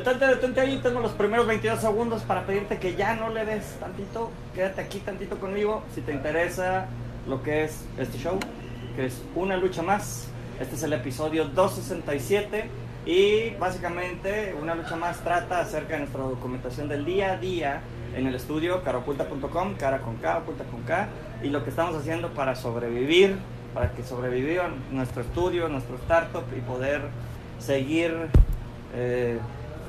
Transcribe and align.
Detente, 0.00 0.26
detente 0.28 0.60
ahí, 0.62 0.80
tengo 0.82 1.00
los 1.00 1.12
primeros 1.12 1.46
22 1.46 1.78
segundos 1.78 2.22
para 2.22 2.46
pedirte 2.46 2.78
que 2.78 2.94
ya 2.96 3.16
no 3.16 3.28
le 3.28 3.44
des 3.44 3.76
tantito, 3.78 4.30
quédate 4.54 4.80
aquí 4.80 4.98
tantito 5.00 5.38
conmigo 5.38 5.82
si 5.94 6.00
te 6.00 6.14
interesa 6.14 6.86
lo 7.28 7.42
que 7.42 7.64
es 7.64 7.84
este 7.98 8.16
show, 8.16 8.40
que 8.96 9.04
es 9.04 9.20
una 9.34 9.58
lucha 9.58 9.82
más. 9.82 10.28
Este 10.58 10.76
es 10.76 10.82
el 10.84 10.94
episodio 10.94 11.44
267 11.44 12.70
y 13.04 13.50
básicamente 13.58 14.56
una 14.58 14.74
lucha 14.74 14.96
más 14.96 15.18
trata 15.18 15.60
acerca 15.60 15.92
de 15.92 15.98
nuestra 15.98 16.22
documentación 16.22 16.88
del 16.88 17.04
día 17.04 17.32
a 17.32 17.36
día 17.36 17.82
en 18.16 18.26
el 18.26 18.34
estudio 18.34 18.82
caraoculta.com, 18.82 19.74
cara 19.74 19.98
con 19.98 20.16
K, 20.16 20.38
oculta 20.38 20.64
con 20.64 20.80
K, 20.84 21.08
y 21.42 21.50
lo 21.50 21.62
que 21.62 21.68
estamos 21.68 21.94
haciendo 21.94 22.30
para 22.30 22.54
sobrevivir, 22.54 23.36
para 23.74 23.92
que 23.92 24.02
sobreviva 24.02 24.70
nuestro 24.90 25.20
estudio, 25.20 25.68
nuestro 25.68 25.96
startup 25.96 26.44
y 26.56 26.60
poder 26.62 27.02
seguir 27.58 28.28
eh, 28.94 29.38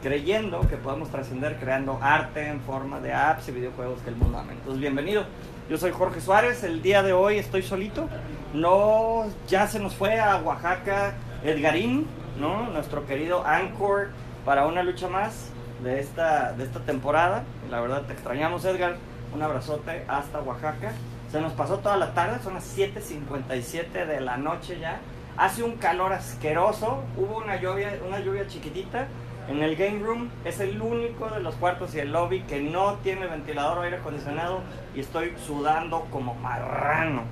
creyendo 0.02 0.62
que 0.68 0.78
podemos 0.78 1.10
trascender 1.10 1.58
creando 1.58 2.00
arte 2.02 2.48
en 2.48 2.60
forma 2.62 3.00
de 3.00 3.14
apps 3.14 3.48
y 3.50 3.52
videojuegos 3.52 4.02
que 4.02 4.10
el 4.10 4.16
mundo 4.16 4.40
ama. 4.40 4.54
Entonces, 4.54 4.80
bienvenido. 4.80 5.26
Yo 5.70 5.78
soy 5.78 5.92
Jorge 5.92 6.20
Suárez. 6.20 6.64
El 6.64 6.82
día 6.82 7.04
de 7.04 7.14
hoy 7.14 7.38
estoy 7.38 7.62
solito. 7.62 8.10
No, 8.54 9.26
ya 9.48 9.68
se 9.68 9.80
nos 9.80 9.96
fue 9.96 10.20
a 10.20 10.38
Oaxaca 10.38 11.14
Edgarín, 11.44 12.08
¿no? 12.40 12.70
Nuestro 12.72 13.06
querido 13.06 13.46
Anchor 13.46 14.10
para 14.44 14.66
una 14.66 14.84
lucha 14.84 15.08
más 15.08 15.52
de 15.84 16.00
esta, 16.00 16.54
de 16.54 16.64
esta 16.64 16.80
temporada. 16.80 17.44
La 17.70 17.80
verdad, 17.80 18.02
te 18.04 18.14
extrañamos, 18.14 18.66
Edgar. 18.66 18.98
Un 19.34 19.42
abrazote 19.42 20.04
hasta 20.08 20.42
Oaxaca. 20.42 20.92
Se 21.32 21.40
nos 21.40 21.54
pasó 21.54 21.78
toda 21.78 21.96
la 21.96 22.14
tarde, 22.14 22.44
son 22.44 22.56
las 22.56 22.78
7:57 22.78 24.06
de 24.06 24.20
la 24.20 24.36
noche 24.36 24.80
ya. 24.80 25.00
Hace 25.38 25.64
un 25.64 25.78
calor 25.78 26.12
asqueroso. 26.12 27.04
Hubo 27.16 27.38
una 27.38 27.62
lluvia, 27.62 27.98
una 28.06 28.20
lluvia 28.20 28.48
chiquitita 28.48 29.08
en 29.48 29.64
el 29.64 29.76
game 29.76 30.00
room 30.00 30.30
es 30.46 30.60
el 30.60 30.82
único 30.82 31.30
de 31.30 31.42
los 31.42 31.56
cuartos 31.56 31.94
y 31.96 32.00
el 32.00 32.12
lobby 32.12 32.42
que 32.42 32.62
no 32.62 32.96
tiene 33.04 33.28
ventilador 33.28 33.80
o 33.80 33.82
aire 33.82 33.98
acondicionado 33.98 34.62
y 34.96 35.00
estoy 35.00 35.34
sudando 35.46 36.08
como 36.12 36.36
marrano. 36.36 37.24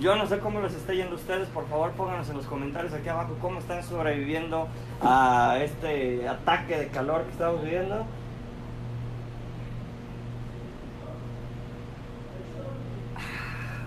Yo 0.00 0.16
no 0.16 0.26
sé 0.26 0.38
cómo 0.40 0.60
les 0.60 0.74
está 0.74 0.92
yendo 0.92 1.12
a 1.12 1.16
ustedes, 1.16 1.48
por 1.48 1.68
favor 1.68 1.92
pónganos 1.92 2.28
en 2.28 2.36
los 2.36 2.46
comentarios 2.46 2.92
aquí 2.92 3.08
abajo 3.08 3.36
cómo 3.40 3.60
están 3.60 3.82
sobreviviendo 3.82 4.68
a 5.00 5.58
este 5.60 6.28
ataque 6.28 6.76
de 6.76 6.88
calor 6.88 7.22
que 7.24 7.30
estamos 7.30 7.62
viviendo. 7.62 8.04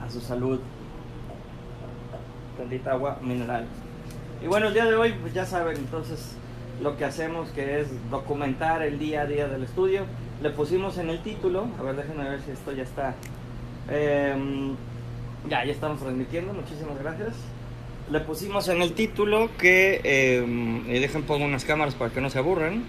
A 0.03 0.09
su 0.09 0.21
salud. 0.21 0.59
Tantita 2.57 2.91
agua 2.91 3.19
mineral. 3.21 3.67
Y 4.41 4.47
bueno, 4.47 4.67
el 4.67 4.73
día 4.73 4.85
de 4.85 4.95
hoy, 4.95 5.13
pues 5.21 5.33
ya 5.33 5.45
saben, 5.45 5.77
entonces 5.77 6.38
lo 6.81 6.97
que 6.97 7.05
hacemos 7.05 7.49
que 7.49 7.81
es 7.81 7.87
documentar 8.09 8.81
el 8.81 8.99
día 8.99 9.21
a 9.21 9.25
día 9.25 9.47
del 9.47 9.63
estudio. 9.63 10.05
Le 10.41 10.49
pusimos 10.51 10.97
en 10.97 11.09
el 11.09 11.21
título, 11.21 11.67
a 11.77 11.83
ver, 11.83 11.95
déjenme 11.95 12.29
ver 12.29 12.41
si 12.41 12.51
esto 12.51 12.71
ya 12.71 12.83
está. 12.83 13.15
Em, 13.89 14.75
ya, 15.49 15.65
ya 15.65 15.71
estamos 15.71 15.99
transmitiendo, 15.99 16.53
muchísimas 16.53 16.97
gracias. 16.99 17.35
Le 18.09 18.19
pusimos 18.21 18.67
en 18.69 18.81
el 18.81 18.93
título 18.93 19.49
que, 19.57 20.01
em, 20.03 20.89
y 20.89 20.99
dejen 20.99 21.23
pongo 21.23 21.45
unas 21.45 21.65
cámaras 21.65 21.95
para 21.95 22.11
que 22.11 22.21
no 22.21 22.29
se 22.29 22.39
aburran. 22.39 22.83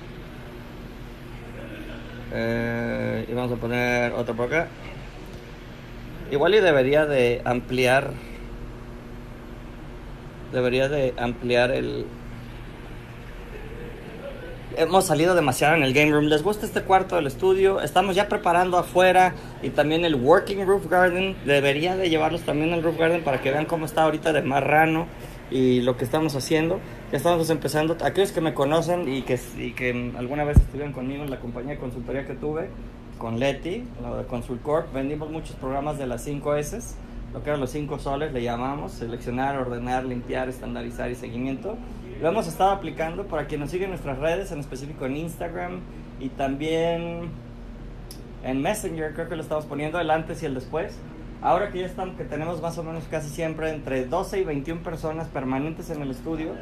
Eh, 2.33 3.27
y 3.29 3.35
vamos 3.35 3.53
a 3.53 3.57
poner 3.57 4.13
otra 4.13 4.35
por 4.35 4.47
acá. 4.47 4.69
Igual 6.31 6.55
y 6.55 6.61
debería 6.61 7.07
de 7.07 7.43
ampliar, 7.45 8.13
debería 10.53 10.89
de 10.89 11.13
ampliar 11.19 11.73
el, 11.73 12.07
hemos 14.77 15.05
salido 15.05 15.35
demasiado 15.35 15.77
en 15.77 15.83
el 15.83 15.93
game 15.93 16.11
room. 16.11 16.27
¿Les 16.27 16.43
gusta 16.43 16.67
este 16.67 16.83
cuarto 16.83 17.17
del 17.17 17.27
estudio? 17.27 17.81
Estamos 17.81 18.15
ya 18.17 18.29
preparando 18.29 18.79
afuera 18.79 19.35
y 19.63 19.71
también 19.71 20.05
el 20.05 20.15
working 20.15 20.67
roof 20.67 20.89
garden. 20.89 21.37
Debería 21.45 21.97
de 21.97 22.11
llevarlos 22.11 22.43
también 22.43 22.73
al 22.73 22.83
roof 22.83 22.99
garden 22.99 23.23
para 23.23 23.41
que 23.41 23.51
vean 23.51 23.67
cómo 23.67 23.87
está 23.87 24.05
ahorita 24.05 24.33
de 24.33 24.43
marrano 24.43 25.07
y 25.51 25.81
lo 25.81 25.97
que 25.97 26.05
estamos 26.05 26.35
haciendo. 26.37 26.81
Ya 27.11 27.19
estamos 27.19 27.51
empezando. 27.51 27.97
Aquellos 28.03 28.33
que 28.33 28.41
me 28.41 28.55
conocen 28.55 29.13
y 29.13 29.23
que, 29.23 29.39
y 29.59 29.73
que 29.73 30.13
alguna 30.17 30.45
vez 30.45 30.59
estuvieron 30.59 30.93
conmigo 30.93 31.25
en 31.25 31.31
la 31.31 31.41
compañía 31.41 31.75
de 31.75 31.79
consultoría 31.79 32.27
que 32.27 32.35
tuve 32.35 32.69
con 33.21 33.39
Leti, 33.39 33.85
la 34.03 34.17
de 34.17 34.25
Consulcorp, 34.25 34.93
vendimos 34.95 35.31
muchos 35.31 35.55
programas 35.57 35.99
de 35.99 36.07
las 36.07 36.25
5 36.25 36.57
S, 36.57 36.79
lo 37.35 37.43
que 37.43 37.51
eran 37.51 37.61
los 37.61 37.71
5 37.71 37.99
soles, 37.99 38.33
le 38.33 38.43
llamamos, 38.43 38.93
seleccionar, 38.93 39.59
ordenar, 39.59 40.05
limpiar, 40.05 40.49
estandarizar 40.49 41.11
y 41.11 41.15
seguimiento. 41.15 41.77
Lo 42.21 42.29
hemos 42.29 42.47
estado 42.47 42.71
aplicando 42.71 43.25
para 43.25 43.47
quien 43.47 43.61
nos 43.61 43.71
sigue 43.71 43.85
en 43.85 43.91
nuestras 43.91 44.19
redes, 44.19 44.53
en 44.53 44.61
específico 44.61 45.07
en 45.07 45.17
Instagram 45.17 45.81
y 46.21 46.29
también 46.29 47.31
en 48.45 48.61
Messenger, 48.61 49.15
creo 49.15 49.29
que 49.31 49.37
lo 49.37 49.43
estamos 49.43 49.65
poniendo 49.65 49.99
el 49.99 50.11
antes 50.11 50.43
y 50.43 50.47
el 50.47 50.55
después. 50.55 50.99
Ahora 51.41 51.71
que 51.71 51.79
ya 51.79 51.87
estamos, 51.87 52.17
que 52.17 52.25
tenemos 52.25 52.61
más 52.61 52.77
o 52.77 52.83
menos 52.83 53.05
casi 53.11 53.31
siempre 53.31 53.71
entre 53.71 54.05
12 54.05 54.41
y 54.41 54.45
21 54.45 54.83
personas 54.83 55.29
permanentes 55.29 55.89
en 55.89 56.03
el 56.03 56.11
estudio, 56.11 56.53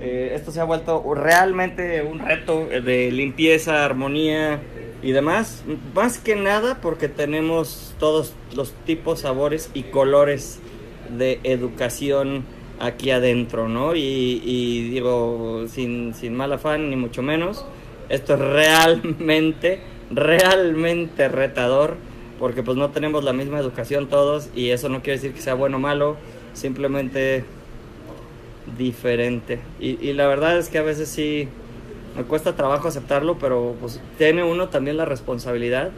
eh, 0.00 0.32
esto 0.34 0.50
se 0.50 0.60
ha 0.60 0.64
vuelto 0.64 1.14
realmente 1.14 2.02
un 2.02 2.18
reto 2.18 2.66
de 2.66 3.12
limpieza, 3.12 3.84
armonía 3.84 4.60
y 5.00 5.12
demás. 5.12 5.62
Más 5.94 6.18
que 6.18 6.34
nada 6.34 6.80
porque 6.80 7.08
tenemos 7.08 7.94
todos 8.00 8.34
los 8.52 8.72
tipos, 8.84 9.20
sabores 9.20 9.70
y 9.74 9.84
colores 9.84 10.58
de 11.16 11.38
educación 11.44 12.44
aquí 12.80 13.10
adentro, 13.10 13.68
¿no? 13.68 13.94
Y, 13.94 14.88
digo, 14.90 15.64
sin, 15.68 16.14
sin 16.14 16.34
mal 16.34 16.52
afán, 16.52 16.90
ni 16.90 16.96
mucho 16.96 17.22
menos, 17.22 17.64
esto 18.08 18.34
es 18.34 18.40
realmente, 18.40 19.80
realmente 20.10 21.28
retador, 21.28 21.96
porque 22.38 22.62
pues 22.62 22.76
no 22.76 22.90
tenemos 22.90 23.24
la 23.24 23.32
misma 23.32 23.58
educación 23.58 24.08
todos, 24.08 24.48
y 24.54 24.70
eso 24.70 24.88
no 24.88 25.02
quiere 25.02 25.18
decir 25.18 25.32
que 25.34 25.40
sea 25.40 25.54
bueno 25.54 25.78
o 25.78 25.80
malo, 25.80 26.16
simplemente 26.54 27.44
diferente. 28.76 29.60
Y, 29.80 29.98
y 30.06 30.12
la 30.12 30.26
verdad 30.26 30.58
es 30.58 30.68
que 30.68 30.78
a 30.78 30.82
veces 30.82 31.08
sí 31.08 31.48
me 32.16 32.24
cuesta 32.24 32.56
trabajo 32.56 32.88
aceptarlo, 32.88 33.38
pero 33.38 33.74
pues 33.80 34.00
tiene 34.18 34.44
uno 34.44 34.68
también 34.68 34.96
la 34.96 35.04
responsabilidad 35.04 35.90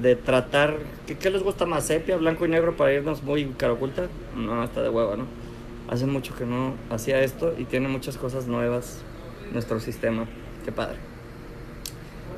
de 0.00 0.16
tratar, 0.16 0.76
¿qué, 1.06 1.16
qué 1.16 1.30
les 1.30 1.42
gusta 1.42 1.66
más? 1.66 1.86
¿Sepia, 1.86 2.16
blanco 2.16 2.46
y 2.46 2.48
negro 2.48 2.76
para 2.76 2.92
irnos 2.92 3.22
muy 3.22 3.46
cara 3.56 3.72
oculta? 3.72 4.06
No, 4.36 4.62
está 4.62 4.82
de 4.82 4.88
huevo, 4.88 5.16
¿no? 5.16 5.47
Hace 5.88 6.06
mucho 6.06 6.34
que 6.36 6.44
no 6.44 6.74
hacía 6.90 7.20
esto 7.20 7.54
y 7.56 7.64
tiene 7.64 7.88
muchas 7.88 8.18
cosas 8.18 8.46
nuevas 8.46 9.00
nuestro 9.52 9.80
sistema. 9.80 10.26
Qué 10.64 10.70
padre. 10.70 10.98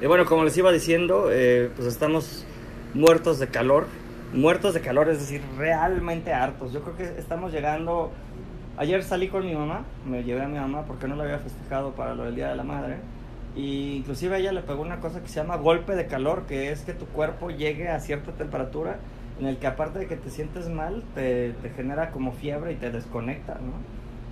Y 0.00 0.06
bueno, 0.06 0.24
como 0.24 0.44
les 0.44 0.56
iba 0.56 0.70
diciendo, 0.70 1.28
eh, 1.32 1.68
pues 1.74 1.88
estamos 1.88 2.46
muertos 2.94 3.40
de 3.40 3.48
calor. 3.48 3.86
Muertos 4.32 4.74
de 4.74 4.80
calor, 4.80 5.08
es 5.08 5.18
decir, 5.18 5.42
realmente 5.58 6.32
hartos. 6.32 6.72
Yo 6.72 6.82
creo 6.82 6.96
que 6.96 7.20
estamos 7.20 7.52
llegando... 7.52 8.12
Ayer 8.76 9.02
salí 9.02 9.28
con 9.28 9.44
mi 9.44 9.54
mamá, 9.54 9.84
me 10.06 10.22
llevé 10.22 10.42
a 10.42 10.48
mi 10.48 10.58
mamá 10.58 10.84
porque 10.86 11.06
no 11.06 11.16
la 11.16 11.24
había 11.24 11.38
festejado 11.38 11.90
para 11.90 12.14
lo 12.14 12.24
del 12.24 12.36
Día 12.36 12.48
de 12.48 12.56
la 12.56 12.62
Madre. 12.62 12.98
Y 13.56 13.96
inclusive 13.96 14.38
ella 14.38 14.52
le 14.52 14.62
pegó 14.62 14.80
una 14.80 15.00
cosa 15.00 15.20
que 15.20 15.28
se 15.28 15.34
llama 15.34 15.56
golpe 15.56 15.96
de 15.96 16.06
calor, 16.06 16.44
que 16.46 16.70
es 16.70 16.82
que 16.82 16.94
tu 16.94 17.04
cuerpo 17.06 17.50
llegue 17.50 17.88
a 17.88 17.98
cierta 17.98 18.32
temperatura 18.32 18.98
en 19.40 19.46
el 19.46 19.56
que 19.56 19.66
aparte 19.66 19.98
de 19.98 20.06
que 20.06 20.16
te 20.16 20.28
sientes 20.30 20.68
mal, 20.68 21.02
te, 21.14 21.54
te 21.54 21.70
genera 21.70 22.10
como 22.10 22.32
fiebre 22.32 22.72
y 22.72 22.76
te 22.76 22.90
desconecta, 22.90 23.54
¿no? 23.54 23.72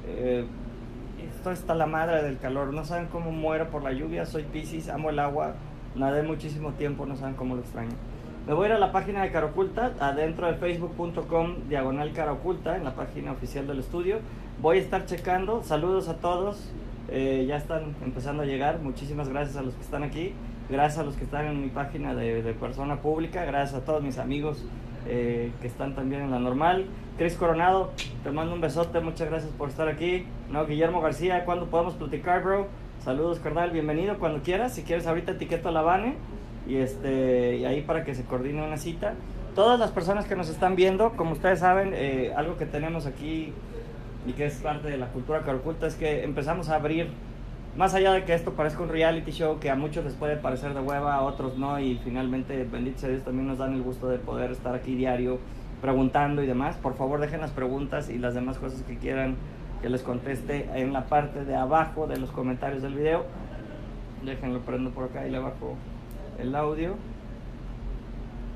Eh, 0.06 0.44
esto 1.34 1.50
está 1.50 1.74
la 1.74 1.86
madre 1.86 2.22
del 2.22 2.38
calor, 2.38 2.74
no 2.74 2.84
saben 2.84 3.06
cómo 3.06 3.32
muero 3.32 3.70
por 3.70 3.82
la 3.82 3.92
lluvia, 3.92 4.26
soy 4.26 4.42
Pisces, 4.44 4.88
amo 4.90 5.10
el 5.10 5.18
agua, 5.18 5.54
nadé 5.94 6.22
muchísimo 6.22 6.72
tiempo, 6.72 7.06
no 7.06 7.16
saben 7.16 7.34
cómo 7.34 7.54
lo 7.54 7.62
extraño. 7.62 7.92
Me 8.46 8.52
voy 8.52 8.64
a 8.64 8.68
ir 8.68 8.74
a 8.74 8.78
la 8.78 8.92
página 8.92 9.22
de 9.22 9.30
Caroculta, 9.30 9.94
adentro 9.98 10.46
de 10.46 10.54
facebook.com, 10.54 11.68
diagonal 11.68 12.12
Caroculta, 12.12 12.76
en 12.76 12.84
la 12.84 12.94
página 12.94 13.32
oficial 13.32 13.66
del 13.66 13.78
estudio. 13.78 14.18
Voy 14.60 14.78
a 14.78 14.80
estar 14.80 15.06
checando, 15.06 15.62
saludos 15.62 16.08
a 16.08 16.16
todos, 16.16 16.70
eh, 17.08 17.46
ya 17.48 17.56
están 17.56 17.94
empezando 18.04 18.42
a 18.42 18.46
llegar, 18.46 18.80
muchísimas 18.80 19.28
gracias 19.28 19.56
a 19.56 19.62
los 19.62 19.74
que 19.74 19.82
están 19.82 20.02
aquí, 20.02 20.34
gracias 20.68 20.98
a 20.98 21.04
los 21.04 21.16
que 21.16 21.24
están 21.24 21.46
en 21.46 21.62
mi 21.62 21.68
página 21.68 22.14
de, 22.14 22.42
de 22.42 22.52
persona 22.52 22.96
pública, 23.00 23.44
gracias 23.46 23.82
a 23.82 23.84
todos 23.84 24.02
mis 24.02 24.18
amigos 24.18 24.64
eh, 25.08 25.52
que 25.60 25.66
están 25.66 25.94
también 25.94 26.22
en 26.22 26.30
la 26.30 26.38
normal. 26.38 26.86
Cris 27.16 27.34
Coronado, 27.34 27.90
te 28.22 28.30
mando 28.30 28.54
un 28.54 28.60
besote, 28.60 29.00
muchas 29.00 29.28
gracias 29.28 29.50
por 29.52 29.68
estar 29.68 29.88
aquí. 29.88 30.26
No, 30.50 30.66
Guillermo 30.66 31.00
García, 31.00 31.44
¿cuándo 31.44 31.66
podemos 31.66 31.94
platicar, 31.94 32.42
bro? 32.42 32.66
Saludos, 33.02 33.38
carnal, 33.38 33.70
bienvenido 33.70 34.18
cuando 34.18 34.42
quieras. 34.42 34.74
Si 34.74 34.82
quieres, 34.82 35.06
ahorita 35.06 35.32
etiqueta 35.32 35.70
a 35.70 35.72
la 35.72 35.82
Bane 35.82 36.14
y, 36.68 36.76
este, 36.76 37.56
y 37.56 37.64
ahí 37.64 37.80
para 37.80 38.04
que 38.04 38.14
se 38.14 38.24
coordine 38.24 38.62
una 38.62 38.76
cita. 38.76 39.14
Todas 39.54 39.80
las 39.80 39.90
personas 39.90 40.26
que 40.26 40.36
nos 40.36 40.48
están 40.48 40.76
viendo, 40.76 41.10
como 41.16 41.32
ustedes 41.32 41.60
saben, 41.60 41.92
eh, 41.94 42.32
algo 42.36 42.56
que 42.56 42.66
tenemos 42.66 43.06
aquí 43.06 43.52
y 44.26 44.32
que 44.32 44.46
es 44.46 44.56
parte 44.56 44.88
de 44.88 44.98
la 44.98 45.06
cultura 45.08 45.40
caroculta 45.40 45.86
es 45.86 45.94
que 45.94 46.22
empezamos 46.22 46.68
a 46.68 46.76
abrir 46.76 47.08
más 47.78 47.94
allá 47.94 48.12
de 48.12 48.24
que 48.24 48.34
esto 48.34 48.54
parezca 48.54 48.82
un 48.82 48.88
reality 48.88 49.30
show 49.30 49.60
que 49.60 49.70
a 49.70 49.76
muchos 49.76 50.04
les 50.04 50.14
puede 50.14 50.36
parecer 50.36 50.74
de 50.74 50.80
hueva, 50.80 51.14
a 51.14 51.22
otros 51.22 51.56
no, 51.56 51.78
y 51.78 51.96
finalmente, 52.02 52.64
bendito 52.64 52.98
sea 52.98 53.08
Dios, 53.08 53.22
también 53.22 53.46
nos 53.46 53.58
dan 53.58 53.72
el 53.72 53.82
gusto 53.82 54.08
de 54.08 54.18
poder 54.18 54.50
estar 54.50 54.74
aquí 54.74 54.96
diario 54.96 55.38
preguntando 55.80 56.42
y 56.42 56.46
demás. 56.48 56.74
Por 56.74 56.96
favor, 56.96 57.20
dejen 57.20 57.40
las 57.40 57.52
preguntas 57.52 58.10
y 58.10 58.18
las 58.18 58.34
demás 58.34 58.58
cosas 58.58 58.82
que 58.82 58.96
quieran 58.96 59.36
que 59.80 59.88
les 59.88 60.02
conteste 60.02 60.68
en 60.74 60.92
la 60.92 61.04
parte 61.04 61.44
de 61.44 61.54
abajo 61.54 62.08
de 62.08 62.18
los 62.18 62.32
comentarios 62.32 62.82
del 62.82 62.94
video. 62.94 63.26
Déjenlo 64.24 64.58
prendo 64.62 64.90
por 64.90 65.04
acá 65.04 65.24
y 65.28 65.30
le 65.30 65.38
bajo 65.38 65.76
el 66.40 66.56
audio. 66.56 66.96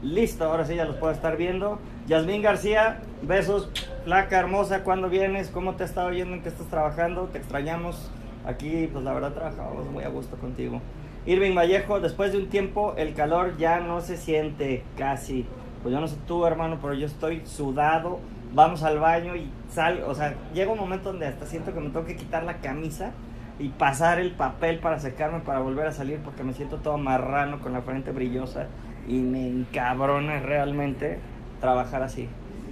Listo, 0.02 0.46
ahora 0.46 0.64
sí 0.64 0.74
ya 0.74 0.84
los 0.84 0.96
puedo 0.96 1.12
estar 1.12 1.36
viendo. 1.36 1.78
Yasmín 2.08 2.42
García, 2.42 3.02
besos, 3.22 3.70
flaca 4.02 4.40
hermosa, 4.40 4.82
¿cuándo 4.82 5.08
vienes? 5.08 5.48
¿Cómo 5.50 5.76
te 5.76 5.84
ha 5.84 5.86
estado 5.86 6.10
yendo? 6.10 6.34
¿En 6.34 6.42
qué 6.42 6.48
estás 6.48 6.66
trabajando? 6.66 7.26
Te 7.26 7.38
extrañamos. 7.38 8.10
Aquí, 8.44 8.88
pues 8.92 9.04
la 9.04 9.12
verdad, 9.12 9.32
trabajamos 9.32 9.86
muy 9.90 10.04
a 10.04 10.08
gusto 10.08 10.36
contigo. 10.36 10.80
Irving 11.26 11.54
Vallejo, 11.54 12.00
después 12.00 12.32
de 12.32 12.38
un 12.38 12.48
tiempo, 12.48 12.94
el 12.96 13.14
calor 13.14 13.56
ya 13.56 13.80
no 13.80 14.00
se 14.00 14.16
siente 14.16 14.82
casi. 14.96 15.46
Pues 15.82 15.92
yo 15.92 16.00
no 16.00 16.08
sé 16.08 16.16
tú, 16.26 16.44
hermano, 16.46 16.78
pero 16.80 16.94
yo 16.94 17.06
estoy 17.06 17.42
sudado. 17.46 18.18
Vamos 18.54 18.82
al 18.82 18.98
baño 18.98 19.36
y 19.36 19.48
sal, 19.70 20.02
o 20.06 20.14
sea, 20.14 20.34
llega 20.52 20.72
un 20.72 20.78
momento 20.78 21.10
donde 21.10 21.26
hasta 21.26 21.46
siento 21.46 21.72
que 21.72 21.80
me 21.80 21.88
tengo 21.88 22.04
que 22.04 22.16
quitar 22.16 22.44
la 22.44 22.58
camisa 22.58 23.12
y 23.58 23.68
pasar 23.68 24.18
el 24.18 24.32
papel 24.32 24.78
para 24.78 24.98
secarme 24.98 25.40
para 25.40 25.60
volver 25.60 25.86
a 25.86 25.92
salir 25.92 26.18
porque 26.18 26.42
me 26.42 26.52
siento 26.52 26.78
todo 26.78 26.98
marrano 26.98 27.60
con 27.60 27.72
la 27.72 27.82
frente 27.82 28.10
brillosa 28.10 28.66
y 29.08 29.20
me 29.20 29.46
encabrona 29.46 30.40
realmente 30.40 31.18
trabajar 31.60 32.02
así. 32.02 32.28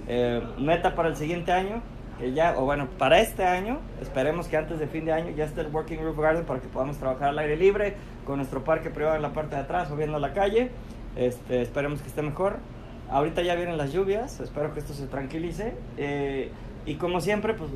Eh, 0.07 0.41
meta 0.59 0.95
para 0.95 1.09
el 1.09 1.15
siguiente 1.15 1.51
año, 1.51 1.81
que 2.19 2.33
ya, 2.33 2.55
o 2.57 2.65
bueno, 2.65 2.87
para 2.97 3.19
este 3.19 3.43
año, 3.45 3.79
esperemos 4.01 4.47
que 4.47 4.57
antes 4.57 4.79
de 4.79 4.87
fin 4.87 5.05
de 5.05 5.13
año 5.13 5.31
ya 5.31 5.45
esté 5.45 5.61
el 5.61 5.67
Working 5.67 6.03
Roof 6.03 6.19
Garden 6.19 6.45
para 6.45 6.59
que 6.59 6.67
podamos 6.67 6.97
trabajar 6.97 7.29
al 7.29 7.39
aire 7.39 7.57
libre, 7.57 7.95
con 8.25 8.37
nuestro 8.37 8.63
parque 8.63 8.89
privado 8.89 9.15
en 9.15 9.21
la 9.21 9.33
parte 9.33 9.55
de 9.55 9.61
atrás 9.61 9.89
o 9.91 9.95
viendo 9.95 10.19
la 10.19 10.33
calle. 10.33 10.69
Este, 11.15 11.61
esperemos 11.61 12.01
que 12.01 12.07
esté 12.07 12.21
mejor. 12.21 12.57
Ahorita 13.09 13.41
ya 13.41 13.55
vienen 13.55 13.77
las 13.77 13.91
lluvias, 13.91 14.39
espero 14.39 14.73
que 14.73 14.79
esto 14.79 14.93
se 14.93 15.07
tranquilice. 15.07 15.73
Eh, 15.97 16.51
y 16.85 16.95
como 16.95 17.21
siempre, 17.21 17.53
pues 17.53 17.69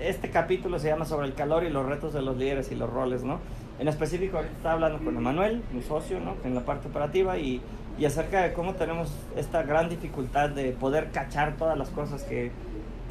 este 0.00 0.30
capítulo 0.30 0.78
se 0.78 0.88
llama 0.88 1.04
sobre 1.04 1.26
el 1.26 1.34
calor 1.34 1.64
y 1.64 1.70
los 1.70 1.84
retos 1.86 2.12
de 2.12 2.22
los 2.22 2.36
líderes 2.36 2.70
y 2.72 2.74
los 2.74 2.90
roles, 2.90 3.24
¿no? 3.24 3.40
En 3.78 3.88
específico, 3.88 4.36
ahorita 4.36 4.54
estaba 4.54 4.74
hablando 4.74 5.02
con 5.04 5.16
Emanuel, 5.16 5.62
mi 5.72 5.82
socio, 5.82 6.20
¿no? 6.20 6.36
En 6.44 6.54
la 6.54 6.60
parte 6.60 6.88
operativa 6.88 7.38
y, 7.38 7.60
y 7.98 8.04
acerca 8.04 8.42
de 8.42 8.52
cómo 8.52 8.74
tenemos 8.74 9.12
esta 9.36 9.62
gran 9.62 9.88
dificultad 9.88 10.50
de 10.50 10.72
poder 10.72 11.10
cachar 11.10 11.56
todas 11.56 11.76
las 11.76 11.88
cosas 11.90 12.22
que, 12.22 12.52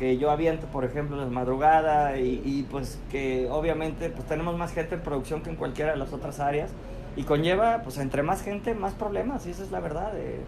que 0.02 0.18
yo 0.18 0.32
aviento, 0.32 0.66
por 0.66 0.84
ejemplo, 0.84 1.16
en 1.16 1.26
la 1.26 1.30
madrugada 1.30 2.18
y, 2.18 2.42
y, 2.44 2.64
pues 2.72 3.00
que 3.12 3.48
obviamente 3.52 4.10
pues 4.10 4.28
tenemos 4.28 4.58
más 4.58 4.74
gente 4.74 4.96
en 4.96 5.02
producción 5.02 5.44
que 5.44 5.52
en 5.52 5.56
cualquiera 5.56 5.92
de 5.92 5.98
las 5.98 6.12
otras 6.12 6.40
áreas 6.40 6.72
y 7.16 7.22
conlleva, 7.22 7.84
pues 7.84 8.00
entre 8.00 8.24
más 8.24 8.42
gente, 8.42 8.74
más 8.74 8.94
problemas, 8.96 9.46
y 9.46 9.52
esa 9.52 9.62
es 9.62 9.70
la 9.70 9.80
verdad. 9.80 10.18
Eh, 10.18 10.40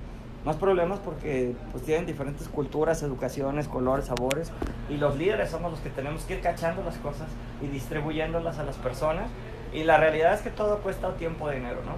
más 0.44 0.55
problemas 0.55 0.97
porque 0.97 1.53
pues 1.71 1.83
tienen 1.83 2.07
diferentes 2.07 2.47
culturas, 2.50 3.03
educaciones, 3.03 3.67
colores, 3.67 4.07
sabores 4.07 4.51
y 4.89 4.97
los 4.97 5.17
líderes 5.17 5.51
somos 5.51 5.71
los 5.71 5.81
que 5.81 5.91
tenemos 5.91 6.23
que 6.23 6.33
ir 6.33 6.41
cachando 6.41 6.83
las 6.83 6.97
cosas 6.97 7.27
y 7.61 7.67
distribuyéndolas 7.67 8.57
a 8.57 8.63
las 8.63 8.77
personas 8.77 9.29
y 9.71 9.83
la 9.83 9.97
realidad 9.97 10.33
es 10.33 10.41
que 10.41 10.50
todo 10.50 10.79
cuesta 10.79 11.13
tiempo 11.13 11.47
dinero, 11.51 11.81
¿no? 11.85 11.94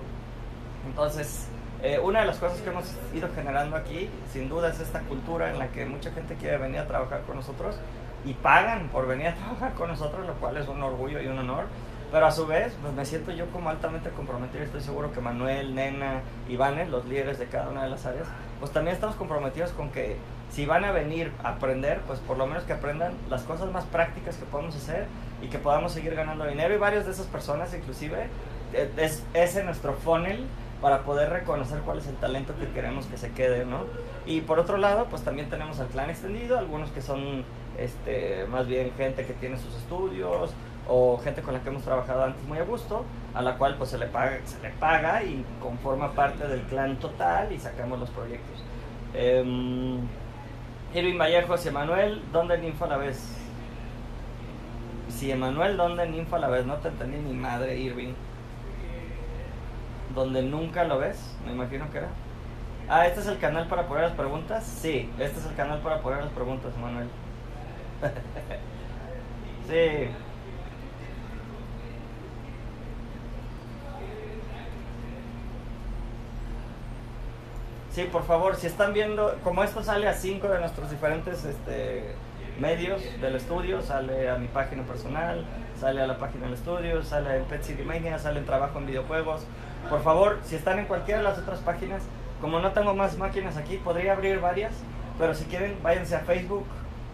Entonces, 0.89 1.47
eh, 1.83 1.99
una 1.99 2.21
de 2.21 2.25
las 2.25 2.37
cosas 2.37 2.59
que 2.61 2.69
hemos 2.69 2.85
ido 3.13 3.29
generando 3.33 3.75
aquí, 3.75 4.09
sin 4.31 4.49
duda, 4.49 4.69
es 4.69 4.79
esta 4.79 5.01
cultura 5.01 5.51
en 5.51 5.59
la 5.59 5.67
que 5.67 5.85
mucha 5.85 6.11
gente 6.11 6.35
quiere 6.35 6.57
venir 6.57 6.79
a 6.79 6.87
trabajar 6.87 7.21
con 7.21 7.35
nosotros 7.35 7.77
y 8.25 8.33
pagan 8.33 8.89
por 8.89 9.07
venir 9.07 9.27
a 9.27 9.35
trabajar 9.35 9.73
con 9.73 9.89
nosotros, 9.89 10.25
lo 10.25 10.33
cual 10.35 10.57
es 10.57 10.67
un 10.67 10.81
orgullo 10.81 11.21
y 11.21 11.27
un 11.27 11.39
honor. 11.39 11.65
Pero 12.11 12.27
a 12.27 12.31
su 12.31 12.47
vez, 12.47 12.73
pues 12.81 12.93
me 12.93 13.03
siento 13.03 13.31
yo 13.31 13.47
como 13.47 13.69
altamente 13.69 14.09
comprometido. 14.11 14.63
Estoy 14.63 14.81
seguro 14.81 15.11
que 15.11 15.19
Manuel, 15.19 15.75
Nena, 15.75 16.21
Iván, 16.47 16.89
los 16.89 17.05
líderes 17.05 17.39
de 17.39 17.47
cada 17.47 17.69
una 17.69 17.83
de 17.83 17.89
las 17.89 18.05
áreas, 18.05 18.27
pues 18.59 18.71
también 18.71 18.95
estamos 18.95 19.15
comprometidos 19.15 19.71
con 19.71 19.89
que 19.89 20.17
si 20.49 20.65
van 20.65 20.85
a 20.85 20.91
venir 20.91 21.31
a 21.43 21.49
aprender, 21.49 21.99
pues 22.07 22.19
por 22.19 22.37
lo 22.37 22.47
menos 22.47 22.63
que 22.63 22.73
aprendan 22.73 23.13
las 23.29 23.43
cosas 23.43 23.71
más 23.71 23.83
prácticas 23.85 24.37
que 24.37 24.45
podemos 24.45 24.75
hacer 24.75 25.07
y 25.41 25.47
que 25.47 25.57
podamos 25.57 25.91
seguir 25.91 26.15
ganando 26.15 26.45
dinero. 26.45 26.73
Y 26.73 26.77
varias 26.77 27.05
de 27.05 27.11
esas 27.11 27.25
personas, 27.25 27.73
inclusive, 27.73 28.27
eh, 28.73 28.91
es, 28.97 29.23
ese 29.33 29.63
nuestro 29.63 29.93
funnel 29.93 30.45
para 30.81 31.03
poder 31.03 31.29
reconocer 31.29 31.79
cuál 31.79 31.99
es 31.99 32.07
el 32.07 32.15
talento 32.15 32.53
que 32.59 32.67
queremos 32.69 33.05
que 33.05 33.17
se 33.17 33.31
quede, 33.31 33.65
¿no? 33.65 33.85
Y 34.25 34.41
por 34.41 34.59
otro 34.59 34.77
lado, 34.77 35.05
pues 35.09 35.23
también 35.23 35.49
tenemos 35.49 35.79
al 35.79 35.87
clan 35.87 36.09
extendido, 36.09 36.57
algunos 36.57 36.89
que 36.91 37.01
son 37.01 37.43
este, 37.77 38.45
más 38.49 38.67
bien 38.67 38.91
gente 38.97 39.25
que 39.25 39.33
tiene 39.33 39.57
sus 39.57 39.75
estudios, 39.75 40.53
o 40.87 41.17
gente 41.17 41.41
con 41.41 41.53
la 41.53 41.61
que 41.61 41.69
hemos 41.69 41.83
trabajado 41.83 42.23
antes 42.23 42.43
muy 42.43 42.59
a 42.59 42.63
gusto, 42.63 43.05
a 43.33 43.41
la 43.41 43.57
cual 43.57 43.75
pues 43.77 43.89
se 43.89 43.97
le 43.97 44.05
paga, 44.07 44.39
se 44.45 44.61
le 44.61 44.69
paga 44.69 45.23
y 45.23 45.43
conforma 45.61 46.11
parte 46.11 46.47
del 46.47 46.61
clan 46.61 46.97
total 46.97 47.51
y 47.51 47.59
sacamos 47.59 47.99
los 47.99 48.09
proyectos. 48.11 48.63
Eh, 49.13 49.97
Irving 50.93 51.17
Vallejos 51.17 51.65
y 51.65 51.69
Emanuel, 51.69 52.21
¿dónde 52.31 52.57
ninfa 52.57 52.87
la 52.87 52.97
vez? 52.97 53.35
Si 55.09 55.31
Emanuel, 55.31 55.77
¿dónde 55.77 56.07
ninfa 56.07 56.39
la 56.39 56.47
vez? 56.47 56.65
No 56.65 56.75
te 56.75 56.89
entendí 56.89 57.17
ni 57.17 57.33
madre, 57.33 57.77
Irving. 57.77 58.13
¿Donde 60.13 60.43
nunca 60.43 60.83
lo 60.83 60.99
ves? 60.99 61.35
Me 61.45 61.51
imagino 61.51 61.89
que 61.91 61.99
era. 61.99 62.09
Ah, 62.87 63.07
¿este 63.07 63.21
es 63.21 63.27
el 63.27 63.39
canal 63.39 63.67
para 63.67 63.87
poner 63.87 64.03
las 64.03 64.13
preguntas? 64.13 64.63
Sí, 64.63 65.09
este 65.17 65.39
es 65.39 65.45
el 65.45 65.55
canal 65.55 65.79
para 65.79 66.01
poner 66.01 66.23
las 66.23 66.31
preguntas, 66.31 66.73
Emanuel. 66.77 67.07
sí. 69.67 70.09
Sí, 77.95 78.03
por 78.11 78.25
favor, 78.25 78.57
si 78.57 78.67
están 78.67 78.93
viendo, 78.93 79.39
como 79.41 79.63
esto 79.63 79.81
sale 79.81 80.07
a 80.09 80.13
cinco 80.13 80.49
de 80.49 80.59
nuestros 80.59 80.91
diferentes 80.91 81.45
este, 81.45 82.13
medios 82.59 83.01
del 83.21 83.35
estudio, 83.37 83.81
sale 83.81 84.29
a 84.29 84.35
mi 84.35 84.47
página 84.47 84.83
personal, 84.83 85.45
sale 85.79 86.01
a 86.01 86.07
la 86.07 86.17
página 86.17 86.43
del 86.43 86.55
estudio, 86.55 87.03
sale 87.03 87.37
en 87.37 87.45
Pet 87.45 87.63
City 87.63 87.83
Mania, 87.83 88.19
sale 88.19 88.39
en 88.39 88.45
Trabajo 88.45 88.79
en 88.79 88.87
Videojuegos. 88.87 89.45
Por 89.89 90.01
favor, 90.01 90.39
si 90.43 90.55
están 90.55 90.79
en 90.79 90.85
cualquiera 90.85 91.19
de 91.19 91.23
las 91.25 91.37
otras 91.37 91.59
páginas, 91.59 92.01
como 92.41 92.59
no 92.59 92.71
tengo 92.71 92.93
más 92.95 93.17
máquinas 93.17 93.55
aquí, 93.57 93.77
podría 93.77 94.13
abrir 94.13 94.39
varias, 94.39 94.73
pero 95.19 95.33
si 95.35 95.45
quieren, 95.45 95.77
váyanse 95.83 96.15
a 96.15 96.19
Facebook 96.19 96.65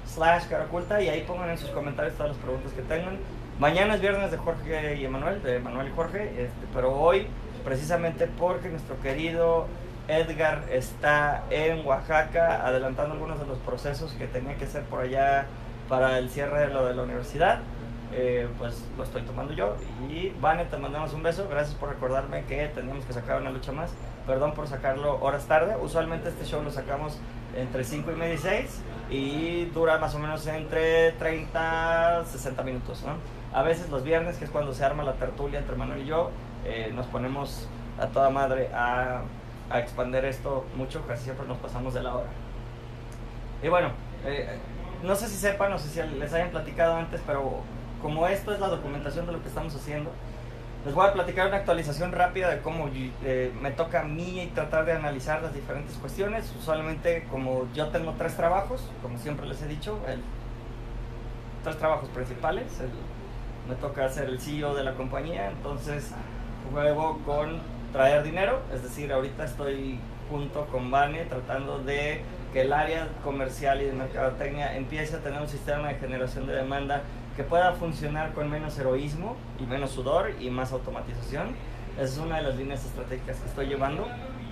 slash 0.05 0.47
Caraculta 0.47 1.01
y 1.01 1.09
ahí 1.09 1.23
pongan 1.27 1.49
en 1.49 1.57
sus 1.57 1.69
comentarios 1.69 2.15
todas 2.15 2.31
las 2.31 2.41
preguntas 2.41 2.71
que 2.73 2.81
tengan. 2.81 3.17
Mañana 3.59 3.95
es 3.95 4.01
viernes 4.01 4.31
de 4.31 4.37
Jorge 4.37 4.95
y 4.95 5.05
Emanuel, 5.05 5.43
de 5.43 5.57
Emanuel 5.57 5.89
y 5.89 5.91
Jorge, 5.91 6.23
este, 6.29 6.65
pero 6.73 6.97
hoy, 6.97 7.27
precisamente 7.63 8.27
porque 8.27 8.69
nuestro 8.69 8.99
querido 9.01 9.67
Edgar 10.07 10.63
está 10.71 11.43
en 11.49 11.85
Oaxaca 11.85 12.65
adelantando 12.65 13.13
algunos 13.13 13.39
de 13.39 13.45
los 13.45 13.57
procesos 13.59 14.13
que 14.13 14.27
tenía 14.27 14.55
que 14.55 14.65
hacer 14.65 14.83
por 14.83 15.01
allá 15.01 15.45
para 15.87 16.17
el 16.17 16.29
cierre 16.29 16.67
de 16.67 16.73
lo 16.73 16.85
de 16.85 16.95
la 16.95 17.03
universidad. 17.03 17.59
Eh, 18.13 18.47
pues 18.57 18.83
lo 18.97 19.03
estoy 19.03 19.21
tomando 19.23 19.53
yo. 19.53 19.75
Y 20.09 20.29
Vane, 20.41 20.65
te 20.65 20.77
mandamos 20.77 21.13
un 21.13 21.23
beso. 21.23 21.47
Gracias 21.49 21.75
por 21.75 21.89
recordarme 21.89 22.43
que 22.45 22.67
teníamos 22.67 23.05
que 23.05 23.13
sacar 23.13 23.41
una 23.41 23.51
lucha 23.51 23.71
más. 23.71 23.91
Perdón 24.27 24.53
por 24.53 24.67
sacarlo 24.67 25.21
horas 25.21 25.45
tarde. 25.45 25.75
Usualmente 25.81 26.29
este 26.29 26.45
show 26.45 26.61
lo 26.63 26.71
sacamos 26.71 27.17
entre 27.55 27.83
5 27.83 28.11
y 28.11 28.15
media 28.15 28.33
y 28.33 28.37
6 28.37 28.81
y 29.09 29.65
dura 29.65 29.97
más 29.97 30.15
o 30.15 30.19
menos 30.19 30.45
entre 30.47 31.11
30 31.13 32.25
60 32.25 32.63
minutos. 32.63 33.03
¿no? 33.03 33.13
A 33.57 33.63
veces 33.63 33.89
los 33.89 34.03
viernes, 34.03 34.37
que 34.37 34.45
es 34.45 34.51
cuando 34.51 34.73
se 34.73 34.85
arma 34.85 35.03
la 35.03 35.13
tertulia 35.13 35.59
entre 35.59 35.75
Manuel 35.75 36.01
y 36.01 36.05
yo, 36.05 36.31
eh, 36.65 36.91
nos 36.93 37.07
ponemos 37.07 37.67
a 37.99 38.07
toda 38.07 38.29
madre 38.29 38.69
a 38.73 39.23
a 39.71 39.79
expandir 39.79 40.25
esto 40.25 40.65
mucho, 40.75 41.05
casi 41.07 41.25
siempre 41.25 41.47
nos 41.47 41.57
pasamos 41.57 41.93
de 41.93 42.03
la 42.03 42.15
hora. 42.15 42.29
Y 43.63 43.67
bueno, 43.69 43.89
eh, 44.25 44.59
no 45.03 45.15
sé 45.15 45.27
si 45.27 45.35
sepan, 45.35 45.71
no 45.71 45.79
sé 45.79 45.89
si 45.89 46.15
les 46.17 46.33
hayan 46.33 46.49
platicado 46.49 46.95
antes, 46.95 47.21
pero 47.25 47.61
como 48.01 48.27
esto 48.27 48.53
es 48.53 48.59
la 48.59 48.67
documentación 48.67 49.25
de 49.25 49.33
lo 49.33 49.41
que 49.41 49.47
estamos 49.47 49.75
haciendo, 49.75 50.11
les 50.85 50.95
voy 50.95 51.07
a 51.07 51.13
platicar 51.13 51.47
una 51.47 51.57
actualización 51.57 52.11
rápida 52.11 52.49
de 52.49 52.61
cómo 52.61 52.89
eh, 53.23 53.51
me 53.61 53.71
toca 53.71 54.01
a 54.01 54.03
mí 54.03 54.51
tratar 54.55 54.85
de 54.85 54.93
analizar 54.93 55.41
las 55.43 55.53
diferentes 55.53 55.95
cuestiones. 55.95 56.51
Usualmente, 56.59 57.27
como 57.29 57.67
yo 57.73 57.89
tengo 57.89 58.15
tres 58.17 58.35
trabajos, 58.35 58.89
como 59.03 59.19
siempre 59.19 59.45
les 59.45 59.61
he 59.61 59.67
dicho, 59.67 59.99
el, 60.07 60.21
tres 61.63 61.77
trabajos 61.77 62.09
principales. 62.09 62.65
me 63.69 63.75
toca 63.75 64.09
ser 64.09 64.29
el 64.29 64.39
CEO 64.41 64.73
de 64.73 64.83
la 64.83 64.93
compañía, 64.95 65.51
entonces 65.51 66.11
juego 66.71 67.19
con 67.25 67.59
traer 67.93 68.23
dinero, 68.23 68.61
es 68.73 68.81
decir, 68.81 69.11
ahorita 69.11 69.45
estoy 69.45 69.99
junto 70.29 70.65
con 70.67 70.89
Vane 70.89 71.25
tratando 71.25 71.79
de 71.79 72.21
que 72.53 72.61
el 72.61 72.73
área 72.73 73.07
comercial 73.23 73.81
y 73.81 73.85
de 73.85 73.93
mercadotecnia 73.93 74.75
empiece 74.75 75.15
a 75.15 75.19
tener 75.19 75.41
un 75.41 75.47
sistema 75.47 75.89
de 75.89 75.95
generación 75.95 76.47
de 76.47 76.55
demanda 76.55 77.03
que 77.41 77.47
pueda 77.47 77.73
funcionar 77.73 78.33
con 78.33 78.51
menos 78.51 78.77
heroísmo 78.77 79.35
y 79.59 79.63
menos 79.63 79.89
sudor 79.91 80.31
y 80.39 80.51
más 80.51 80.71
automatización. 80.73 81.55
Esa 81.95 82.03
es 82.03 82.17
una 82.19 82.37
de 82.37 82.43
las 82.43 82.55
líneas 82.55 82.85
estratégicas 82.85 83.37
que 83.37 83.49
estoy 83.49 83.65
llevando. 83.65 84.07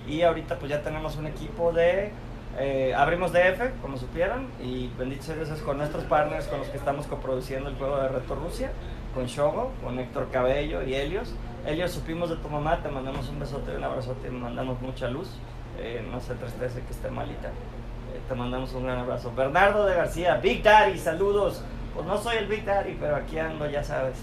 Y 0.08 0.24
ahorita 0.24 0.58
pues 0.58 0.72
ya 0.72 0.82
tenemos 0.82 1.16
un 1.18 1.28
equipo 1.28 1.72
de... 1.72 2.12
Eh, 2.58 2.96
abrimos 2.98 3.32
DF, 3.32 3.80
como 3.84 3.96
supieron, 3.98 4.48
y 4.60 4.90
bendito 4.98 5.22
sea 5.22 5.36
Dios 5.36 5.50
con 5.62 5.78
nuestros 5.78 6.04
partners 6.06 6.48
con 6.48 6.58
los 6.58 6.68
que 6.70 6.78
estamos 6.78 7.06
coproduciendo 7.06 7.70
el 7.70 7.76
juego 7.76 7.98
de 7.98 8.08
Reto 8.08 8.34
Rusia, 8.34 8.72
con 9.14 9.28
Shogo, 9.28 9.72
con 9.84 10.00
Héctor 10.00 10.30
Cabello 10.32 10.82
y 10.82 10.96
Helios. 10.96 11.36
Ellos 11.68 11.92
supimos 11.92 12.32
de 12.32 12.38
tu 12.38 12.50
mamá, 12.50 12.82
te 12.82 12.90
mandamos 12.90 13.30
un 13.30 13.40
besote, 13.40 13.78
un 13.78 13.84
abrazote, 13.84 14.32
mandamos 14.32 14.82
mucha 14.82 15.08
luz. 15.10 15.30
Eh, 15.78 16.04
no 16.12 16.20
se 16.20 16.32
entristece 16.32 16.82
que 16.82 16.92
esté 16.92 17.12
malita. 17.12 17.50
Eh, 17.50 18.20
te 18.28 18.34
mandamos 18.34 18.74
un 18.74 18.86
gran 18.86 18.98
abrazo. 18.98 19.32
Bernardo 19.36 19.86
de 19.86 19.94
García, 19.94 20.38
Big 20.38 20.64
Daddy, 20.64 20.98
saludos. 20.98 21.64
Pues 21.94 22.06
no 22.06 22.18
soy 22.18 22.38
el 22.38 22.48
Big 22.48 22.66
Daddy, 22.66 22.98
pero 23.00 23.16
aquí 23.16 23.38
ando, 23.40 23.70
ya 23.70 23.84
sabes, 23.84 24.16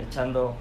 echando 0.00 0.56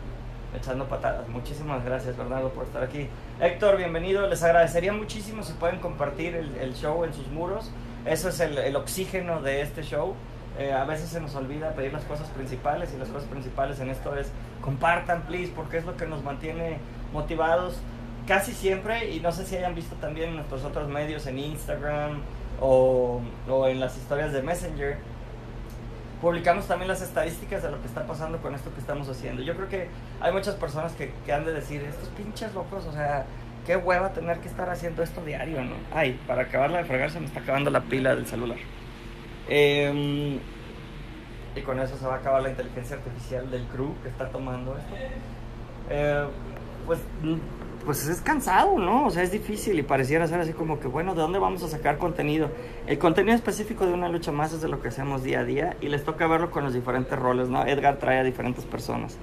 echando 0.56 0.86
patadas. 0.86 1.28
Muchísimas 1.30 1.84
gracias, 1.84 2.18
Bernardo, 2.18 2.50
por 2.50 2.66
estar 2.66 2.84
aquí. 2.84 3.08
Héctor, 3.40 3.78
bienvenido. 3.78 4.28
Les 4.28 4.44
agradecería 4.44 4.94
muchísimo 4.94 5.44
si 5.44 5.54
pueden 5.54 5.80
compartir 5.80 6.36
el, 6.36 6.74
show 6.76 7.04
en 7.04 7.14
sus 7.14 7.28
muros. 7.28 7.72
Eso 8.06 8.30
es 8.30 8.40
el, 8.40 8.76
oxígeno 8.76 9.42
de 9.42 9.62
este 9.62 9.84
show. 9.84 10.14
Eh, 10.60 10.72
a 10.72 10.86
veces 10.86 11.10
se 11.10 11.20
nos 11.20 11.34
olvida 11.36 11.72
pedir 11.72 11.94
las 11.94 12.04
cosas 12.04 12.28
principales 12.30 12.94
y 12.94 12.98
las 12.98 13.10
cosas 13.10 13.28
principales 13.28 13.80
en 13.80 13.90
esto 13.90 14.16
es 14.16 14.32
compartan, 14.62 15.24
please, 15.24 15.52
porque 15.56 15.78
es 15.78 15.86
lo 15.86 15.98
que 15.98 16.06
nos 16.06 16.24
mantiene 16.24 16.78
motivados 17.12 17.80
casi 18.28 18.54
siempre. 18.54 19.10
Y 19.10 19.20
no 19.20 19.32
sé 19.32 19.46
si 19.46 19.56
hayan 19.56 19.74
visto 19.74 19.96
también 19.96 20.36
nuestros 20.36 20.64
otros 20.64 20.88
medios, 20.88 21.26
en 21.26 21.40
Instagram 21.40 22.22
o 22.62 23.20
en 23.68 23.80
las 23.80 23.98
historias 23.98 24.32
de 24.32 24.42
Messenger 24.42 24.98
publicamos 26.24 26.66
también 26.68 26.88
las 26.88 27.02
estadísticas 27.02 27.64
de 27.64 27.70
lo 27.70 27.82
que 27.82 27.88
está 27.88 28.08
pasando 28.08 28.38
con 28.38 28.56
esto 28.56 28.74
que 28.74 28.80
estamos 28.80 29.10
haciendo. 29.10 29.44
Yo 29.44 29.56
creo 29.56 29.68
que 29.68 29.90
hay 30.22 30.32
muchas 30.32 30.56
personas 30.56 30.94
que, 30.94 31.12
que 31.26 31.34
han 31.34 31.44
de 31.44 31.52
decir, 31.52 31.82
estos 31.82 32.08
pinches 32.10 32.54
locos, 32.54 32.86
o 32.86 32.94
sea, 32.94 33.26
qué 33.66 33.76
hueva 33.76 34.14
tener 34.14 34.40
que 34.40 34.48
estar 34.48 34.70
haciendo 34.70 35.04
esto 35.04 35.22
diario, 35.26 35.62
¿no? 35.66 35.76
Ay, 35.94 36.18
para 36.26 36.44
acabarla 36.44 36.78
de 36.78 36.86
fregar 36.86 37.12
se 37.12 37.20
me 37.20 37.26
está 37.26 37.42
acabando 37.42 37.70
la 37.70 37.82
pila 37.82 38.16
del 38.16 38.26
celular. 38.26 38.58
Eh, 39.50 40.40
y 41.58 41.62
con 41.62 41.78
eso 41.82 41.98
se 41.98 42.06
va 42.06 42.16
a 42.16 42.18
acabar 42.20 42.42
la 42.42 42.52
inteligencia 42.52 42.96
artificial 42.96 43.52
del 43.52 43.66
crew 43.66 43.94
que 44.02 44.08
está 44.08 44.30
tomando 44.30 44.78
esto. 44.78 44.96
Eh, 45.90 46.26
pues 46.86 47.00
pues 47.86 48.08
es 48.08 48.22
cansado, 48.22 48.78
¿no? 48.80 49.06
O 49.06 49.12
sea, 49.12 49.24
es 49.24 49.32
difícil 49.32 49.78
y 49.78 49.84
pareciera 49.84 50.28
ser 50.28 50.40
así 50.40 50.54
como 50.54 50.80
que, 50.80 50.88
bueno, 50.88 51.16
¿de 51.16 51.22
dónde 51.22 51.40
vamos 51.40 51.64
a 51.64 51.68
sacar 51.68 51.98
contenido? 51.98 52.50
El 52.88 52.98
contenido 52.98 53.36
específico 53.36 53.86
de 53.86 53.94
una 53.94 54.10
lucha 54.10 54.32
más 54.32 54.54
es 54.54 54.62
de 54.62 54.68
lo 54.68 54.82
que 54.82 54.90
hacemos 54.90 55.24
día 55.24 55.42
a 55.42 55.44
día 55.44 55.78
y 55.82 55.90
les 55.90 56.04
toca 56.04 56.28
verlo 56.28 56.52
con 56.52 56.64
los 56.64 56.74
diferentes 56.74 57.18
roles, 57.18 57.50
¿no? 57.50 57.66
Edgar 57.66 57.98
trae 57.98 58.20
a 58.20 58.24
diferentes 58.24 58.66
personas. 58.66 59.18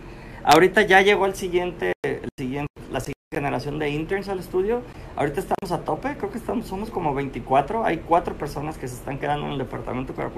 Ahorita 0.45 0.83
ya 0.83 1.01
llegó 1.03 1.27
el 1.27 1.35
siguiente, 1.35 1.93
el 2.03 2.29
siguiente, 2.39 2.73
la 2.91 3.01
siguiente 3.01 3.21
generación 3.33 3.79
de 3.79 3.91
interns 3.91 4.29
al 4.29 4.39
estudio. 4.39 4.83
Ahorita 5.17 5.41
estamos 5.41 5.71
a 5.73 5.85
tope, 5.85 6.17
creo 6.17 6.31
que 6.31 6.39
estamos, 6.39 6.67
somos 6.67 6.91
como 6.91 7.15
24. 7.15 7.85
Hay 7.85 7.99
cuatro 7.99 8.35
personas 8.35 8.79
que 8.79 8.89
se 8.89 8.95
están 8.95 9.19
quedando 9.19 9.47
en 9.47 9.53
el 9.53 9.59
departamento 9.59 10.15
para 10.15 10.31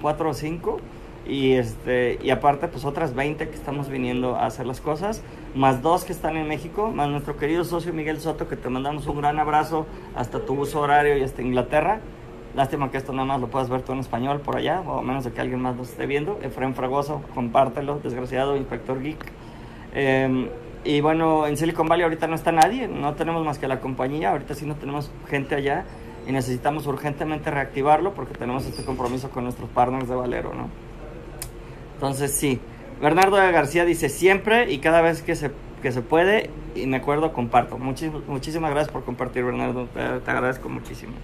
cuatro 0.00 0.30
o 0.30 0.34
cinco. 0.34 0.78
Y, 1.28 1.52
este, 1.52 2.18
y 2.22 2.30
aparte, 2.30 2.68
pues 2.68 2.86
otras 2.86 3.14
20 3.14 3.48
que 3.48 3.54
estamos 3.54 3.90
viniendo 3.90 4.36
a 4.36 4.46
hacer 4.46 4.66
las 4.66 4.80
cosas, 4.80 5.22
más 5.54 5.82
dos 5.82 6.04
que 6.04 6.12
están 6.12 6.38
en 6.38 6.48
México, 6.48 6.90
más 6.90 7.08
nuestro 7.10 7.36
querido 7.36 7.64
socio 7.64 7.92
Miguel 7.92 8.18
Soto, 8.20 8.48
que 8.48 8.56
te 8.56 8.70
mandamos 8.70 9.06
un 9.06 9.18
gran 9.18 9.38
abrazo 9.38 9.86
hasta 10.16 10.40
tu 10.40 10.54
uso 10.54 10.80
horario 10.80 11.18
y 11.18 11.22
hasta 11.22 11.42
Inglaterra. 11.42 12.00
Lástima 12.56 12.90
que 12.90 12.96
esto 12.96 13.12
nada 13.12 13.26
más 13.26 13.40
lo 13.40 13.48
puedas 13.48 13.68
ver 13.68 13.82
tú 13.82 13.92
en 13.92 13.98
español 13.98 14.40
por 14.40 14.56
allá, 14.56 14.80
o 14.80 14.98
a 14.98 15.02
menos 15.02 15.24
de 15.24 15.32
que 15.32 15.40
alguien 15.42 15.60
más 15.60 15.76
lo 15.76 15.82
esté 15.82 16.06
viendo. 16.06 16.38
Efraín 16.42 16.74
Fragoso, 16.74 17.22
compártelo, 17.34 18.00
desgraciado, 18.02 18.56
Inspector 18.56 19.00
Geek. 19.02 19.24
Eh, 19.94 20.50
y 20.84 21.00
bueno, 21.02 21.46
en 21.46 21.58
Silicon 21.58 21.86
Valley 21.86 22.04
ahorita 22.04 22.26
no 22.26 22.36
está 22.36 22.52
nadie, 22.52 22.88
no 22.88 23.14
tenemos 23.14 23.44
más 23.44 23.58
que 23.58 23.68
la 23.68 23.80
compañía, 23.80 24.30
ahorita 24.30 24.54
sí 24.54 24.64
no 24.64 24.76
tenemos 24.76 25.10
gente 25.28 25.54
allá 25.54 25.84
y 26.26 26.32
necesitamos 26.32 26.86
urgentemente 26.86 27.50
reactivarlo 27.50 28.14
porque 28.14 28.34
tenemos 28.34 28.64
este 28.64 28.84
compromiso 28.84 29.28
con 29.30 29.44
nuestros 29.44 29.68
partners 29.70 30.08
de 30.08 30.14
Valero, 30.14 30.54
¿no? 30.54 30.87
Entonces 31.98 32.30
sí, 32.30 32.60
Bernardo 33.02 33.36
García 33.36 33.84
dice 33.84 34.08
siempre 34.08 34.70
y 34.70 34.78
cada 34.78 35.02
vez 35.02 35.20
que 35.20 35.34
se, 35.34 35.50
que 35.82 35.90
se 35.90 36.00
puede 36.00 36.48
y 36.76 36.86
me 36.86 36.98
acuerdo 36.98 37.32
comparto. 37.32 37.76
muchísimas 37.76 38.70
gracias 38.70 38.92
por 38.92 39.02
compartir 39.02 39.42
Bernardo, 39.42 39.86
te, 39.86 40.20
te, 40.20 40.30
agradezco 40.30 40.68
muchísimo. 40.68 41.14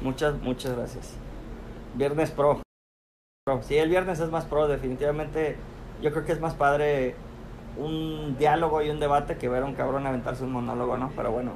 Muchas, 0.00 0.40
muchas 0.40 0.74
gracias. 0.74 1.12
Viernes 1.96 2.30
pro. 2.30 2.62
Sí, 3.60 3.76
el 3.76 3.90
viernes 3.90 4.18
es 4.18 4.30
más 4.30 4.46
pro, 4.46 4.68
definitivamente 4.68 5.58
yo 6.00 6.10
creo 6.12 6.24
que 6.24 6.32
es 6.32 6.40
más 6.40 6.54
padre 6.54 7.14
un 7.76 8.36
diálogo 8.38 8.80
y 8.80 8.88
un 8.88 8.98
debate 8.98 9.36
que 9.36 9.50
ver 9.50 9.64
a 9.64 9.66
un 9.66 9.74
cabrón 9.74 10.06
aventarse 10.06 10.44
un 10.44 10.52
monólogo, 10.52 10.96
¿no? 10.96 11.12
Pero 11.14 11.30
bueno. 11.30 11.52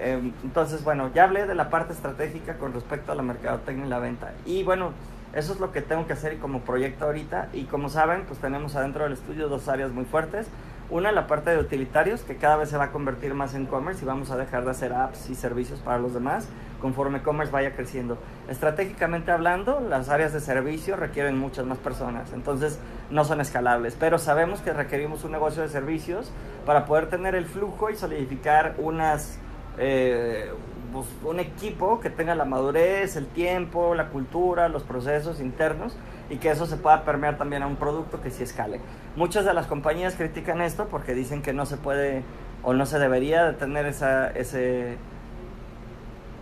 Eh, 0.00 0.32
entonces, 0.42 0.82
bueno, 0.82 1.12
ya 1.14 1.22
hablé 1.22 1.46
de 1.46 1.54
la 1.54 1.70
parte 1.70 1.92
estratégica 1.92 2.58
con 2.58 2.72
respecto 2.72 3.12
a 3.12 3.14
la 3.14 3.22
mercadotecnia 3.22 3.86
y 3.86 3.88
la 3.88 4.00
venta. 4.00 4.32
Y 4.44 4.64
bueno, 4.64 4.90
eso 5.34 5.52
es 5.52 5.60
lo 5.60 5.72
que 5.72 5.82
tengo 5.82 6.06
que 6.06 6.12
hacer 6.12 6.38
como 6.38 6.60
proyecto 6.60 7.04
ahorita. 7.06 7.48
Y 7.52 7.64
como 7.64 7.88
saben, 7.88 8.24
pues 8.26 8.38
tenemos 8.40 8.76
adentro 8.76 9.04
del 9.04 9.12
estudio 9.12 9.48
dos 9.48 9.68
áreas 9.68 9.90
muy 9.92 10.04
fuertes. 10.04 10.46
Una, 10.90 11.12
la 11.12 11.26
parte 11.26 11.50
de 11.50 11.58
utilitarios, 11.58 12.22
que 12.22 12.36
cada 12.36 12.56
vez 12.56 12.68
se 12.68 12.76
va 12.76 12.84
a 12.84 12.92
convertir 12.92 13.32
más 13.34 13.54
en 13.54 13.66
commerce 13.66 14.02
y 14.02 14.06
vamos 14.06 14.30
a 14.30 14.36
dejar 14.36 14.64
de 14.64 14.72
hacer 14.72 14.92
apps 14.92 15.30
y 15.30 15.36
servicios 15.36 15.78
para 15.80 15.98
los 15.98 16.14
demás 16.14 16.48
conforme 16.80 17.22
commerce 17.22 17.52
vaya 17.52 17.76
creciendo. 17.76 18.18
Estratégicamente 18.48 19.30
hablando, 19.30 19.80
las 19.80 20.08
áreas 20.08 20.32
de 20.32 20.40
servicio 20.40 20.96
requieren 20.96 21.38
muchas 21.38 21.66
más 21.66 21.78
personas, 21.78 22.32
entonces 22.32 22.80
no 23.10 23.24
son 23.24 23.40
escalables, 23.40 23.96
pero 23.98 24.18
sabemos 24.18 24.60
que 24.60 24.72
requerimos 24.72 25.22
un 25.22 25.32
negocio 25.32 25.62
de 25.62 25.68
servicios 25.68 26.32
para 26.66 26.86
poder 26.86 27.08
tener 27.08 27.34
el 27.34 27.46
flujo 27.46 27.90
y 27.90 27.96
solidificar 27.96 28.74
unas... 28.78 29.38
Eh, 29.78 30.50
pues, 30.92 31.06
un 31.24 31.40
equipo 31.40 32.00
que 32.00 32.10
tenga 32.10 32.34
la 32.34 32.44
madurez, 32.44 33.16
el 33.16 33.26
tiempo, 33.26 33.94
la 33.94 34.08
cultura, 34.08 34.68
los 34.68 34.82
procesos 34.82 35.40
internos 35.40 35.96
y 36.28 36.36
que 36.36 36.50
eso 36.50 36.66
se 36.66 36.76
pueda 36.76 37.04
permear 37.04 37.38
también 37.38 37.62
a 37.62 37.66
un 37.66 37.76
producto 37.76 38.20
que 38.20 38.30
sí 38.30 38.42
escale. 38.42 38.80
Muchas 39.16 39.44
de 39.44 39.52
las 39.52 39.66
compañías 39.66 40.14
critican 40.14 40.60
esto 40.60 40.86
porque 40.88 41.14
dicen 41.14 41.42
que 41.42 41.52
no 41.52 41.66
se 41.66 41.76
puede 41.76 42.22
o 42.62 42.72
no 42.72 42.86
se 42.86 42.98
debería 42.98 43.44
de 43.44 43.54
tener 43.54 43.86
esa, 43.86 44.30
ese, 44.30 44.96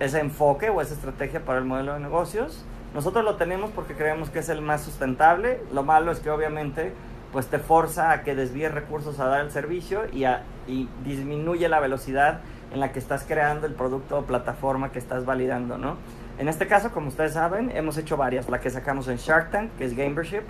ese 0.01 0.21
enfoque 0.21 0.69
o 0.71 0.81
esa 0.81 0.95
estrategia 0.95 1.45
para 1.45 1.59
el 1.59 1.65
modelo 1.65 1.95
de 1.95 2.01
negocios. 2.01 2.65
Nosotros 2.95 3.25
lo 3.25 3.37
tenemos 3.37 3.71
porque 3.71 3.95
creemos 3.95 4.31
que 4.31 4.41
es 4.41 4.49
el 4.49 4.61
más 4.61 4.83
sustentable. 4.83 5.61
Lo 5.73 5.83
malo 5.83 6.11
es 6.11 6.21
que 6.21 6.31
obviamente 6.31 6.93
pues 7.33 7.47
te 7.47 7.59
forza 7.59 8.11
a 8.11 8.23
que 8.23 8.35
desvíes 8.35 8.73
recursos 8.73 9.21
a 9.21 9.27
dar 9.27 9.41
el 9.41 9.51
servicio 9.51 10.03
y, 10.13 10.25
a, 10.25 10.43
y 10.67 10.89
disminuye 11.05 11.69
la 11.69 11.79
velocidad 11.81 12.41
en 12.73 12.81
la 12.81 12.93
que 12.93 12.99
estás 12.99 13.25
creando 13.27 13.67
el 13.67 13.75
producto 13.75 14.19
o 14.19 14.23
plataforma 14.23 14.91
que 14.93 14.99
estás 14.99 15.25
validando, 15.25 15.79
¿no? 15.79 15.97
En 16.39 16.49
este 16.49 16.67
caso, 16.67 16.93
como 16.93 17.09
ustedes 17.09 17.33
saben, 17.33 17.71
hemos 17.75 17.99
hecho 17.99 18.17
varias. 18.17 18.49
La 18.49 18.61
que 18.61 18.71
sacamos 18.71 19.09
en 19.09 19.17
Shark 19.17 19.51
Tank, 19.51 19.73
que 19.77 19.85
es 19.85 19.97
Gamership, 19.97 20.43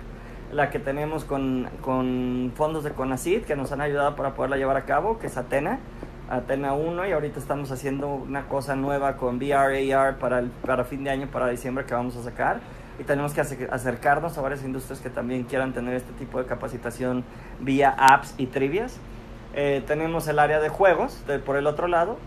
la 0.51 0.69
que 0.69 0.79
tenemos 0.79 1.25
con, 1.25 1.67
con 1.81 2.51
fondos 2.55 2.83
de 2.83 2.91
Conacid, 2.91 3.43
que 3.43 3.55
nos 3.55 3.71
han 3.71 3.81
ayudado 3.81 4.15
para 4.15 4.35
poderla 4.35 4.57
llevar 4.57 4.77
a 4.77 4.85
cabo, 4.85 5.17
que 5.17 5.27
es 5.27 5.37
Atena, 5.37 5.79
Atena 6.29 6.73
1, 6.73 7.07
y 7.07 7.11
ahorita 7.11 7.39
estamos 7.39 7.71
haciendo 7.71 8.07
una 8.07 8.47
cosa 8.47 8.75
nueva 8.75 9.17
con 9.17 9.37
VR, 9.37 9.93
AR 9.93 10.17
para, 10.19 10.39
el, 10.39 10.49
para 10.49 10.83
fin 10.83 11.03
de 11.03 11.09
año, 11.09 11.27
para 11.27 11.47
diciembre, 11.49 11.85
que 11.85 11.93
vamos 11.95 12.15
a 12.15 12.23
sacar. 12.23 12.59
Y 12.99 13.03
tenemos 13.03 13.33
que 13.33 13.41
acercarnos 13.41 14.37
a 14.37 14.41
varias 14.41 14.63
industrias 14.63 14.99
que 14.99 15.09
también 15.09 15.43
quieran 15.43 15.73
tener 15.73 15.95
este 15.95 16.11
tipo 16.13 16.37
de 16.37 16.45
capacitación 16.45 17.23
vía 17.59 17.95
apps 17.97 18.35
y 18.37 18.47
trivias. 18.47 18.99
Eh, 19.55 19.83
tenemos 19.87 20.27
el 20.27 20.39
área 20.39 20.59
de 20.59 20.69
juegos 20.69 21.25
de, 21.27 21.39
por 21.39 21.57
el 21.57 21.67
otro 21.67 21.87
lado. 21.87 22.17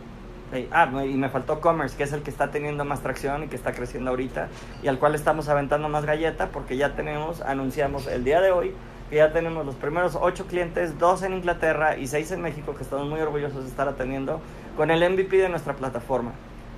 Eh, 0.52 0.68
ah, 0.70 0.86
y 1.04 1.14
me 1.14 1.30
faltó 1.30 1.60
Commerce, 1.60 1.96
que 1.96 2.02
es 2.02 2.12
el 2.12 2.22
que 2.22 2.30
está 2.30 2.50
teniendo 2.50 2.84
más 2.84 3.00
tracción 3.00 3.44
y 3.44 3.48
que 3.48 3.56
está 3.56 3.72
creciendo 3.72 4.10
ahorita 4.10 4.48
y 4.82 4.88
al 4.88 4.98
cual 4.98 5.14
estamos 5.14 5.48
aventando 5.48 5.88
más 5.88 6.04
galleta 6.04 6.48
porque 6.48 6.76
ya 6.76 6.94
tenemos, 6.94 7.40
anunciamos 7.40 8.06
el 8.06 8.22
día 8.22 8.42
de 8.42 8.50
hoy 8.50 8.74
que 9.08 9.16
ya 9.16 9.32
tenemos 9.32 9.64
los 9.64 9.74
primeros 9.76 10.16
ocho 10.20 10.46
clientes, 10.46 10.98
dos 10.98 11.22
en 11.22 11.32
Inglaterra 11.32 11.96
y 11.96 12.06
seis 12.06 12.30
en 12.32 12.42
México 12.42 12.74
que 12.74 12.82
estamos 12.82 13.08
muy 13.08 13.20
orgullosos 13.20 13.64
de 13.64 13.70
estar 13.70 13.88
atendiendo 13.88 14.40
con 14.76 14.90
el 14.90 15.08
MVP 15.10 15.38
de 15.38 15.48
nuestra 15.48 15.74
plataforma. 15.74 16.32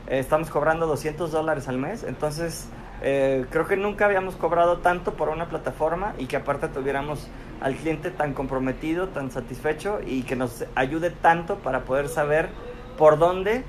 Eh, 0.08 0.18
estamos 0.18 0.50
cobrando 0.50 0.86
200 0.86 1.32
dólares 1.32 1.66
al 1.66 1.78
mes, 1.78 2.04
entonces 2.04 2.68
eh, 3.02 3.44
creo 3.50 3.66
que 3.66 3.76
nunca 3.76 4.06
habíamos 4.06 4.36
cobrado 4.36 4.78
tanto 4.78 5.14
por 5.14 5.28
una 5.28 5.48
plataforma 5.48 6.14
y 6.18 6.26
que 6.26 6.36
aparte 6.36 6.68
tuviéramos 6.68 7.28
al 7.60 7.74
cliente 7.74 8.10
tan 8.10 8.34
comprometido, 8.34 9.08
tan 9.08 9.30
satisfecho 9.30 10.00
y 10.06 10.22
que 10.22 10.36
nos 10.36 10.64
ayude 10.74 11.10
tanto 11.10 11.56
para 11.56 11.84
poder 11.84 12.08
saber 12.08 12.48
por 12.96 13.18
dónde 13.18 13.64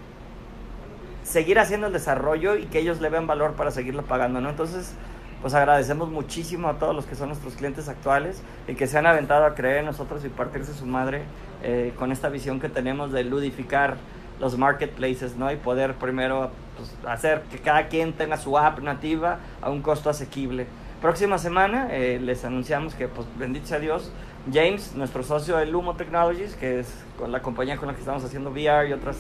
seguir 1.24 1.60
haciendo 1.60 1.88
el 1.88 1.94
desarrollo 1.94 2.56
y 2.56 2.66
que 2.66 2.80
ellos 2.80 3.02
le 3.02 3.10
vean 3.10 3.28
valor 3.28 3.54
para 3.54 3.72
seguirlo 3.72 4.04
pagando, 4.04 4.42
¿no? 4.42 4.50
Entonces, 4.50 4.94
pues 5.42 5.54
agradecemos 5.54 6.10
muchísimo 6.10 6.70
a 6.70 6.80
todos 6.80 6.96
los 6.96 7.06
que 7.06 7.16
son 7.16 7.30
nuestros 7.30 7.56
clientes 7.56 7.90
actuales 7.90 8.42
y 8.68 8.76
que 8.76 8.88
se 8.88 8.98
han 8.98 9.06
aventado 9.06 9.46
a 9.46 9.56
creer 9.56 9.80
en 9.80 9.86
nosotros 9.86 10.24
y 10.24 10.30
partirse 10.30 10.74
su 10.74 10.86
madre 10.86 11.24
eh, 11.64 11.94
con 11.98 12.12
esta 12.12 12.30
visión 12.30 12.60
que 12.60 12.70
tenemos 12.70 13.12
de 13.12 13.24
ludificar 13.24 13.98
los 14.40 14.58
marketplaces, 14.58 15.36
¿no? 15.36 15.52
Y 15.52 15.56
poder 15.56 15.96
primero 15.96 16.52
pues, 16.76 16.94
hacer 17.08 17.42
que 17.52 17.60
cada 17.60 17.88
quien 17.88 18.14
tenga 18.14 18.38
su 18.38 18.58
app 18.58 18.80
nativa 18.80 19.40
a 19.62 19.70
un 19.70 19.82
costo 19.82 20.10
asequible. 20.10 20.68
Próxima 21.02 21.38
semana 21.38 21.88
eh, 21.92 22.20
les 22.22 22.46
anunciamos 22.46 22.96
que, 22.96 23.08
pues, 23.08 23.28
bendito 23.38 23.68
sea 23.68 23.80
Dios, 23.80 24.12
James, 24.52 24.94
nuestro 24.96 25.24
socio 25.24 25.58
de 25.58 25.66
Lumo 25.66 25.96
Technologies, 25.96 26.56
que 26.56 26.80
es 26.80 26.94
con 27.18 27.32
la 27.32 27.42
compañía 27.42 27.78
con 27.78 27.88
la 27.88 27.94
que 27.94 28.00
estamos 28.00 28.24
haciendo 28.24 28.52
VR 28.52 28.90
y 28.90 28.94
otros 28.94 29.18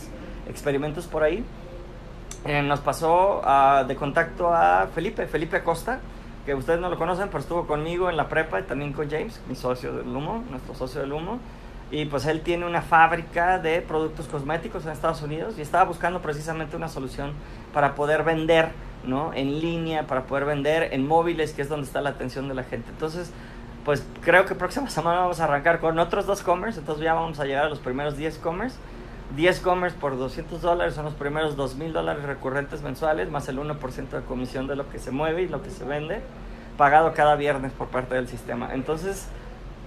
experimentos 0.47 1.07
por 1.07 1.23
ahí, 1.23 1.43
eh, 2.45 2.61
nos 2.61 2.79
pasó 2.79 3.41
uh, 3.41 3.87
de 3.87 3.95
contacto 3.95 4.53
a 4.53 4.87
Felipe, 4.93 5.25
Felipe 5.25 5.57
Acosta, 5.57 5.99
que 6.45 6.53
ustedes 6.53 6.79
no 6.79 6.89
lo 6.89 6.97
conocen, 6.97 7.27
pero 7.29 7.39
estuvo 7.39 7.65
conmigo 7.65 8.09
en 8.09 8.17
la 8.17 8.29
prepa 8.29 8.59
y 8.59 8.63
también 8.63 8.93
con 8.93 9.09
James, 9.09 9.41
mi 9.49 9.55
socio 9.55 9.93
del 9.93 10.13
Lumo, 10.13 10.43
nuestro 10.51 10.75
socio 10.75 11.01
del 11.01 11.09
Lumo. 11.09 11.39
Y 11.91 12.05
pues 12.05 12.25
él 12.25 12.41
tiene 12.41 12.65
una 12.65 12.81
fábrica 12.81 13.59
de 13.59 13.81
productos 13.81 14.27
cosméticos 14.27 14.85
en 14.85 14.91
Estados 14.91 15.21
Unidos 15.21 15.55
y 15.57 15.61
estaba 15.61 15.83
buscando 15.83 16.21
precisamente 16.21 16.75
una 16.75 16.89
solución 16.89 17.33
para 17.73 17.93
poder 17.93 18.23
vender, 18.23 18.69
¿no? 19.05 19.33
En 19.33 19.59
línea, 19.59 20.07
para 20.07 20.23
poder 20.23 20.45
vender 20.45 20.93
en 20.93 21.07
móviles, 21.07 21.53
que 21.53 21.61
es 21.61 21.69
donde 21.69 21.85
está 21.85 22.01
la 22.01 22.09
atención 22.09 22.47
de 22.47 22.55
la 22.55 22.63
gente. 22.63 22.89
Entonces, 22.89 23.31
pues 23.85 24.03
creo 24.21 24.45
que 24.45 24.55
próxima 24.55 24.89
semana 24.89 25.21
vamos 25.21 25.39
a 25.39 25.45
arrancar 25.45 25.79
con 25.79 25.97
otros 25.99 26.25
dos 26.25 26.41
commerce, 26.41 26.79
entonces 26.79 27.03
ya 27.03 27.13
vamos 27.13 27.39
a 27.39 27.45
llegar 27.45 27.65
a 27.65 27.69
los 27.69 27.79
primeros 27.79 28.17
10 28.17 28.39
commerce. 28.39 28.77
10 29.35 29.59
commerce 29.61 29.97
por 29.99 30.17
200 30.17 30.61
dólares 30.61 30.93
son 30.93 31.05
los 31.05 31.15
primeros 31.15 31.57
2.000 31.57 31.91
dólares 31.91 32.23
recurrentes 32.23 32.81
mensuales, 32.83 33.29
más 33.29 33.47
el 33.49 33.57
1% 33.57 34.09
de 34.09 34.21
comisión 34.21 34.67
de 34.67 34.75
lo 34.75 34.89
que 34.89 34.99
se 34.99 35.11
mueve 35.11 35.41
y 35.41 35.47
lo 35.47 35.63
que 35.63 35.71
se 35.71 35.83
vende, 35.83 36.21
pagado 36.77 37.13
cada 37.13 37.35
viernes 37.35 37.71
por 37.71 37.87
parte 37.87 38.15
del 38.15 38.27
sistema. 38.27 38.73
Entonces, 38.73 39.27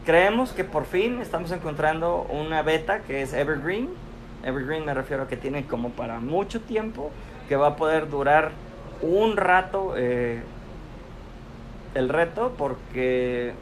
creemos 0.09 0.53
que 0.53 0.65
por 0.65 0.87
fin 0.87 1.21
estamos 1.21 1.53
encontrando 1.53 2.27
una 2.31 2.63
beta 2.63 3.01
que 3.01 3.21
es 3.21 3.35
Evergreen. 3.35 3.91
Evergreen 4.43 4.87
me 4.87 4.95
refiero 4.95 5.25
a 5.25 5.29
que 5.29 5.37
tiene 5.37 5.67
como 5.67 5.91
para 5.91 6.19
mucho 6.19 6.63
tiempo, 6.63 7.11
que 7.47 7.57
va 7.57 7.67
a 7.67 7.77
poder 7.77 8.09
durar 8.09 8.53
un 9.03 9.37
rato 9.37 9.93
eh, 9.99 10.41
el 11.95 12.09
reto, 12.09 12.55
porque 12.57 13.53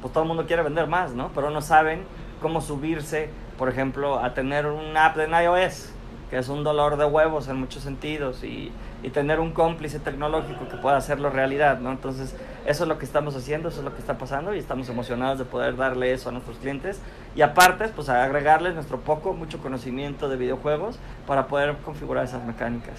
pues 0.00 0.12
todo 0.12 0.22
el 0.22 0.28
mundo 0.28 0.46
quiere 0.46 0.62
vender 0.62 0.86
más, 0.86 1.12
¿no? 1.12 1.32
Pero 1.34 1.50
no 1.50 1.60
saben 1.60 2.04
cómo 2.40 2.60
subirse, 2.60 3.28
por 3.58 3.68
ejemplo, 3.68 4.20
a 4.20 4.32
tener 4.32 4.66
un 4.66 4.96
app 4.96 5.18
en 5.18 5.32
iOS, 5.32 5.90
que 6.30 6.38
es 6.38 6.48
un 6.48 6.62
dolor 6.62 6.98
de 6.98 7.04
huevos 7.04 7.48
en 7.48 7.56
muchos 7.56 7.82
sentidos, 7.82 8.44
y, 8.44 8.70
y 9.02 9.10
tener 9.10 9.40
un 9.40 9.50
cómplice 9.50 9.98
tecnológico 9.98 10.68
que 10.68 10.76
pueda 10.76 10.98
hacerlo 10.98 11.30
realidad, 11.30 11.80
¿no? 11.80 11.90
Entonces, 11.90 12.36
eso 12.66 12.82
es 12.82 12.88
lo 12.88 12.98
que 12.98 13.04
estamos 13.04 13.36
haciendo, 13.36 13.68
eso 13.68 13.78
es 13.78 13.84
lo 13.84 13.94
que 13.94 14.00
está 14.00 14.18
pasando 14.18 14.54
y 14.54 14.58
estamos 14.58 14.88
emocionados 14.88 15.38
de 15.38 15.44
poder 15.44 15.76
darle 15.76 16.12
eso 16.12 16.28
a 16.28 16.32
nuestros 16.32 16.56
clientes 16.58 17.00
y 17.36 17.42
aparte, 17.42 17.88
pues 17.88 18.08
agregarles 18.08 18.74
nuestro 18.74 19.00
poco, 19.00 19.32
mucho 19.34 19.58
conocimiento 19.58 20.28
de 20.28 20.36
videojuegos 20.36 20.98
para 21.26 21.46
poder 21.46 21.76
configurar 21.84 22.24
esas 22.24 22.44
mecánicas. 22.44 22.96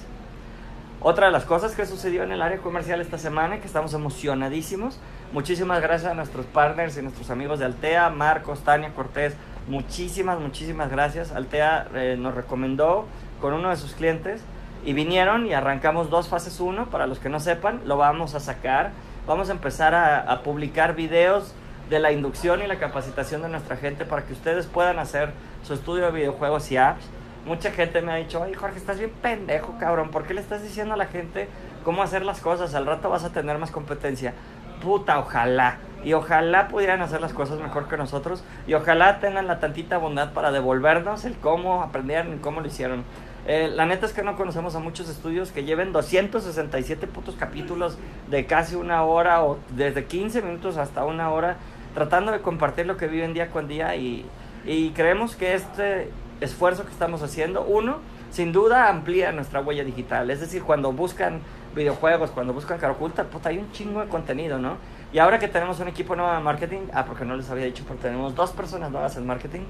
Otra 1.01 1.27
de 1.27 1.31
las 1.31 1.45
cosas 1.45 1.75
que 1.75 1.85
sucedió 1.85 2.23
en 2.23 2.31
el 2.31 2.41
área 2.41 2.57
comercial 2.59 3.01
esta 3.01 3.17
semana, 3.17 3.59
que 3.59 3.67
estamos 3.67 3.93
emocionadísimos, 3.93 4.99
muchísimas 5.31 5.81
gracias 5.81 6.11
a 6.11 6.15
nuestros 6.15 6.45
partners 6.45 6.97
y 6.97 7.01
nuestros 7.01 7.29
amigos 7.29 7.59
de 7.59 7.65
Altea, 7.65 8.09
Marcos, 8.09 8.61
Tania, 8.61 8.93
Cortés, 8.95 9.35
muchísimas, 9.67 10.39
muchísimas 10.39 10.89
gracias. 10.89 11.31
Altea 11.33 11.87
eh, 11.93 12.15
nos 12.17 12.33
recomendó 12.33 13.05
con 13.41 13.53
uno 13.53 13.69
de 13.69 13.75
sus 13.75 13.93
clientes 13.93 14.41
y 14.85 14.93
vinieron 14.93 15.45
y 15.45 15.53
arrancamos 15.53 16.09
dos 16.09 16.29
fases 16.29 16.59
1, 16.59 16.89
para 16.89 17.05
los 17.05 17.19
que 17.19 17.29
no 17.29 17.39
sepan, 17.39 17.81
lo 17.85 17.97
vamos 17.97 18.33
a 18.33 18.39
sacar 18.39 18.91
vamos 19.27 19.49
a 19.49 19.51
empezar 19.51 19.93
a, 19.93 20.41
publicar 20.41 20.95
videos 20.95 21.53
de 21.89 21.99
la 21.99 22.11
inducción 22.11 22.61
y 22.63 22.67
la 22.67 22.79
capacitación 22.79 23.41
de 23.41 23.49
nuestra 23.49 23.75
gente 23.75 24.05
para 24.05 24.23
que 24.23 24.33
ustedes 24.33 24.65
puedan 24.65 24.97
hacer 24.99 25.31
su 25.63 25.73
estudio 25.73 26.05
de 26.05 26.11
videojuegos 26.11 26.71
y 26.71 26.77
apps. 26.77 27.05
Mucha 27.45 27.71
gente 27.71 28.01
me 28.01 28.11
ha 28.11 28.15
dicho, 28.15 28.41
ay 28.41 28.53
Jorge, 28.53 28.77
estás 28.77 28.97
bien 28.97 29.11
pendejo, 29.21 29.75
cabrón, 29.79 30.09
¿por 30.09 30.25
qué 30.25 30.33
le 30.33 30.41
estás 30.41 30.63
diciendo 30.63 30.95
a 30.95 30.97
la 30.97 31.05
gente 31.05 31.47
cómo 31.83 32.01
hacer 32.01 32.25
las 32.25 32.39
cosas? 32.39 32.73
Al 32.73 32.85
rato 32.85 33.09
vas 33.09 33.23
a 33.23 33.31
tener 33.31 33.57
más 33.57 33.71
competencia. 33.71 34.33
Puta, 34.81 35.19
ojalá. 35.19 35.77
Y 36.03 36.13
ojalá 36.13 36.67
pudieran 36.67 37.01
hacer 37.01 37.19
las 37.19 37.33
cosas 37.33 37.59
mejor 37.59 37.87
que 37.87 37.97
nosotros. 37.97 38.43
Y 38.67 38.73
ojalá 38.73 39.19
tengan 39.19 39.47
la 39.47 39.59
tantita 39.59 39.97
bondad 39.97 40.33
para 40.33 40.51
devolvernos 40.51 41.25
el 41.25 41.35
cómo 41.37 41.83
aprendieron 41.83 42.33
y 42.33 42.37
cómo 42.37 42.61
lo 42.61 42.67
hicieron. 42.67 43.03
Eh, 43.47 43.71
la 43.73 43.85
neta 43.85 44.05
es 44.05 44.11
que 44.11 44.23
no 44.23 44.35
conocemos 44.35 44.75
a 44.75 44.79
muchos 44.79 45.07
estudios 45.07 45.51
que 45.51 45.63
lleven 45.63 45.93
267 45.93 47.07
putos 47.07 47.35
capítulos 47.35 47.97
de 48.29 48.45
casi 48.45 48.75
una 48.75 49.03
hora 49.03 49.41
o 49.43 49.57
desde 49.69 50.03
15 50.03 50.41
minutos 50.41 50.75
hasta 50.75 51.05
una 51.05 51.31
hora 51.31 51.55
tratando 51.93 52.33
de 52.33 52.41
compartir 52.41 52.85
lo 52.85 52.97
que 52.97 53.07
viven 53.07 53.33
día 53.33 53.49
con 53.49 53.69
día 53.69 53.95
y, 53.95 54.25
y 54.65 54.89
creemos 54.89 55.37
que 55.37 55.53
este 55.53 56.11
esfuerzo 56.41 56.85
que 56.85 56.91
estamos 56.91 57.23
haciendo, 57.23 57.63
uno, 57.63 57.99
sin 58.31 58.51
duda 58.51 58.89
amplía 58.89 59.31
nuestra 59.31 59.61
huella 59.61 59.85
digital. 59.85 60.29
Es 60.29 60.41
decir, 60.41 60.63
cuando 60.63 60.91
buscan 60.91 61.39
videojuegos, 61.73 62.31
cuando 62.31 62.53
buscan 62.53 62.77
cara 62.79 62.93
oculta, 62.93 63.23
puta, 63.23 63.49
hay 63.49 63.59
un 63.59 63.71
chingo 63.71 64.01
de 64.01 64.07
contenido, 64.07 64.59
¿no? 64.59 64.75
Y 65.13 65.19
ahora 65.19 65.39
que 65.39 65.47
tenemos 65.47 65.79
un 65.79 65.87
equipo 65.87 66.15
nuevo 66.17 66.33
de 66.33 66.39
marketing, 66.41 66.81
ah, 66.93 67.05
porque 67.05 67.23
no 67.23 67.37
les 67.37 67.49
había 67.49 67.65
dicho, 67.65 67.85
porque 67.87 68.03
tenemos 68.03 68.35
dos 68.35 68.51
personas 68.51 68.91
nuevas 68.91 69.15
en 69.15 69.25
marketing, 69.25 69.61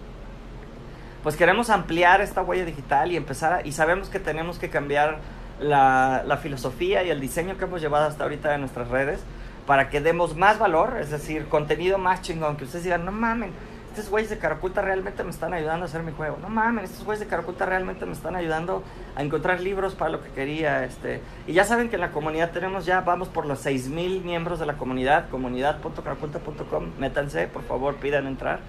pues 1.24 1.36
queremos 1.36 1.70
ampliar 1.70 2.22
esta 2.22 2.42
huella 2.42 2.66
digital 2.66 3.12
y 3.12 3.18
empezar 3.18 3.66
y 3.66 3.72
sabemos 3.72 4.10
que 4.10 4.20
tenemos 4.20 4.60
que 4.60 4.70
cambiar 4.70 5.20
la, 5.60 6.24
la, 6.26 6.38
filosofía 6.38 7.04
y 7.04 7.10
el 7.10 7.20
diseño 7.20 7.58
que 7.58 7.66
hemos 7.66 7.82
llevado 7.82 8.06
hasta 8.06 8.24
ahorita 8.24 8.54
en 8.54 8.62
nuestras 8.62 8.90
redes 8.90 9.20
para 9.66 9.90
que 9.90 10.00
demos 10.00 10.36
más 10.36 10.60
valor, 10.60 10.98
es 11.00 11.12
decir, 11.12 11.48
contenido 11.48 11.98
más 11.98 12.22
chingón, 12.22 12.56
que 12.56 12.64
ustedes 12.64 12.86
digan, 12.86 13.04
no 13.04 13.12
mamen, 13.12 13.52
estos 13.90 14.10
güeyes 14.10 14.30
de 14.30 14.38
Caraculta 14.38 14.82
realmente 14.82 15.24
me 15.24 15.32
están 15.32 15.54
ayudando 15.54 15.86
a 15.86 15.90
hacer 15.90 16.04
mi 16.04 16.14
juego, 16.14 16.38
no 16.42 16.50
mamen, 16.50 16.86
estos 16.86 17.04
güeyes 17.04 17.20
de 17.20 17.28
Caraculta 17.28 17.66
realmente 17.66 18.06
me 18.06 18.14
están 18.14 18.36
ayudando 18.36 18.84
a 19.16 19.24
encontrar 19.24 19.60
libros 19.60 19.96
para 19.96 20.12
lo 20.12 20.24
que 20.24 20.30
quería, 20.30 20.86
este, 20.86 21.20
y 21.48 21.54
ya 21.54 21.66
saben 21.66 21.90
que 21.90 21.96
en 21.96 22.02
la 22.02 22.12
comunidad 22.12 22.52
tenemos 22.52 22.86
ya, 22.86 23.02
vamos 23.02 23.28
por 23.28 23.46
los 23.46 23.66
6.000 23.66 24.22
miembros 24.24 24.60
de 24.60 24.68
la 24.68 24.78
comunidad, 24.78 25.30
comunidad.caraculta.com, 25.30 26.92
métanse, 27.00 27.48
por 27.48 27.64
favor, 27.64 27.96
pidan 27.96 28.28
entrar 28.28 28.60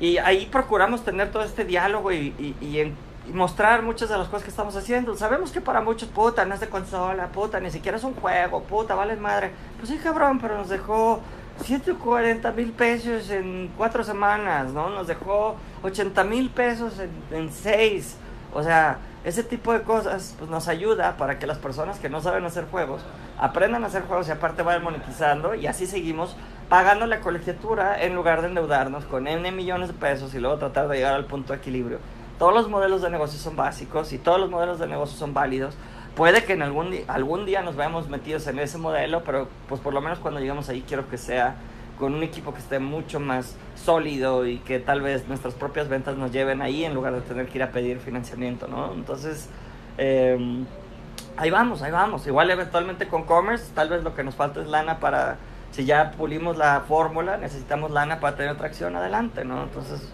y 0.00 0.18
ahí 0.18 0.46
procuramos 0.46 1.04
tener 1.04 1.30
todo 1.30 1.42
este 1.42 1.64
diálogo 1.64 2.12
y, 2.12 2.34
y, 2.38 2.94
mostrar 3.32 3.82
muchas 3.82 4.08
de 4.08 4.16
las 4.16 4.26
cosas 4.28 4.44
que 4.44 4.48
estamos 4.48 4.74
haciendo. 4.74 5.14
Sabemos 5.14 5.52
que 5.52 5.60
para 5.60 5.82
muchos, 5.82 6.08
puta, 6.08 6.46
no 6.46 6.54
es 6.54 6.60
de 6.60 6.68
consola, 6.68 7.26
puta, 7.26 7.60
ni 7.60 7.70
siquiera 7.70 7.98
es 7.98 8.04
un 8.04 8.14
juego, 8.14 8.62
puta, 8.62 8.94
vale 8.94 9.16
madre. 9.16 9.50
Pues 9.76 9.90
sí, 9.90 9.98
cabrón, 9.98 10.38
pero 10.40 10.56
nos 10.56 10.70
dejó 10.70 11.20
140 11.62 12.50
mil 12.52 12.72
pesos 12.72 13.28
en 13.28 13.70
cuatro 13.76 14.02
semanas, 14.02 14.72
¿no? 14.72 14.88
Nos 14.88 15.06
dejó 15.08 15.56
80 15.82 16.24
mil 16.24 16.48
pesos 16.48 16.94
en, 16.98 17.10
en 17.36 17.52
seis. 17.52 18.16
O 18.54 18.62
sea, 18.62 18.98
ese 19.24 19.42
tipo 19.42 19.72
de 19.72 19.82
cosas 19.82 20.34
pues, 20.38 20.50
nos 20.50 20.68
ayuda 20.68 21.16
para 21.16 21.38
que 21.38 21.46
las 21.46 21.58
personas 21.58 21.98
que 21.98 22.08
no 22.08 22.20
saben 22.20 22.44
hacer 22.44 22.66
juegos 22.70 23.02
aprendan 23.38 23.84
a 23.84 23.88
hacer 23.88 24.02
juegos 24.02 24.28
y 24.28 24.30
aparte 24.30 24.62
vayan 24.62 24.82
monetizando 24.82 25.54
y 25.54 25.66
así 25.66 25.86
seguimos 25.86 26.36
pagando 26.68 27.06
la 27.06 27.20
colegiatura 27.20 28.02
en 28.02 28.14
lugar 28.14 28.42
de 28.42 28.48
endeudarnos 28.48 29.04
con 29.04 29.26
N 29.26 29.50
millones 29.52 29.88
de 29.88 29.94
pesos 29.94 30.34
y 30.34 30.38
luego 30.38 30.58
tratar 30.58 30.88
de 30.88 30.96
llegar 30.96 31.14
al 31.14 31.24
punto 31.24 31.52
de 31.52 31.58
equilibrio. 31.58 31.98
Todos 32.38 32.54
los 32.54 32.68
modelos 32.68 33.02
de 33.02 33.10
negocio 33.10 33.38
son 33.38 33.56
básicos 33.56 34.12
y 34.12 34.18
todos 34.18 34.38
los 34.38 34.50
modelos 34.50 34.78
de 34.78 34.86
negocio 34.86 35.18
son 35.18 35.34
válidos. 35.34 35.74
Puede 36.14 36.44
que 36.44 36.52
en 36.52 36.62
algún, 36.62 36.94
algún 37.08 37.46
día 37.46 37.62
nos 37.62 37.76
veamos 37.76 38.08
metidos 38.08 38.46
en 38.48 38.58
ese 38.58 38.76
modelo, 38.76 39.24
pero 39.24 39.48
pues 39.68 39.80
por 39.80 39.94
lo 39.94 40.00
menos 40.00 40.18
cuando 40.18 40.40
lleguemos 40.40 40.68
ahí 40.68 40.84
quiero 40.86 41.08
que 41.08 41.16
sea 41.16 41.56
con 41.98 42.14
un 42.14 42.22
equipo 42.22 42.52
que 42.52 42.60
esté 42.60 42.78
mucho 42.78 43.18
más 43.18 43.56
sólido 43.74 44.46
y 44.46 44.58
que 44.58 44.78
tal 44.78 45.00
vez 45.00 45.26
nuestras 45.26 45.54
propias 45.54 45.88
ventas 45.88 46.16
nos 46.16 46.32
lleven 46.32 46.62
ahí 46.62 46.84
en 46.84 46.94
lugar 46.94 47.14
de 47.14 47.22
tener 47.22 47.48
que 47.48 47.58
ir 47.58 47.62
a 47.62 47.70
pedir 47.72 47.98
financiamiento, 47.98 48.68
¿no? 48.68 48.92
Entonces, 48.92 49.48
em, 49.96 50.64
ahí 51.36 51.50
vamos, 51.50 51.82
ahí 51.82 51.90
vamos. 51.90 52.26
Igual 52.26 52.50
eventualmente 52.50 53.08
con 53.08 53.24
commerce, 53.24 53.72
tal 53.74 53.88
vez 53.88 54.04
lo 54.04 54.14
que 54.14 54.22
nos 54.22 54.36
falta 54.36 54.60
es 54.60 54.68
lana 54.68 55.00
para, 55.00 55.38
si 55.70 55.84
ya 55.84 56.12
pulimos 56.12 56.56
la 56.56 56.80
fórmula, 56.86 57.36
necesitamos 57.36 57.90
lana 57.90 58.20
para 58.20 58.36
tener 58.36 58.56
tracción 58.56 58.96
adelante, 58.96 59.44
¿no? 59.44 59.64
Entonces, 59.64 60.08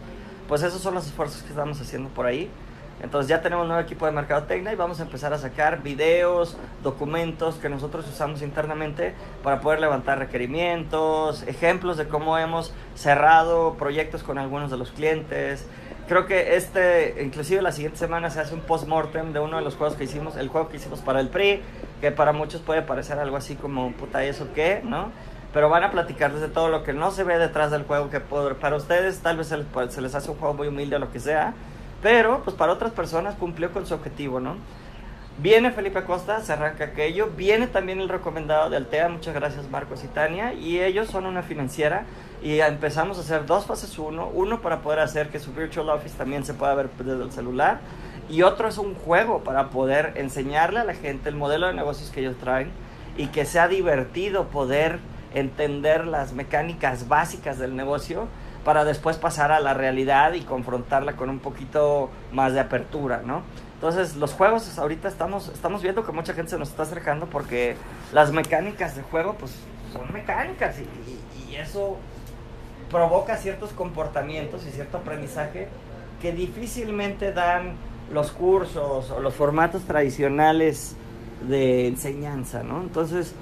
pues 0.48 0.62
esos 0.62 0.80
son 0.80 0.94
los 0.94 1.06
esfuerzos 1.06 1.42
que 1.42 1.50
estamos 1.50 1.80
haciendo 1.80 2.08
por 2.10 2.26
ahí. 2.26 2.50
Entonces 3.02 3.28
ya 3.28 3.42
tenemos 3.42 3.64
un 3.64 3.68
nuevo 3.68 3.82
equipo 3.82 4.06
de 4.06 4.12
mercadotecnia 4.12 4.72
y 4.72 4.76
vamos 4.76 5.00
a 5.00 5.02
empezar 5.02 5.32
a 5.32 5.38
sacar 5.38 5.82
videos, 5.82 6.56
documentos 6.82 7.56
que 7.56 7.68
nosotros 7.68 8.08
usamos 8.08 8.40
internamente 8.40 9.14
para 9.42 9.60
poder 9.60 9.80
levantar 9.80 10.18
requerimientos, 10.18 11.42
ejemplos 11.42 11.96
de 11.96 12.08
cómo 12.08 12.38
hemos 12.38 12.72
cerrado 12.94 13.74
proyectos 13.74 14.22
con 14.22 14.38
algunos 14.38 14.70
de 14.70 14.78
los 14.78 14.90
clientes. 14.90 15.66
Creo 16.08 16.26
que 16.26 16.56
este, 16.56 17.22
inclusive 17.22 17.62
la 17.62 17.72
siguiente 17.72 17.98
semana 17.98 18.30
se 18.30 18.40
hace 18.40 18.54
un 18.54 18.60
post-mortem 18.60 19.32
de 19.32 19.40
uno 19.40 19.56
de 19.56 19.62
los 19.62 19.74
juegos 19.74 19.96
que 19.96 20.04
hicimos, 20.04 20.36
el 20.36 20.48
juego 20.48 20.68
que 20.68 20.76
hicimos 20.76 21.00
para 21.00 21.20
el 21.20 21.28
PRI, 21.28 21.62
que 22.00 22.10
para 22.10 22.32
muchos 22.32 22.60
puede 22.60 22.82
parecer 22.82 23.18
algo 23.18 23.36
así 23.36 23.54
como, 23.54 23.92
puta, 23.92 24.24
¿eso 24.24 24.48
qué? 24.54 24.82
¿No? 24.84 25.10
Pero 25.54 25.70
van 25.70 25.84
a 25.84 25.90
platicarles 25.90 26.42
de 26.42 26.48
todo 26.48 26.68
lo 26.68 26.82
que 26.82 26.92
no 26.92 27.10
se 27.10 27.24
ve 27.24 27.38
detrás 27.38 27.70
del 27.70 27.84
juego 27.84 28.10
que 28.10 28.20
para 28.20 28.76
ustedes 28.76 29.20
tal 29.20 29.38
vez 29.38 29.46
se 29.46 29.56
les, 29.56 29.66
se 29.88 30.02
les 30.02 30.14
hace 30.14 30.30
un 30.30 30.36
juego 30.36 30.52
muy 30.52 30.68
humilde 30.68 30.96
o 30.96 30.98
lo 30.98 31.10
que 31.10 31.20
sea 31.20 31.54
pero, 32.04 32.42
pues 32.44 32.54
para 32.54 32.70
otras 32.70 32.92
personas 32.92 33.34
cumplió 33.34 33.72
con 33.72 33.86
su 33.86 33.94
objetivo, 33.94 34.38
¿no? 34.38 34.56
Viene 35.38 35.70
Felipe 35.70 36.04
Costa, 36.04 36.42
se 36.42 36.52
arranca 36.52 36.84
aquello. 36.84 37.30
Viene 37.34 37.66
también 37.66 37.98
el 37.98 38.10
recomendado 38.10 38.68
de 38.68 38.76
Altea, 38.76 39.08
muchas 39.08 39.32
gracias 39.32 39.70
Marcos 39.70 40.04
y 40.04 40.08
Tania. 40.08 40.52
Y 40.52 40.82
ellos 40.82 41.08
son 41.08 41.24
una 41.24 41.42
financiera 41.42 42.04
y 42.42 42.60
empezamos 42.60 43.16
a 43.16 43.22
hacer 43.22 43.46
dos 43.46 43.64
fases 43.64 43.98
uno. 43.98 44.28
Uno 44.34 44.60
para 44.60 44.80
poder 44.80 44.98
hacer 44.98 45.30
que 45.30 45.40
su 45.40 45.54
Virtual 45.54 45.88
Office 45.88 46.14
también 46.18 46.44
se 46.44 46.52
pueda 46.52 46.74
ver 46.74 46.90
desde 46.98 47.22
el 47.22 47.32
celular. 47.32 47.80
Y 48.28 48.42
otro 48.42 48.68
es 48.68 48.76
un 48.76 48.94
juego 48.94 49.42
para 49.42 49.70
poder 49.70 50.12
enseñarle 50.16 50.80
a 50.80 50.84
la 50.84 50.94
gente 50.94 51.30
el 51.30 51.36
modelo 51.36 51.68
de 51.68 51.72
negocios 51.72 52.10
que 52.10 52.20
ellos 52.20 52.36
traen 52.36 52.70
y 53.16 53.28
que 53.28 53.46
sea 53.46 53.66
divertido 53.66 54.48
poder 54.48 54.98
entender 55.34 56.06
las 56.06 56.32
mecánicas 56.32 57.08
básicas 57.08 57.58
del 57.58 57.76
negocio 57.76 58.28
para 58.64 58.84
después 58.84 59.18
pasar 59.18 59.52
a 59.52 59.60
la 59.60 59.74
realidad 59.74 60.32
y 60.32 60.40
confrontarla 60.40 61.16
con 61.16 61.28
un 61.28 61.38
poquito 61.38 62.08
más 62.32 62.54
de 62.54 62.60
apertura, 62.60 63.22
¿no? 63.24 63.42
Entonces, 63.74 64.16
los 64.16 64.32
juegos 64.32 64.78
ahorita 64.78 65.08
estamos, 65.08 65.48
estamos 65.48 65.82
viendo 65.82 66.06
que 66.06 66.12
mucha 66.12 66.32
gente 66.32 66.52
se 66.52 66.58
nos 66.58 66.70
está 66.70 66.84
acercando 66.84 67.26
porque 67.26 67.76
las 68.12 68.32
mecánicas 68.32 68.96
de 68.96 69.02
juego, 69.02 69.34
pues, 69.34 69.52
son 69.92 70.10
mecánicas 70.12 70.76
y, 70.78 71.50
y 71.50 71.56
eso 71.56 71.98
provoca 72.90 73.36
ciertos 73.36 73.72
comportamientos 73.72 74.66
y 74.66 74.70
cierto 74.70 74.98
aprendizaje 74.98 75.68
que 76.22 76.32
difícilmente 76.32 77.32
dan 77.32 77.74
los 78.12 78.30
cursos 78.30 79.10
o 79.10 79.20
los 79.20 79.34
formatos 79.34 79.82
tradicionales 79.82 80.96
de 81.48 81.88
enseñanza, 81.88 82.62
¿no? 82.62 82.80
Entonces, 82.80 83.34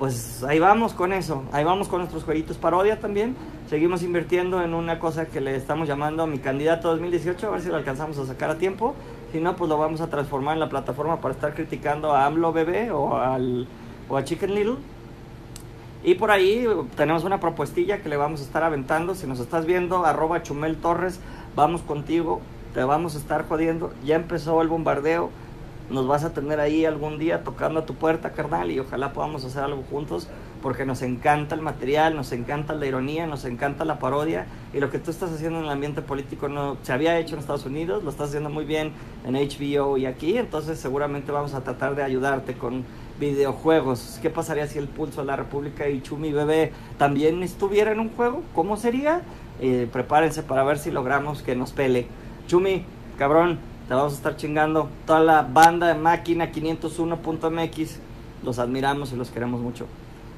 pues 0.00 0.42
ahí 0.44 0.58
vamos 0.58 0.94
con 0.94 1.12
eso, 1.12 1.44
ahí 1.52 1.62
vamos 1.62 1.86
con 1.86 1.98
nuestros 1.98 2.24
jueguitos 2.24 2.56
parodia 2.56 2.98
también. 3.00 3.36
Seguimos 3.68 4.02
invirtiendo 4.02 4.62
en 4.62 4.72
una 4.72 4.98
cosa 4.98 5.26
que 5.26 5.42
le 5.42 5.54
estamos 5.54 5.86
llamando 5.86 6.26
mi 6.26 6.38
candidato 6.38 6.88
2018, 6.88 7.46
a 7.46 7.50
ver 7.50 7.60
si 7.60 7.68
lo 7.68 7.76
alcanzamos 7.76 8.16
a 8.16 8.24
sacar 8.24 8.48
a 8.48 8.56
tiempo. 8.56 8.94
Si 9.30 9.40
no, 9.40 9.56
pues 9.56 9.68
lo 9.68 9.76
vamos 9.76 10.00
a 10.00 10.06
transformar 10.06 10.54
en 10.54 10.60
la 10.60 10.70
plataforma 10.70 11.20
para 11.20 11.34
estar 11.34 11.52
criticando 11.52 12.12
a 12.12 12.24
AMLO 12.24 12.50
Bebé 12.50 12.90
o, 12.90 13.14
al, 13.14 13.68
o 14.08 14.16
a 14.16 14.24
Chicken 14.24 14.54
Little. 14.54 14.76
Y 16.02 16.14
por 16.14 16.30
ahí 16.30 16.66
tenemos 16.96 17.24
una 17.24 17.38
propuestilla 17.38 18.00
que 18.00 18.08
le 18.08 18.16
vamos 18.16 18.40
a 18.40 18.44
estar 18.44 18.62
aventando. 18.62 19.14
Si 19.14 19.26
nos 19.26 19.38
estás 19.38 19.66
viendo, 19.66 20.06
arroba 20.06 20.42
Chumel 20.42 20.76
Torres, 20.76 21.20
vamos 21.54 21.82
contigo, 21.82 22.40
te 22.72 22.82
vamos 22.84 23.16
a 23.16 23.18
estar 23.18 23.46
jodiendo. 23.46 23.92
Ya 24.02 24.16
empezó 24.16 24.62
el 24.62 24.68
bombardeo 24.68 25.28
nos 25.90 26.06
vas 26.06 26.24
a 26.24 26.32
tener 26.32 26.60
ahí 26.60 26.84
algún 26.84 27.18
día 27.18 27.42
tocando 27.42 27.80
a 27.80 27.86
tu 27.86 27.94
puerta, 27.94 28.32
carnal, 28.32 28.70
y 28.70 28.78
ojalá 28.78 29.12
podamos 29.12 29.44
hacer 29.44 29.62
algo 29.62 29.82
juntos, 29.90 30.28
porque 30.62 30.84
nos 30.84 31.02
encanta 31.02 31.54
el 31.54 31.62
material, 31.62 32.14
nos 32.14 32.32
encanta 32.32 32.74
la 32.74 32.86
ironía, 32.86 33.26
nos 33.26 33.44
encanta 33.44 33.84
la 33.84 33.98
parodia, 33.98 34.46
y 34.72 34.78
lo 34.78 34.90
que 34.90 34.98
tú 34.98 35.10
estás 35.10 35.32
haciendo 35.32 35.58
en 35.58 35.64
el 35.64 35.70
ambiente 35.70 36.02
político 36.02 36.48
no 36.48 36.76
se 36.82 36.92
había 36.92 37.18
hecho 37.18 37.34
en 37.34 37.40
Estados 37.40 37.66
Unidos, 37.66 38.04
lo 38.04 38.10
estás 38.10 38.28
haciendo 38.28 38.50
muy 38.50 38.64
bien 38.64 38.92
en 39.26 39.34
HBO 39.34 39.96
y 39.96 40.06
aquí, 40.06 40.38
entonces 40.38 40.78
seguramente 40.78 41.32
vamos 41.32 41.54
a 41.54 41.62
tratar 41.62 41.94
de 41.94 42.02
ayudarte 42.02 42.54
con 42.54 42.84
videojuegos. 43.18 44.18
¿Qué 44.22 44.30
pasaría 44.30 44.66
si 44.66 44.78
el 44.78 44.88
Pulso 44.88 45.20
de 45.20 45.26
la 45.26 45.36
República 45.36 45.88
y 45.88 46.00
Chumi 46.00 46.32
Bebé 46.32 46.72
también 46.98 47.42
estuviera 47.42 47.92
en 47.92 48.00
un 48.00 48.10
juego? 48.10 48.42
¿Cómo 48.54 48.76
sería? 48.76 49.22
Eh, 49.60 49.88
prepárense 49.92 50.42
para 50.42 50.64
ver 50.64 50.78
si 50.78 50.90
logramos 50.90 51.42
que 51.42 51.54
nos 51.54 51.72
pele. 51.72 52.06
Chumi, 52.48 52.84
cabrón, 53.18 53.58
vamos 53.96 54.12
a 54.12 54.16
estar 54.16 54.36
chingando. 54.36 54.88
Toda 55.06 55.20
la 55.20 55.42
banda 55.42 55.88
de 55.88 55.94
máquina 55.94 56.52
501.mx, 56.52 57.98
los 58.42 58.58
admiramos 58.58 59.12
y 59.12 59.16
los 59.16 59.30
queremos 59.30 59.60
mucho. 59.60 59.86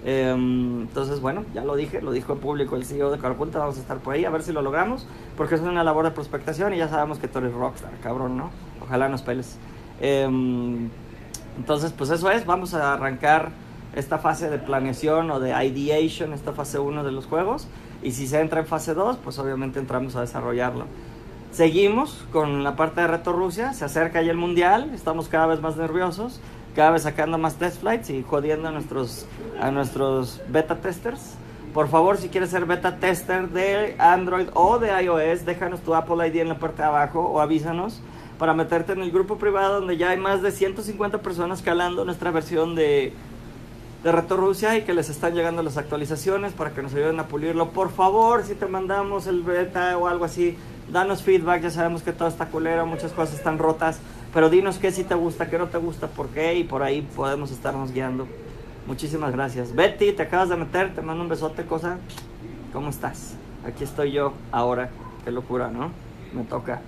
Em, 0.05 0.83
entonces, 0.83 1.21
bueno, 1.21 1.45
ya 1.55 1.65
lo 1.65 1.77
dije, 1.77 2.03
lo 2.03 2.11
dijo 2.11 2.33
el 2.33 2.41
público, 2.41 2.75
el 2.75 2.85
CEO 2.85 3.11
de 3.11 3.19
Carpunta, 3.19 3.61
vamos 3.61 3.79
a 3.79 3.81
estar 3.81 3.99
por 3.99 4.15
ahí 4.15 4.25
a 4.25 4.31
ver 4.31 4.43
si 4.43 4.53
lo 4.53 4.61
logramos, 4.61 5.07
porque 5.37 5.55
es 5.55 5.61
una 5.61 5.85
labor 5.85 6.05
de 6.05 6.11
prospectación 6.11 6.75
y 6.75 6.79
ya 6.79 6.89
sabemos 6.89 7.19
que 7.19 7.29
tú 7.29 7.39
eres 7.39 7.53
rockstar, 7.53 7.93
cabrón, 8.03 8.37
¿no? 8.37 8.51
Ojalá 8.81 9.09
nos 9.09 9.23
peles. 9.23 9.59
Em, 10.01 10.91
entonces, 11.57 11.93
pues 11.93 12.11
eso 12.11 12.31
es, 12.31 12.47
vamos 12.47 12.75
a 12.75 12.95
arrancar 12.95 13.51
esta 13.95 14.19
fase 14.19 14.51
de 14.51 14.59
planeación 14.59 15.31
o 15.31 15.39
de 15.39 15.51
ideation, 15.65 16.33
esta 16.33 16.53
fase 16.53 16.79
1 16.79 17.05
de 17.05 17.13
los 17.13 17.27
juegos, 17.27 17.69
y 18.03 18.13
si 18.13 18.27
se 18.27 18.41
entra 18.41 18.61
en 18.61 18.67
fase 18.67 18.95
2, 18.95 19.19
pues 19.23 19.39
obviamente 19.39 19.79
entramos 19.79 20.17
a 20.17 20.23
desarrollarlo. 20.23 20.87
Seguimos 21.53 22.25
con 22.33 22.65
la 22.65 22.77
parte 22.77 23.03
de 23.03 23.09
Reto 23.09 23.35
Rusia, 23.35 23.75
se 23.75 23.85
acerca 23.85 24.23
ya 24.23 24.31
el 24.31 24.39
mundial, 24.39 24.91
estamos 24.95 25.29
cada 25.29 25.45
vez 25.45 25.61
más 25.61 25.77
nerviosos, 25.77 26.41
cada 26.75 26.93
vez 26.93 27.03
sacando 27.03 27.37
más 27.37 27.57
test 27.57 27.83
flights 27.83 28.09
y 28.09 28.23
jodiendo 28.23 28.69
a 28.69 28.71
nuestros, 28.71 29.27
a 29.61 29.71
nuestros 29.71 30.41
beta 30.49 30.77
testers. 30.77 31.35
Por 31.75 31.89
favor, 31.89 32.17
si 32.17 32.31
quieres 32.31 32.49
ser 32.49 32.65
beta 32.65 32.97
tester 32.97 33.51
de 33.51 33.97
Android 33.99 34.47
o 34.55 34.79
de 34.79 34.89
iOS, 35.03 35.45
déjanos 35.45 35.81
tu 35.81 35.95
Apple 35.95 36.27
ID 36.27 36.37
en 36.37 36.49
la 36.49 36.59
parte 36.59 36.81
de 36.81 36.89
abajo 36.89 37.21
o 37.21 37.39
avísanos 37.39 38.01
para 38.39 38.55
meterte 38.55 38.95
en 38.95 39.03
el 39.03 39.11
grupo 39.11 39.37
privado 39.37 39.81
donde 39.81 39.99
ya 39.99 40.09
hay 40.09 40.19
más 40.19 40.41
de 40.41 40.53
150 40.53 41.21
personas 41.21 41.61
calando 41.61 42.07
nuestra 42.07 42.31
versión 42.31 42.75
de, 42.75 43.13
de 44.03 44.13
Reto 44.13 44.39
Rusia 44.39 44.79
y 44.79 44.83
que 44.85 44.95
les 44.95 45.11
están 45.11 45.35
llegando 45.35 45.63
las 45.63 45.77
actualizaciones 45.77 46.55
para 46.55 46.71
que 46.71 46.81
nos 46.81 46.95
ayuden 46.95 47.21
a 47.21 47.27
pulirlo. 47.27 47.73
Por 47.73 47.91
favor, 47.91 48.43
si 48.43 48.55
te 48.55 48.65
mandamos 48.65 49.27
el 49.27 49.43
beta 49.43 49.99
o 49.99 50.09
algo 50.09 50.25
así, 50.25 50.57
danos 50.93 51.23
feedback, 51.23 51.63
ya 51.63 51.71
sabemos 51.71 52.03
que 52.03 52.13
todo 52.13 52.29
está 52.29 52.47
culero, 52.47 52.87
muchas 52.87 53.13
cosas 53.13 53.35
están 53.35 53.59
rotas, 53.59 53.99
pero 54.33 54.51
dinos 54.51 54.79
qué 54.79 54.93
sí 54.93 55.05
te 55.05 55.15
gusta, 55.15 55.49
qué 55.49 55.59
no 55.59 55.69
te 55.69 55.79
gusta, 55.79 56.09
por 56.09 56.29
qué, 56.29 56.55
y 56.55 56.65
por 56.65 56.83
ahí 56.83 57.03
podemos 57.17 57.51
estarnos 57.51 57.93
guiando. 57.93 58.29
Muchísimas 58.87 59.33
gracias. 59.33 59.75
Betty, 59.75 60.13
te 60.13 60.23
acabas 60.23 60.49
de 60.49 60.57
meter, 60.57 60.95
te 60.95 61.03
mando 61.03 61.23
un 61.23 61.29
besote, 61.29 61.65
cosa. 61.65 61.99
¿Cómo 62.73 62.91
estás? 62.91 63.35
Aquí 63.67 63.85
estoy 63.85 64.13
yo 64.13 64.35
ahora. 64.51 64.91
Qué 65.25 65.31
locura, 65.31 65.69
¿no? 65.69 65.91
Me 66.35 66.43
toca. 66.43 66.81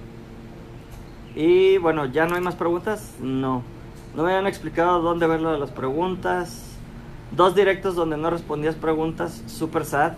Y 1.36 1.78
bueno, 1.78 2.06
¿ya 2.06 2.26
no 2.26 2.34
hay 2.34 2.40
más 2.40 2.56
preguntas? 2.56 3.12
No. 3.20 3.62
No 4.16 4.22
me 4.22 4.30
habían 4.30 4.46
explicado 4.46 5.00
dónde 5.02 5.26
ver 5.26 5.40
lo 5.40 5.52
de 5.52 5.58
las 5.58 5.70
preguntas. 5.70 6.72
Dos 7.30 7.54
directos 7.54 7.94
donde 7.94 8.16
no 8.16 8.30
respondías 8.30 8.74
preguntas, 8.74 9.42
super 9.46 9.84
sad. 9.84 10.12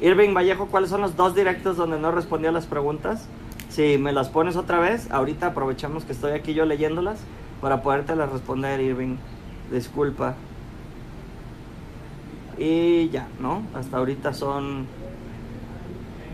Irving 0.00 0.32
Vallejo, 0.34 0.66
¿cuáles 0.66 0.90
son 0.90 1.02
los 1.02 1.16
dos 1.16 1.34
directos 1.34 1.76
donde 1.76 1.98
no 1.98 2.10
respondía 2.10 2.50
las 2.52 2.66
preguntas? 2.66 3.26
Si 3.68 3.98
me 3.98 4.12
las 4.12 4.30
pones 4.30 4.56
otra 4.56 4.80
vez, 4.80 5.10
ahorita 5.10 5.48
aprovechamos 5.48 6.04
que 6.04 6.12
estoy 6.12 6.32
aquí 6.32 6.54
yo 6.54 6.64
leyéndolas 6.64 7.20
para 7.60 7.82
podértelas 7.82 8.32
responder, 8.32 8.80
Irving. 8.80 9.16
Disculpa. 9.70 10.34
Y 12.58 13.10
ya, 13.10 13.28
¿no? 13.38 13.62
Hasta 13.74 13.98
ahorita 13.98 14.32
son 14.32 14.86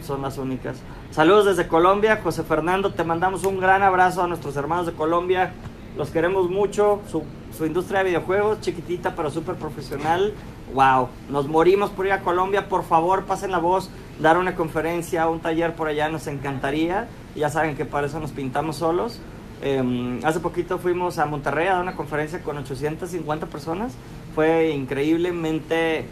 son 0.03 0.23
las 0.23 0.39
únicas. 0.39 0.77
Saludos 1.11 1.47
desde 1.47 1.67
Colombia, 1.67 2.21
José 2.23 2.45
Fernando, 2.45 2.93
te 2.93 3.03
mandamos 3.03 3.45
un 3.45 3.59
gran 3.59 3.83
abrazo 3.83 4.23
a 4.23 4.29
nuestros 4.29 4.57
hermanos 4.57 4.87
de 4.87 4.93
Colombia. 4.93 5.53
Los 5.97 6.11
queremos 6.11 6.49
mucho. 6.51 7.01
Su, 7.11 7.25
su 7.57 7.67
industria 7.67 8.01
de 8.01 8.11
videojuegos, 8.11 8.61
chiquitita 8.61 9.17
pero 9.17 9.31
súper 9.31 9.57
profesional 9.57 10.35
wow, 10.75 11.09
nos 11.29 11.49
morimos 11.49 11.91
por 11.91 12.07
ir 12.07 12.13
a 12.13 12.21
Colombia, 12.21 12.69
por 12.69 12.85
favor 12.85 13.25
pasen 13.25 13.51
la 13.51 13.59
voz, 13.59 13.91
dar 14.21 14.39
una 14.39 14.55
conferencia, 14.55 15.29
un 15.29 15.41
taller 15.41 15.75
por 15.75 15.89
allá, 15.89 16.09
nos 16.09 16.27
encantaría. 16.27 17.09
Ya 17.35 17.51
saben 17.51 17.77
que 17.77 17.85
para 17.85 18.07
eso 18.07 18.19
nos 18.19 18.33
pintamos 18.33 18.77
solos. 18.77 19.21
Em, 19.63 20.21
hace 20.25 20.41
poquito 20.41 20.79
fuimos 20.79 21.19
a 21.19 21.27
Monterrey 21.27 21.69
a 21.69 21.75
dar 21.75 21.83
una 21.83 21.97
conferencia 21.97 22.43
con 22.43 22.57
850 22.59 23.47
personas. 23.47 23.93
Fue 24.35 24.71
increíblemente 24.71 26.07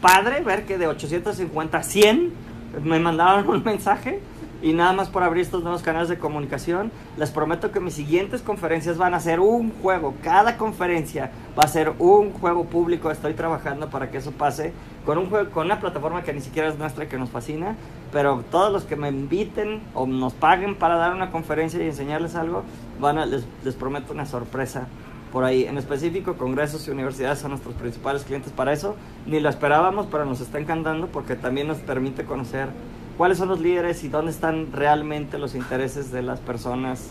padre 0.00 0.40
ver 0.40 0.66
que 0.66 0.78
de 0.78 0.88
850 0.88 1.78
a 1.78 1.82
100 1.82 2.32
me 2.82 2.98
mandaron 2.98 3.48
un 3.48 3.62
mensaje 3.62 4.20
y 4.62 4.72
nada 4.72 4.92
más 4.92 5.08
por 5.08 5.24
abrir 5.24 5.42
estos 5.42 5.64
nuevos 5.64 5.82
canales 5.82 6.08
de 6.08 6.18
comunicación, 6.18 6.92
les 7.16 7.32
prometo 7.32 7.72
que 7.72 7.80
mis 7.80 7.94
siguientes 7.94 8.42
conferencias 8.42 8.96
van 8.96 9.12
a 9.12 9.20
ser 9.20 9.40
un 9.40 9.72
juego. 9.82 10.14
Cada 10.22 10.56
conferencia 10.56 11.32
va 11.58 11.64
a 11.64 11.68
ser 11.68 11.92
un 11.98 12.32
juego 12.32 12.64
público. 12.64 13.10
Estoy 13.10 13.34
trabajando 13.34 13.90
para 13.90 14.10
que 14.10 14.18
eso 14.18 14.30
pase 14.30 14.72
con 15.04 15.18
un 15.18 15.28
juego, 15.28 15.50
con 15.50 15.66
una 15.66 15.80
plataforma 15.80 16.22
que 16.22 16.32
ni 16.32 16.40
siquiera 16.40 16.68
es 16.68 16.78
nuestra 16.78 17.08
que 17.08 17.18
nos 17.18 17.30
fascina. 17.30 17.74
Pero 18.12 18.44
todos 18.52 18.72
los 18.72 18.84
que 18.84 18.94
me 18.94 19.08
inviten 19.08 19.80
o 19.94 20.06
nos 20.06 20.32
paguen 20.32 20.76
para 20.76 20.94
dar 20.94 21.12
una 21.12 21.32
conferencia 21.32 21.82
y 21.82 21.88
enseñarles 21.88 22.36
algo, 22.36 22.62
van 23.00 23.18
a, 23.18 23.26
les, 23.26 23.44
les 23.64 23.74
prometo 23.74 24.12
una 24.12 24.26
sorpresa 24.26 24.86
por 25.32 25.42
ahí. 25.42 25.64
En 25.64 25.76
específico, 25.76 26.34
congresos 26.34 26.86
y 26.86 26.92
universidades 26.92 27.40
son 27.40 27.50
nuestros 27.50 27.74
principales 27.74 28.22
clientes 28.22 28.52
para 28.52 28.72
eso. 28.72 28.94
Ni 29.26 29.40
lo 29.40 29.48
esperábamos, 29.48 30.06
pero 30.08 30.24
nos 30.24 30.40
está 30.40 30.60
encantando 30.60 31.08
porque 31.08 31.34
también 31.34 31.66
nos 31.66 31.78
permite 31.78 32.24
conocer 32.24 32.68
cuáles 33.22 33.38
son 33.38 33.46
los 33.46 33.60
líderes 33.60 34.02
y 34.02 34.08
dónde 34.08 34.32
están 34.32 34.72
realmente 34.72 35.38
los 35.38 35.54
intereses 35.54 36.10
de 36.10 36.22
las 36.22 36.40
personas 36.40 37.10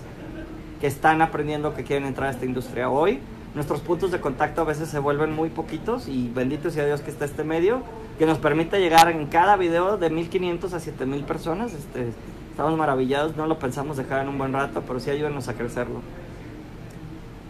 que 0.82 0.88
están 0.88 1.22
aprendiendo 1.22 1.74
que 1.74 1.86
quieren 1.86 2.06
entrar 2.06 2.28
a 2.28 2.32
esta 2.32 2.44
industria 2.44 2.90
hoy. 2.90 3.22
Nuestros 3.56 3.80
puntos 3.80 4.12
de 4.12 4.20
contacto 4.20 4.60
a 4.60 4.66
veces 4.66 4.90
se 4.90 5.00
vuelven 5.00 5.34
muy 5.34 5.50
poquitos 5.52 6.10
y 6.10 6.28
bendito 6.28 6.70
sea 6.70 6.86
Dios 6.86 7.00
que 7.00 7.12
está 7.12 7.24
este 7.24 7.46
medio 7.46 7.84
que 8.20 8.26
nos 8.26 8.40
permite 8.40 8.82
llegar 8.82 9.10
en 9.10 9.26
cada 9.28 9.56
video 9.56 9.96
de 9.96 10.10
1500 10.10 10.74
a 10.74 10.82
7000 10.82 11.24
personas. 11.24 11.72
Este, 11.72 12.10
estamos 12.50 12.78
maravillados, 12.78 13.38
no 13.38 13.48
lo 13.48 13.58
pensamos 13.58 13.96
dejar 13.96 14.24
en 14.24 14.28
un 14.28 14.38
buen 14.38 14.52
rato, 14.52 14.84
pero 14.86 15.00
sí 15.00 15.12
ayúdenos 15.12 15.48
a 15.48 15.54
crecerlo. 15.54 16.02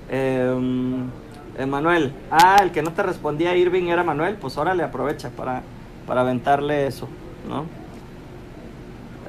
Eh, 0.08 1.10
Emanuel, 1.58 2.14
ah, 2.30 2.60
el 2.62 2.70
que 2.72 2.84
no 2.84 2.94
te 2.94 3.02
respondía 3.02 3.58
Irving 3.58 3.86
era 3.88 4.04
Manuel, 4.04 4.36
pues 4.36 4.56
ahora 4.60 4.76
le 4.76 4.84
aprovecha 4.84 5.32
para, 5.32 5.64
para 6.06 6.22
aventarle 6.22 6.86
eso, 6.86 7.08
¿no? 7.50 7.81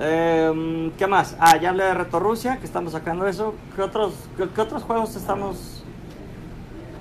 Eh, 0.00 0.92
¿Qué 0.96 1.06
más? 1.06 1.36
Ah, 1.38 1.56
ya 1.58 1.70
hablé 1.70 1.84
de 1.84 1.94
Reto 1.94 2.18
Rusia, 2.18 2.58
que 2.58 2.66
estamos 2.66 2.92
sacando 2.92 3.26
eso. 3.26 3.54
¿Qué 3.76 3.82
otros, 3.82 4.14
qué, 4.36 4.60
otros 4.60 4.82
juegos 4.82 5.14
estamos? 5.16 5.82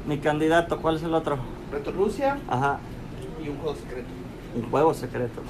Mi 0.06 0.18
candidato, 0.18 0.80
¿cuál 0.82 0.96
es 0.98 1.04
el 1.04 1.14
otro? 1.14 1.38
Reto 1.72 1.92
Rusia. 1.92 2.38
Ajá. 2.50 2.80
Y 3.44 3.50
un 3.50 3.58
juego 3.58 3.76
secreto. 3.76 4.10
Un 4.56 4.70
juego 4.70 4.94
secreto. 4.94 5.42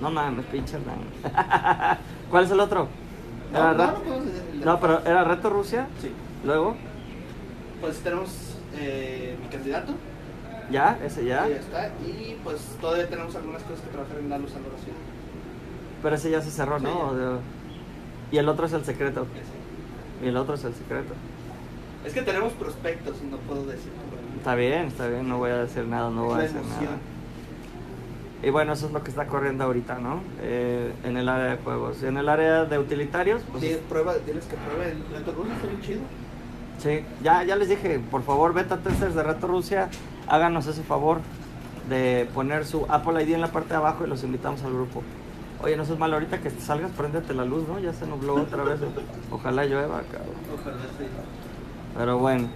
No 0.00 0.10
mames, 0.10 0.44
pinche 0.46 0.78
¿Cuál 2.30 2.44
es 2.44 2.50
el 2.50 2.60
otro? 2.60 2.88
No, 3.52 3.74
no, 3.74 3.92
no, 4.64 4.80
pero 4.80 5.00
¿era 5.04 5.24
Reto 5.24 5.50
Rusia? 5.50 5.86
Sí. 6.00 6.10
Luego. 6.44 6.74
Pues 7.80 7.98
tenemos 8.00 8.56
eh, 8.78 9.36
mi 9.40 9.48
candidato. 9.48 9.92
Ya, 10.70 10.98
ese 11.04 11.24
ya. 11.24 11.46
ya 11.48 11.56
está. 11.56 11.88
Y 12.04 12.38
pues 12.42 12.60
todavía 12.80 13.08
tenemos 13.08 13.34
algunas 13.36 13.62
cosas 13.62 13.80
que 13.80 13.90
trabajar 13.90 14.18
en 14.18 14.30
la 14.30 14.38
luz 14.38 14.52
oración. 14.52 15.11
Pero 16.02 16.16
ese 16.16 16.30
ya 16.30 16.40
se 16.42 16.50
cerró, 16.50 16.78
¿no? 16.78 17.12
Y 18.30 18.38
el 18.38 18.48
otro 18.48 18.66
es 18.66 18.72
el 18.72 18.84
secreto. 18.84 19.26
Y 20.22 20.28
el 20.28 20.36
otro 20.36 20.54
es 20.54 20.64
el 20.64 20.74
secreto. 20.74 21.14
Es 22.04 22.12
que 22.12 22.22
tenemos 22.22 22.52
prospectos 22.54 23.16
y 23.22 23.26
no 23.26 23.36
puedo 23.38 23.64
decir. 23.66 23.92
Está 24.38 24.54
bien, 24.56 24.88
está 24.88 25.06
bien, 25.06 25.28
no 25.28 25.38
voy 25.38 25.50
a 25.50 25.58
decir 25.58 25.84
nada, 25.86 26.10
no 26.10 26.24
voy 26.24 26.40
a 26.40 26.42
decir 26.42 26.56
nada. 26.56 26.96
Y 28.42 28.50
bueno, 28.50 28.72
eso 28.72 28.86
es 28.86 28.92
lo 28.92 29.04
que 29.04 29.10
está 29.10 29.26
corriendo 29.28 29.62
ahorita, 29.62 29.98
¿no? 30.00 30.20
Eh, 30.40 30.92
en 31.04 31.16
el 31.16 31.28
área 31.28 31.54
de 31.54 31.62
juegos. 31.62 32.02
En 32.02 32.16
el 32.16 32.28
área 32.28 32.64
de 32.64 32.76
utilitarios, 32.76 33.42
pues... 33.52 33.62
Sí, 33.62 33.78
prueba, 33.88 34.14
tienes 34.24 34.46
que 34.46 34.56
prueben. 34.56 35.04
Reto 35.12 35.30
Rusia 35.30 35.54
está 35.54 35.68
bien 35.68 35.80
chido. 35.80 36.00
Sí, 36.78 37.04
ya, 37.22 37.44
ya 37.44 37.54
les 37.54 37.68
dije, 37.68 38.00
por 38.10 38.24
favor, 38.24 38.52
beta 38.52 38.78
testers 38.78 39.14
de 39.14 39.22
Reto 39.22 39.46
Rusia, 39.46 39.88
háganos 40.26 40.66
ese 40.66 40.82
favor. 40.82 41.20
de 41.88 42.28
poner 42.32 42.64
su 42.64 42.86
Apple 42.88 43.22
ID 43.22 43.34
en 43.34 43.40
la 43.40 43.48
parte 43.48 43.70
de 43.70 43.76
abajo 43.76 44.04
y 44.04 44.08
los 44.08 44.22
invitamos 44.24 44.62
al 44.62 44.72
grupo. 44.72 45.02
Oye, 45.62 45.76
no 45.76 45.84
seas 45.84 45.98
malo 45.98 46.14
ahorita 46.14 46.40
que 46.40 46.50
salgas, 46.50 46.90
préndete 46.92 47.34
la 47.34 47.44
luz, 47.44 47.66
¿no? 47.68 47.78
Ya 47.78 47.92
se 47.92 48.06
nubló 48.06 48.34
otra 48.34 48.64
vez. 48.64 48.80
Ojalá 49.30 49.64
llueva, 49.64 50.02
cabrón. 50.10 50.34
Ojalá 50.60 50.76
sí. 50.98 51.04
Pero 51.96 52.18
bueno. 52.18 52.48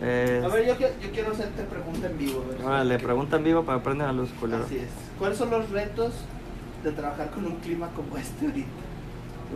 eh, 0.00 0.42
A 0.44 0.48
ver, 0.48 0.66
yo, 0.66 0.74
yo 0.78 1.10
quiero 1.12 1.32
hacerte 1.32 1.64
pregunta 1.64 2.06
en 2.08 2.18
vivo. 2.18 2.42
a 2.44 2.48
ver 2.48 2.56
si- 2.58 2.62
ahora 2.64 2.84
le 2.84 2.98
pregunta 2.98 3.36
en 3.38 3.44
vivo 3.44 3.64
para 3.64 3.82
prender 3.82 4.06
la 4.06 4.12
luz, 4.12 4.30
culero. 4.38 4.64
Así 4.64 4.76
es. 4.76 4.88
¿Cuáles 5.18 5.38
son 5.38 5.50
los 5.50 5.68
retos 5.70 6.12
de 6.84 6.92
trabajar 6.92 7.30
con 7.30 7.46
un 7.46 7.56
clima 7.56 7.88
como 7.96 8.16
este 8.16 8.46
ahorita? 8.46 8.68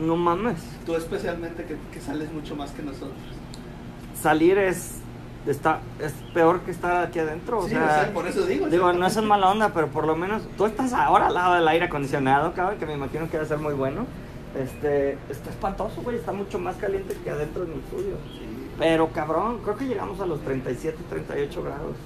No 0.00 0.16
mames. 0.16 0.56
Tú 0.86 0.94
especialmente 0.96 1.64
que, 1.64 1.76
que 1.92 2.00
sales 2.00 2.32
mucho 2.32 2.56
más 2.56 2.70
que 2.72 2.82
nosotros. 2.82 3.12
Salir 4.20 4.58
es, 4.58 4.99
está, 5.46 5.80
es 6.00 6.12
peor 6.34 6.60
que 6.60 6.70
estar 6.70 7.04
aquí 7.04 7.18
adentro. 7.18 7.60
O 7.60 7.62
Sí, 7.64 7.70
sea, 7.70 7.84
o 7.84 7.86
sea, 7.88 8.12
por 8.12 8.26
eso 8.26 8.46
digo. 8.46 8.68
Digo, 8.68 8.92
no 8.92 9.06
es 9.06 9.16
en 9.16 9.26
mala 9.26 9.50
onda, 9.50 9.70
pero 9.72 9.88
por 9.88 10.06
lo 10.06 10.16
menos 10.16 10.42
tú 10.56 10.66
estás 10.66 10.92
ahora 10.92 11.28
al 11.28 11.34
lado 11.34 11.54
del 11.54 11.66
aire 11.68 11.86
acondicionado, 11.86 12.52
cabrón, 12.54 12.78
que 12.78 12.86
me 12.86 12.94
imagino 12.94 13.28
que 13.30 13.36
va 13.36 13.42
a 13.44 13.46
ser 13.46 13.58
muy 13.58 13.74
bueno. 13.74 14.06
Este, 14.58 15.12
está 15.28 15.50
espantoso, 15.50 16.02
güey, 16.02 16.16
está 16.16 16.32
mucho 16.32 16.58
más 16.58 16.76
caliente 16.76 17.16
que 17.22 17.30
adentro 17.30 17.62
en 17.64 17.70
mi 17.70 17.76
estudio. 17.78 18.16
Sí. 18.32 18.46
Pero 18.78 19.08
cabrón, 19.08 19.58
creo 19.62 19.76
que 19.76 19.86
llegamos 19.86 20.20
a 20.20 20.26
los 20.26 20.40
37, 20.40 20.98
38 21.08 21.62
grados. 21.62 21.96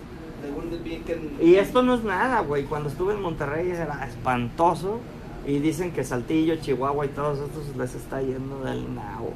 Y 1.40 1.55
esto 1.55 1.83
no 1.83 1.94
es 1.94 2.05
nada, 2.05 2.40
güey. 2.40 2.64
Cuando 2.64 2.88
estuve 2.90 3.14
en 3.14 3.23
Monterrey 3.23 3.70
era 3.70 4.07
espantoso. 4.07 5.01
Y 5.47 5.59
dicen 5.59 5.92
que 5.92 6.05
Saltillo, 6.05 6.57
Chihuahua 6.57 7.05
y 7.05 7.11
todos 7.11 7.38
estos 7.38 7.77
les 7.77 7.94
está 7.94 8.20
yendo 8.23 8.64
del 8.64 8.94
nao. 8.94 9.33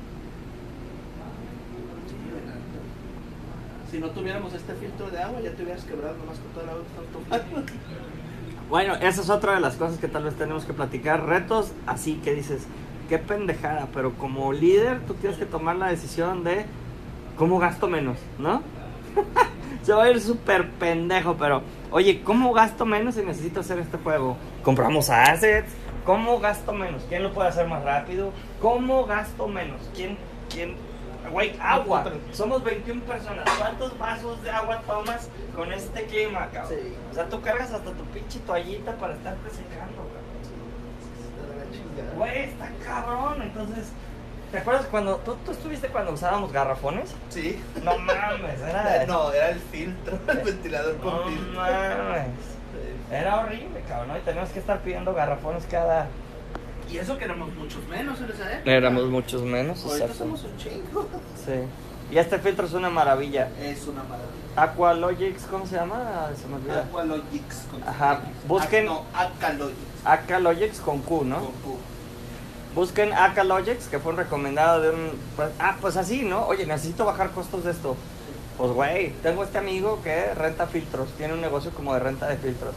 Si 3.90 3.98
no 3.98 4.10
tuviéramos 4.10 4.52
este 4.52 4.74
filtro 4.74 5.10
de 5.10 5.18
agua, 5.18 5.40
ya 5.40 5.50
te 5.52 5.62
hubieras 5.62 5.84
quebrado 5.84 6.16
nomás 6.18 6.38
con 6.38 6.52
toda 6.52 6.66
la 6.66 6.72
agua 6.72 6.84
que 6.84 7.36
tomando. 7.46 7.72
Bueno, 8.68 8.94
esa 8.96 9.22
es 9.22 9.30
otra 9.30 9.54
de 9.54 9.60
las 9.60 9.76
cosas 9.76 9.98
que 9.98 10.08
tal 10.08 10.24
vez 10.24 10.34
tenemos 10.34 10.66
que 10.66 10.74
platicar. 10.74 11.24
Retos 11.24 11.72
así 11.86 12.20
que 12.22 12.34
dices, 12.34 12.66
qué 13.08 13.18
pendejada, 13.18 13.88
pero 13.94 14.12
como 14.14 14.52
líder 14.52 15.00
tú 15.06 15.14
tienes 15.14 15.38
que 15.38 15.46
tomar 15.46 15.76
la 15.76 15.88
decisión 15.88 16.44
de 16.44 16.66
cómo 17.36 17.58
gasto 17.58 17.88
menos, 17.88 18.18
¿no? 18.38 18.62
Se 19.82 19.94
va 19.94 20.04
a 20.04 20.10
ir 20.10 20.20
súper 20.20 20.68
pendejo, 20.72 21.36
pero 21.38 21.62
oye, 21.90 22.22
¿cómo 22.22 22.52
gasto 22.52 22.84
menos 22.84 23.14
si 23.14 23.22
necesito 23.22 23.60
hacer 23.60 23.78
este 23.78 23.96
juego? 23.96 24.36
Compramos 24.62 25.08
assets. 25.08 25.72
¿Cómo 26.04 26.40
gasto 26.40 26.74
menos? 26.74 27.04
¿Quién 27.08 27.22
lo 27.22 27.32
puede 27.32 27.48
hacer 27.48 27.66
más 27.66 27.82
rápido? 27.84 28.32
¿Cómo 28.60 29.06
gasto 29.06 29.48
menos? 29.48 29.80
¿Quién? 29.94 30.18
¿Quién? 30.50 30.74
Güey, 31.30 31.56
agua. 31.60 32.04
Somos 32.32 32.62
21 32.64 33.02
personas. 33.02 33.44
¿Cuántos 33.58 33.98
vasos 33.98 34.42
de 34.42 34.50
agua 34.50 34.80
tomas 34.86 35.28
con 35.54 35.72
este 35.72 36.04
clima, 36.06 36.48
cabrón? 36.52 36.72
Sí. 36.82 36.94
O 37.10 37.14
sea, 37.14 37.28
tú 37.28 37.40
cargas 37.40 37.72
hasta 37.72 37.90
tu 37.92 38.04
pinche 38.06 38.38
toallita 38.40 38.92
para 38.96 39.14
estarte 39.14 39.50
secando, 39.50 39.96
cabrón. 39.96 40.18
Güey, 42.16 42.38
está 42.44 42.70
cabrón. 42.84 43.42
Entonces, 43.42 43.88
¿te 44.52 44.58
acuerdas 44.58 44.86
cuando 44.86 45.16
tú, 45.16 45.36
tú 45.44 45.52
estuviste 45.52 45.88
cuando 45.88 46.12
usábamos 46.12 46.52
garrafones? 46.52 47.14
Sí. 47.28 47.62
No 47.82 47.98
mames, 47.98 48.60
era. 48.60 49.04
No, 49.06 49.32
era 49.32 49.50
el 49.50 49.60
filtro, 49.60 50.18
el 50.28 50.38
ventilador 50.38 50.96
con 50.98 51.14
No 51.14 51.22
filtro. 51.24 51.52
mames. 51.60 52.26
Sí. 52.72 53.14
Era 53.14 53.40
horrible, 53.40 53.80
cabrón, 53.88 54.08
¿no? 54.08 54.18
Y 54.18 54.20
teníamos 54.20 54.50
que 54.50 54.58
estar 54.58 54.78
pidiendo 54.80 55.14
garrafones 55.14 55.64
cada. 55.70 56.06
Y 56.90 56.98
eso 56.98 57.18
que 57.18 57.24
éramos 57.24 57.52
muchos 57.54 57.86
menos 57.88 58.18
en 58.20 58.30
esa 58.30 58.52
época. 58.54 58.70
Éramos 58.70 59.04
muchos 59.08 59.42
menos, 59.42 59.78
Ahorita 59.84 60.04
exacto. 60.06 60.24
somos 60.24 60.44
un 60.44 60.56
chingo. 60.56 61.06
Sí. 61.44 61.52
Y 62.10 62.16
este 62.18 62.38
filtro 62.38 62.66
es 62.66 62.72
una 62.72 62.88
maravilla. 62.90 63.50
Es 63.60 63.86
una 63.86 64.02
maravilla. 64.02 64.32
Aqualogics, 64.56 65.42
¿cómo 65.44 65.66
se 65.66 65.76
llama? 65.76 66.30
Se 66.40 66.46
me 66.48 66.56
olvida. 66.56 66.80
Aqualogics. 66.84 67.66
con- 67.70 67.82
Ajá, 67.86 68.20
busquen- 68.48 68.88
Ah, 68.88 68.92
no, 68.92 69.04
Aqualogics. 69.14 69.78
Aqualogics 70.04 70.80
con 70.80 71.00
Q, 71.02 71.24
¿no? 71.24 71.36
Con 71.36 71.52
Q. 71.52 71.78
Busquen 72.74 73.12
Aqualogics, 73.12 73.88
que 73.88 73.98
fue 73.98 74.12
un 74.12 74.18
recomendado 74.18 74.80
de 74.80 74.90
un... 74.90 75.10
pues, 75.36 75.50
ah, 75.58 75.76
pues 75.80 75.96
así, 75.96 76.22
¿no? 76.22 76.46
Oye, 76.46 76.64
necesito 76.66 77.04
bajar 77.04 77.30
costos 77.30 77.64
de 77.64 77.72
esto. 77.72 77.96
Pues, 78.56 78.72
güey, 78.72 79.10
tengo 79.22 79.44
este 79.44 79.58
amigo 79.58 80.00
que 80.02 80.34
renta 80.34 80.66
filtros. 80.66 81.08
Tiene 81.16 81.34
un 81.34 81.40
negocio 81.40 81.70
como 81.72 81.92
de 81.94 82.00
renta 82.00 82.26
de 82.26 82.36
filtros. 82.36 82.74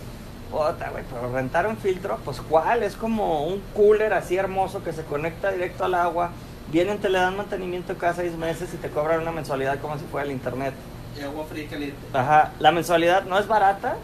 Puta, 0.52 0.90
güey, 0.90 1.06
pero 1.10 1.34
rentar 1.34 1.66
un 1.66 1.78
filtro, 1.78 2.20
pues, 2.26 2.42
¿cuál? 2.42 2.84
Es 2.84 2.98
como 2.98 3.46
un 3.46 3.62
cooler 3.74 4.14
así 4.14 4.36
hermoso 4.36 4.84
que 4.84 4.92
se 4.92 5.04
conecta 5.04 5.50
directo 5.52 5.86
al 5.86 5.94
agua. 5.94 6.32
Vienen, 6.72 7.00
te 7.00 7.10
le 7.10 7.20
dan 7.20 7.38
mantenimiento 7.38 7.98
cada 7.98 8.14
seis 8.14 8.34
meses 8.34 8.74
y 8.74 8.78
te 8.78 8.90
cobran 8.90 9.22
una 9.22 9.32
mensualidad 9.32 9.80
como 9.80 9.98
si 9.98 10.04
fuera 10.06 10.26
el 10.26 10.34
internet. 10.34 10.74
Y 11.18 11.22
agua 11.22 11.46
fría 11.46 11.64
y 11.64 11.68
caliente. 11.68 11.98
Ajá, 12.14 12.52
la 12.60 12.72
mensualidad 12.72 13.24
no 13.24 13.40
es 13.40 13.48
barata, 13.48 13.96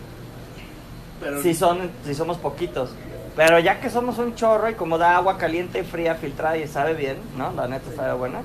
Pero 1.19 1.41
si, 1.41 1.53
son, 1.53 1.91
si 2.05 2.15
somos 2.15 2.37
poquitos. 2.37 2.91
Pero 3.35 3.59
ya 3.59 3.79
que 3.81 3.89
somos 3.89 4.17
un 4.17 4.35
chorro 4.35 4.69
y 4.69 4.73
como 4.75 4.97
da 4.97 5.17
agua 5.17 5.37
caliente 5.37 5.79
y 5.79 5.83
fría, 5.83 6.15
filtrada 6.15 6.57
y 6.57 6.67
sabe 6.67 6.93
bien, 6.93 7.17
¿no? 7.37 7.51
La 7.51 7.67
neta 7.67 7.91
sabe 7.95 8.13
buena. 8.13 8.39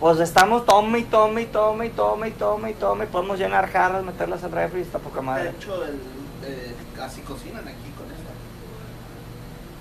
Pues 0.00 0.18
estamos 0.18 0.66
tome 0.66 0.98
y 0.98 1.04
tome 1.04 1.42
y 1.42 1.46
tome 1.46 1.86
y 1.86 1.90
tome 1.90 2.28
y 2.28 2.32
tome 2.32 2.70
y 2.70 2.74
tome. 2.74 3.06
Podemos 3.06 3.38
llenar 3.38 3.70
jarras, 3.70 4.02
meterlas 4.02 4.42
al 4.42 4.52
refri 4.52 4.80
y 4.80 4.82
está 4.82 4.98
poca 4.98 5.20
de 5.20 5.26
madre. 5.26 5.50
hecho, 5.50 5.84
el, 5.84 6.00
eh, 6.46 6.74
casi 6.96 7.20
cocinan 7.22 7.66
aquí 7.66 7.90
con 7.96 8.06
esto. 8.06 8.30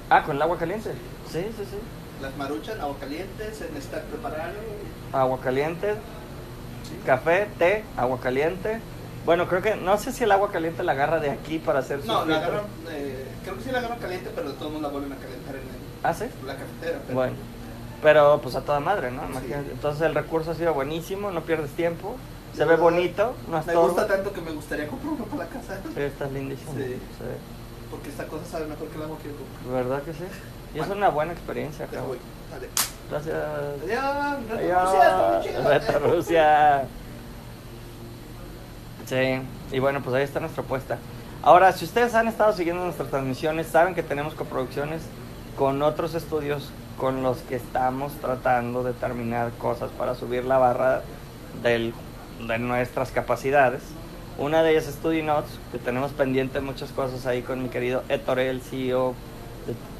Ah, 0.09 0.23
con 0.23 0.35
el 0.35 0.41
agua 0.41 0.57
caliente. 0.57 0.91
Sí, 1.31 1.41
sí, 1.57 1.63
sí. 1.69 1.77
Las 2.21 2.35
maruchan, 2.37 2.79
agua 2.79 2.95
caliente, 2.99 3.53
se 3.53 3.69
necesita 3.69 4.01
preparar. 4.01 4.51
Agua 5.11 5.39
caliente, 5.41 5.95
café, 7.05 7.47
té, 7.57 7.83
agua 7.97 8.19
caliente. 8.19 8.79
Bueno, 9.25 9.47
creo 9.47 9.61
que, 9.61 9.75
no 9.75 9.97
sé 9.97 10.11
si 10.11 10.23
el 10.25 10.31
agua 10.31 10.51
caliente 10.51 10.83
la 10.83 10.91
agarra 10.91 11.19
de 11.19 11.31
aquí 11.31 11.57
para 11.59 11.79
hacer 11.79 12.01
su 12.01 12.07
No, 12.07 12.25
la 12.25 12.37
agarran, 12.37 12.65
eh, 12.89 13.25
creo 13.43 13.55
que 13.57 13.63
sí 13.63 13.71
la 13.71 13.79
agarran 13.79 13.99
caliente, 13.99 14.29
pero 14.35 14.49
de 14.49 14.55
todos 14.55 14.71
modos 14.71 14.83
la 14.83 14.89
vuelven 14.89 15.13
a 15.13 15.15
calentar 15.15 15.55
en 15.55 15.61
el- 15.61 15.67
¿Ah, 16.03 16.13
sí? 16.13 16.25
la 16.45 16.55
cafetera. 16.55 16.99
Pero 17.07 17.15
Bueno, 17.17 17.33
pero 18.01 18.41
pues 18.41 18.55
a 18.55 18.61
toda 18.61 18.81
madre, 18.81 19.11
¿no? 19.11 19.25
Imagínate. 19.25 19.71
Entonces 19.71 20.01
el 20.01 20.13
recurso 20.13 20.51
ha 20.51 20.55
sido 20.55 20.73
buenísimo, 20.73 21.31
no 21.31 21.41
pierdes 21.41 21.71
tiempo, 21.71 22.15
se 22.55 22.65
ve 22.65 22.75
bonito, 22.75 23.33
no 23.49 23.63
Me 23.63 23.73
todo. 23.73 23.87
gusta 23.87 24.07
tanto 24.07 24.31
que 24.33 24.41
me 24.41 24.51
gustaría 24.51 24.87
comprar 24.87 25.13
uno 25.13 25.25
para 25.25 25.43
la 25.45 25.49
casa. 25.49 25.77
Sí, 25.93 26.01
está 26.01 26.25
lindísimo. 26.27 26.71
Sí. 26.73 26.83
Sí. 26.83 27.25
Porque 27.91 28.09
esta 28.09 28.25
cosa 28.27 28.45
sabe 28.45 28.65
mejor 28.67 28.87
que 28.87 28.97
yo 28.97 29.03
compro. 29.05 29.73
¿Verdad 29.73 30.01
que 30.03 30.13
sí? 30.13 30.23
Y 30.75 30.79
es 30.79 30.87
una 30.87 31.09
buena 31.09 31.33
experiencia, 31.33 31.85
cabrón. 31.85 32.07
voy. 32.07 32.17
Dale. 32.51 32.69
Gracias. 33.09 33.35
Adiós. 34.53 34.95
Adiós. 35.45 35.65
Reto 35.65 35.99
Rusia. 35.99 36.85
Sí, 39.05 39.41
y 39.71 39.79
bueno, 39.79 40.01
pues 40.01 40.15
ahí 40.15 40.23
está 40.23 40.39
nuestra 40.39 40.63
apuesta. 40.63 40.97
Ahora, 41.41 41.71
si 41.73 41.85
ustedes 41.85 42.15
han 42.15 42.27
estado 42.27 42.53
siguiendo 42.53 42.83
nuestras 42.85 43.09
transmisiones, 43.09 43.67
saben 43.67 43.93
que 43.95 44.01
tenemos 44.03 44.33
coproducciones 44.33 45.01
con 45.57 45.81
otros 45.81 46.15
estudios 46.15 46.71
con 46.97 47.21
los 47.21 47.37
que 47.39 47.55
estamos 47.57 48.13
tratando 48.13 48.81
de 48.83 48.93
terminar 48.93 49.51
cosas 49.59 49.91
para 49.91 50.15
subir 50.15 50.45
la 50.45 50.57
barra 50.57 51.01
del- 51.61 51.93
de 52.39 52.59
nuestras 52.59 53.11
capacidades. 53.11 53.81
Una 54.37 54.63
de 54.63 54.71
ellas 54.71 54.87
es 54.87 54.95
Study 54.95 55.21
Notes, 55.21 55.51
que 55.71 55.77
tenemos 55.77 56.11
pendiente 56.11 56.59
muchas 56.59 56.91
cosas 56.91 57.25
ahí 57.25 57.43
con 57.43 57.61
mi 57.61 57.69
querido 57.69 58.03
Héctor, 58.09 58.39
el 58.39 58.61
CEO 58.61 59.13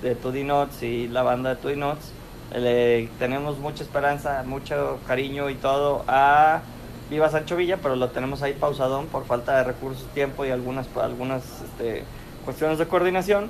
de, 0.02 0.10
de 0.10 0.20
2D 0.20 0.44
Notes 0.44 0.82
y 0.82 1.08
la 1.08 1.22
banda 1.22 1.56
de 1.56 1.62
2D 1.62 1.78
Notes. 1.78 2.12
Le 2.56 3.10
tenemos 3.20 3.60
mucha 3.60 3.84
esperanza, 3.84 4.44
mucho 4.46 5.00
cariño 5.08 5.50
y 5.50 5.56
todo 5.56 6.04
a 6.08 6.62
Viva 7.10 7.30
Sancho 7.30 7.56
Villa, 7.56 7.78
pero 7.82 7.96
lo 7.96 8.10
tenemos 8.10 8.42
ahí 8.42 8.54
pausadón 8.54 9.08
por 9.08 9.26
falta 9.26 9.58
de 9.58 9.64
recursos, 9.64 10.06
tiempo 10.14 10.46
y 10.46 10.50
algunas, 10.50 10.88
algunas 10.98 11.44
este, 11.62 12.04
cuestiones 12.44 12.80
de 12.80 12.88
coordinación. 12.88 13.50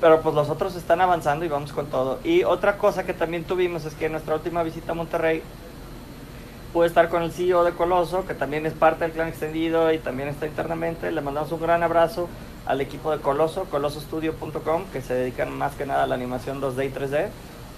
Pero 0.00 0.20
pues 0.20 0.34
los 0.36 0.48
otros 0.48 0.76
están 0.76 1.00
avanzando 1.00 1.44
y 1.44 1.48
vamos 1.48 1.72
con 1.72 1.86
todo. 1.86 2.20
Y 2.22 2.44
otra 2.44 2.78
cosa 2.78 3.04
que 3.04 3.14
también 3.14 3.42
tuvimos 3.42 3.84
es 3.84 3.94
que 3.94 4.06
en 4.06 4.12
nuestra 4.12 4.36
última 4.36 4.62
visita 4.62 4.92
a 4.92 4.94
Monterrey 4.94 5.42
pude 6.72 6.86
estar 6.86 7.08
con 7.08 7.22
el 7.22 7.32
CEO 7.32 7.64
de 7.64 7.72
Coloso, 7.72 8.26
que 8.26 8.34
también 8.34 8.66
es 8.66 8.72
parte 8.72 9.04
del 9.04 9.12
clan 9.12 9.28
extendido 9.28 9.92
y 9.92 9.98
también 9.98 10.28
está 10.28 10.46
internamente. 10.46 11.10
Le 11.10 11.20
mandamos 11.20 11.50
un 11.52 11.60
gran 11.60 11.82
abrazo 11.82 12.28
al 12.66 12.80
equipo 12.80 13.10
de 13.10 13.18
Coloso, 13.18 13.64
colosostudio.com, 13.64 14.84
que 14.92 15.00
se 15.00 15.14
dedican 15.14 15.56
más 15.56 15.74
que 15.74 15.86
nada 15.86 16.04
a 16.04 16.06
la 16.06 16.14
animación 16.14 16.60
2D 16.60 16.86
y 16.86 16.90
3D. 16.90 17.28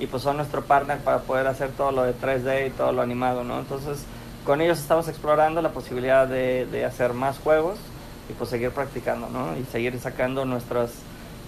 Y 0.01 0.07
pues 0.07 0.23
son 0.23 0.39
nuestro 0.39 0.63
partner 0.63 0.99
para 0.99 1.19
poder 1.21 1.47
hacer 1.47 1.71
todo 1.71 1.93
lo 1.93 2.03
de 2.03 2.15
3D 2.15 2.69
y 2.69 2.71
todo 2.71 2.91
lo 2.91 3.03
animado, 3.03 3.45
¿no? 3.45 3.59
Entonces, 3.59 4.05
con 4.45 4.61
ellos 4.61 4.79
estamos 4.79 5.09
explorando 5.09 5.61
la 5.61 5.71
posibilidad 5.71 6.27
de, 6.27 6.67
de 6.67 6.85
hacer 6.87 7.13
más 7.13 7.39
juegos 7.39 7.79
y 8.31 8.33
pues 8.33 8.49
seguir 8.49 8.71
practicando, 8.71 9.29
¿no? 9.29 9.57
Y 9.59 9.65
seguir 9.65 9.99
sacando 10.01 10.45
nuestros, 10.45 10.93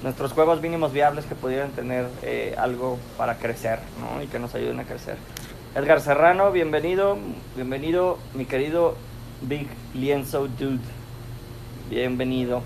nuestros 0.02 0.32
juegos 0.32 0.60
mínimos 0.60 0.92
viables 0.92 1.24
que 1.24 1.34
pudieran 1.34 1.70
tener 1.70 2.06
eh, 2.22 2.54
algo 2.58 2.98
para 3.16 3.38
crecer, 3.38 3.78
¿no? 4.00 4.22
Y 4.22 4.26
que 4.26 4.38
nos 4.38 4.54
ayuden 4.54 4.80
a 4.80 4.84
crecer. 4.84 5.16
Edgar 5.74 6.02
Serrano, 6.02 6.52
bienvenido, 6.52 7.16
bienvenido, 7.56 8.18
mi 8.34 8.44
querido 8.44 8.94
Big 9.40 9.68
Lienzo 9.94 10.46
Dude. 10.46 10.82
Bienvenido. 11.88 12.60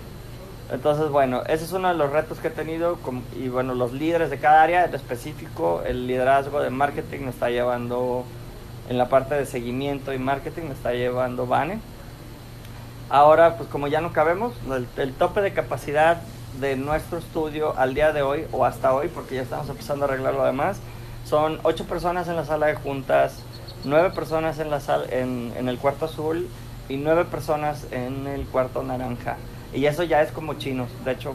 Entonces, 0.73 1.09
bueno, 1.11 1.45
ese 1.47 1.66
es 1.66 1.73
uno 1.73 1.87
de 1.87 1.95
los 1.95 2.11
retos 2.11 2.40
que 2.40 2.49
he 2.49 2.51
tenido 2.51 2.99
y 3.38 3.47
bueno, 3.47 3.77
los 3.77 3.92
líderes 3.92 4.29
de 4.31 4.38
cada 4.38 4.61
área, 4.61 4.87
en 4.87 4.95
específico, 4.97 5.83
el 5.87 6.09
liderazgo 6.09 6.61
de 6.61 6.71
marketing 6.71 7.21
me 7.21 7.31
está 7.31 7.49
llevando 7.49 8.25
en 8.88 8.99
la 8.99 9.09
parte 9.09 9.37
de 9.37 9.47
seguimiento 9.47 10.12
y 10.12 10.19
marketing 10.19 10.62
me 10.62 10.75
está 10.75 10.92
llevando 10.92 11.47
Vane. 11.47 11.79
Ahora, 13.09 13.57
pues 13.57 13.69
como 13.69 13.87
ya 13.87 14.01
no 14.01 14.12
cabemos, 14.12 14.53
el, 14.69 14.88
el 14.97 15.12
tope 15.12 15.42
de 15.42 15.53
capacidad 15.53 16.23
de 16.59 16.75
nuestro 16.75 17.19
estudio 17.19 17.79
al 17.79 17.95
día 17.95 18.12
de 18.12 18.23
hoy 18.23 18.47
o 18.51 18.64
hasta 18.64 18.92
hoy, 18.92 19.07
porque 19.07 19.37
ya 19.37 19.42
estamos 19.42 19.69
empezando 19.69 20.07
a 20.07 20.09
arreglar 20.09 20.35
lo 20.35 20.45
demás, 20.45 20.81
son 21.29 21.59
ocho 21.62 21.85
personas 21.85 22.29
en 22.29 22.37
la 22.37 22.45
sala 22.45 22.67
de 22.67 22.75
juntas, 22.75 23.41
nueve 23.85 24.11
personas 24.11 24.59
en, 24.59 24.71
la 24.71 24.81
sala, 24.81 25.05
en, 25.11 25.53
en 25.57 25.69
el 25.69 25.79
cuarto 25.79 26.07
azul 26.07 26.49
y 26.89 26.97
nueve 26.97 27.25
personas 27.25 27.87
en 27.91 28.27
el 28.27 28.47
cuarto 28.47 28.83
naranja. 28.83 29.37
Y 29.75 29.87
eso 29.87 30.05
ya 30.05 30.23
es 30.23 30.31
como 30.31 30.55
chinos, 30.55 30.89
de 31.05 31.12
hecho 31.12 31.35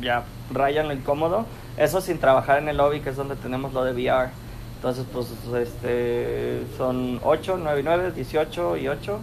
ya 0.00 0.24
rayan 0.52 0.88
lo 0.88 0.94
incómodo. 0.94 1.46
Eso 1.76 2.00
sin 2.00 2.18
trabajar 2.18 2.58
en 2.58 2.68
el 2.68 2.76
lobby, 2.76 3.00
que 3.00 3.10
es 3.10 3.16
donde 3.16 3.36
tenemos 3.36 3.72
lo 3.72 3.84
de 3.84 3.92
VR. 3.92 4.30
Entonces, 4.76 5.04
pues 5.12 5.28
este, 5.54 6.62
son 6.76 7.20
8, 7.22 7.58
9 7.62 7.80
y 7.80 7.82
9, 7.84 8.12
18 8.12 8.76
y 8.76 8.88
8. 8.88 9.18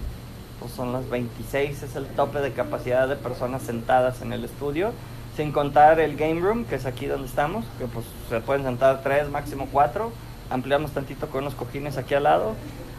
Pues 0.60 0.74
son 0.74 0.92
las 0.92 1.10
26, 1.10 1.84
es 1.84 1.96
el 1.96 2.06
tope 2.08 2.39
de 2.39 2.52
capacidad 2.52 3.08
de 3.08 3.15
personas 3.15 3.62
sentadas 3.62 4.22
en 4.22 4.34
el 4.34 4.44
estudio. 4.44 4.92
Sin 5.36 5.52
contar 5.52 6.00
el 6.00 6.18
game 6.18 6.42
room, 6.42 6.65
que 6.65 6.76
es 6.76 6.86
aquí 6.86 7.06
donde 7.06 7.28
estamos, 7.28 7.65
que 7.78 7.86
pues 7.86 8.06
se 8.28 8.42
pueden 8.42 8.63
sentar 8.63 9.02
3, 9.02 9.30
máximo 9.30 9.68
4. 9.72 10.12
Ampliamos 10.50 10.92
tantito 10.92 11.28
con 11.28 11.44
unos 11.44 11.56
cojines 11.56 11.98
aquí 11.98 12.13
al 12.13 12.24
lado. 12.24 12.56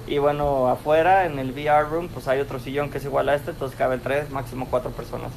Y 0.06 0.18
bueno, 0.18 0.68
afuera 0.68 1.26
en 1.26 1.38
el 1.38 1.52
VR 1.52 1.88
room, 1.88 2.08
pues 2.08 2.26
hay 2.28 2.40
otro 2.40 2.58
sillón 2.58 2.90
que 2.90 2.98
es 2.98 3.04
igual 3.04 3.28
a 3.28 3.34
este, 3.34 3.50
entonces 3.50 3.76
caben 3.78 4.00
3, 4.00 4.30
máximo 4.30 4.66
4 4.70 4.90
personas. 4.92 5.30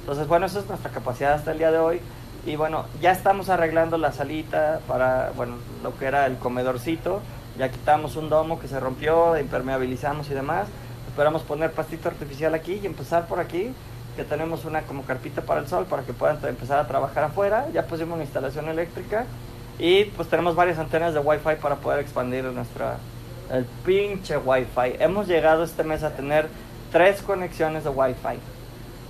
Entonces, 0.00 0.26
bueno, 0.28 0.46
esa 0.46 0.60
es 0.60 0.68
nuestra 0.68 0.90
capacidad 0.90 1.34
hasta 1.34 1.52
el 1.52 1.58
día 1.58 1.70
de 1.70 1.78
hoy. 1.78 2.00
Y 2.46 2.56
bueno, 2.56 2.86
ya 3.00 3.10
estamos 3.10 3.48
arreglando 3.48 3.98
la 3.98 4.12
salita 4.12 4.80
para, 4.86 5.32
bueno, 5.36 5.56
lo 5.82 5.96
que 5.98 6.06
era 6.06 6.26
el 6.26 6.36
comedorcito. 6.38 7.20
Ya 7.58 7.70
quitamos 7.70 8.16
un 8.16 8.28
domo 8.28 8.60
que 8.60 8.68
se 8.68 8.78
rompió, 8.78 9.36
impermeabilizamos 9.38 10.30
y 10.30 10.34
demás. 10.34 10.68
Esperamos 11.08 11.42
poner 11.42 11.72
pastito 11.72 12.08
artificial 12.08 12.54
aquí 12.54 12.80
y 12.82 12.86
empezar 12.86 13.26
por 13.26 13.40
aquí, 13.40 13.72
que 14.16 14.24
tenemos 14.24 14.64
una 14.64 14.82
como 14.82 15.02
carpita 15.04 15.42
para 15.42 15.60
el 15.60 15.68
sol 15.68 15.84
para 15.84 16.02
que 16.02 16.12
puedan 16.12 16.38
empezar 16.44 16.78
a 16.78 16.88
trabajar 16.88 17.24
afuera. 17.24 17.66
Ya 17.72 17.86
pusimos 17.86 18.14
una 18.14 18.24
instalación 18.24 18.68
eléctrica 18.68 19.26
y 19.78 20.04
pues 20.04 20.28
tenemos 20.28 20.56
varias 20.56 20.78
antenas 20.78 21.14
de 21.14 21.20
Wi-Fi 21.20 21.56
para 21.60 21.76
poder 21.76 22.00
expandir 22.00 22.44
nuestra, 22.44 22.96
el 23.52 23.64
pinche 23.84 24.38
Wi-Fi. 24.38 24.96
Hemos 24.98 25.28
llegado 25.28 25.62
este 25.62 25.84
mes 25.84 26.02
a 26.02 26.10
tener 26.10 26.48
tres 26.90 27.20
conexiones 27.22 27.84
de 27.84 27.90
Wi-Fi. 27.90 28.38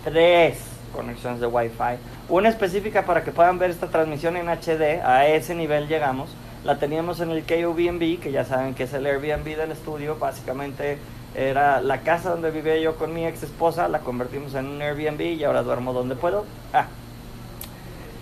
Tres 0.04 0.58
conexiones 0.92 1.40
de 1.40 1.46
Wi-Fi. 1.46 1.98
Una 2.28 2.48
específica 2.48 3.04
para 3.04 3.22
que 3.22 3.30
puedan 3.30 3.58
ver 3.58 3.70
esta 3.70 3.86
transmisión 3.86 4.36
en 4.36 4.48
HD, 4.48 5.00
a 5.04 5.26
ese 5.26 5.54
nivel 5.54 5.86
llegamos. 5.86 6.28
La 6.66 6.80
teníamos 6.80 7.20
en 7.20 7.30
el 7.30 7.44
KOBNB, 7.44 8.18
que 8.18 8.32
ya 8.32 8.44
saben 8.44 8.74
que 8.74 8.82
es 8.82 8.92
el 8.92 9.06
Airbnb 9.06 9.56
del 9.56 9.70
estudio. 9.70 10.16
Básicamente 10.18 10.98
era 11.32 11.80
la 11.80 12.00
casa 12.00 12.30
donde 12.30 12.50
vivía 12.50 12.76
yo 12.78 12.96
con 12.96 13.14
mi 13.14 13.24
ex 13.24 13.44
esposa, 13.44 13.86
la 13.86 14.00
convertimos 14.00 14.52
en 14.54 14.66
un 14.66 14.82
Airbnb 14.82 15.20
y 15.20 15.44
ahora 15.44 15.62
duermo 15.62 15.92
donde 15.92 16.16
puedo. 16.16 16.44
Ah. 16.72 16.86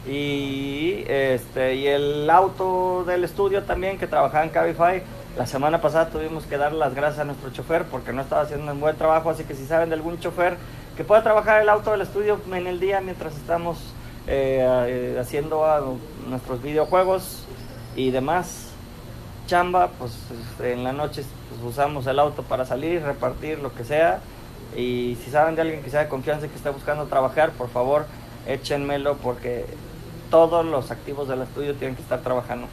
Y, 0.07 1.04
este, 1.09 1.76
y 1.76 1.87
el 1.87 2.28
auto 2.28 3.04
del 3.07 3.24
estudio 3.24 3.62
también, 3.62 3.96
que 3.96 4.07
trabajaba 4.07 4.44
en 4.44 4.50
Cabify. 4.50 5.02
La 5.38 5.46
semana 5.46 5.80
pasada 5.80 6.11
tuvimos 6.11 6.44
que 6.44 6.59
dar 6.59 6.74
las 6.74 6.94
gracias 6.94 7.20
a 7.20 7.24
nuestro 7.24 7.50
chofer 7.50 7.85
porque 7.85 8.12
no 8.12 8.20
estaba 8.20 8.42
haciendo 8.42 8.70
un 8.72 8.78
buen 8.78 8.96
trabajo, 8.96 9.30
así 9.30 9.44
que 9.44 9.54
si 9.54 9.64
saben 9.64 9.88
de 9.88 9.94
algún 9.94 10.20
chofer 10.20 10.59
que 10.98 11.02
pueda 11.02 11.22
trabajar 11.22 11.62
el 11.62 11.70
auto 11.70 11.92
del 11.92 12.02
estudio 12.02 12.38
en 12.52 12.66
el 12.66 12.78
día 12.78 13.00
mientras 13.00 13.35
estamos 13.37 13.78
eh, 14.26 14.66
eh, 14.87 15.18
haciendo 15.18 15.61
uh, 15.61 16.28
nuestros 16.28 16.62
videojuegos 16.62 17.46
y 17.96 18.11
demás 18.11 18.74
chamba, 19.46 19.88
pues 19.98 20.12
este, 20.50 20.72
en 20.72 20.85
la 20.85 20.92
noche 20.92 21.22
pues, 21.48 21.74
usamos 21.74 22.07
el 22.07 22.18
auto 22.18 22.42
para 22.42 22.64
salir, 22.64 23.02
repartir, 23.02 23.59
lo 23.59 23.74
que 23.74 23.85
sea. 23.85 24.20
Y 24.76 25.16
si 25.22 25.30
saben 25.30 25.54
de 25.54 25.62
alguien 25.62 25.83
que 25.83 25.90
sea 25.90 26.00
de 26.00 26.09
confianza 26.09 26.46
y 26.46 26.48
que 26.48 26.57
esté 26.57 26.70
buscando 26.70 27.07
trabajar, 27.07 27.52
por 27.52 27.68
favor, 27.68 28.07
échenmelo 28.46 29.16
porque 29.18 29.66
todos 30.30 30.64
los 30.64 30.90
activos 30.90 31.28
del 31.28 31.42
estudio 31.42 31.74
tienen 31.74 31.94
que 31.94 32.02
estar 32.02 32.20
trabajando. 32.20 32.66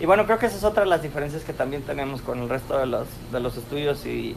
Y 0.00 0.06
bueno, 0.06 0.24
creo 0.26 0.38
que 0.38 0.46
esa 0.46 0.56
es 0.56 0.64
otra 0.64 0.84
de 0.84 0.90
las 0.90 1.02
diferencias 1.02 1.42
que 1.42 1.52
también 1.52 1.82
tenemos 1.82 2.22
con 2.22 2.38
el 2.40 2.48
resto 2.48 2.78
de 2.78 2.86
los, 2.86 3.08
de 3.32 3.40
los 3.40 3.56
estudios 3.56 4.06
y, 4.06 4.36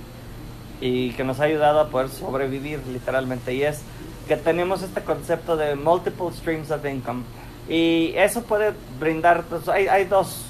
y 0.80 1.12
que 1.12 1.24
nos 1.24 1.40
ha 1.40 1.44
ayudado 1.44 1.80
a 1.80 1.90
poder 1.90 2.10
sobrevivir 2.10 2.80
literalmente. 2.88 3.54
Y 3.54 3.64
es 3.64 3.82
que 4.28 4.38
tenemos 4.38 4.82
este 4.82 5.02
concepto 5.02 5.58
de 5.58 5.76
multiple 5.76 6.32
streams 6.32 6.72
of 6.72 6.84
income. 6.86 7.24
Y 7.72 8.12
eso 8.18 8.44
puede 8.44 8.74
brindar, 9.00 9.44
pues, 9.44 9.70
hay, 9.70 10.04
dos 10.04 10.42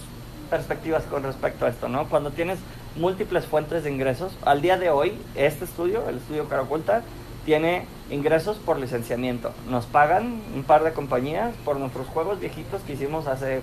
perspectivas 0.50 1.04
con 1.04 1.22
respecto 1.22 1.68
a 1.68 1.70
esto, 1.70 1.88
¿no? 1.88 2.10
Cuando 2.10 2.32
tienes 2.32 2.58
múltiples 2.96 3.46
fuentes 3.46 3.84
de 3.84 3.92
ingresos, 3.92 4.34
al 4.44 4.64
día 4.64 4.76
de 4.76 4.90
hoy, 4.90 5.14
este 5.36 5.66
estudio, 5.66 6.10
el 6.10 6.18
estudio 6.18 6.50
Caraculta, 6.50 7.04
tiene 7.46 7.86
ingresos 8.10 8.58
por 8.58 8.80
licenciamiento. 8.80 9.52
Nos 9.70 9.86
pagan 9.86 10.42
un 10.56 10.64
par 10.64 10.84
de 10.84 10.94
compañías 10.94 11.54
por 11.64 11.78
nuestros 11.78 12.08
juegos 12.08 12.40
viejitos 12.40 12.82
que 12.82 12.94
hicimos 12.94 13.28
hace 13.28 13.62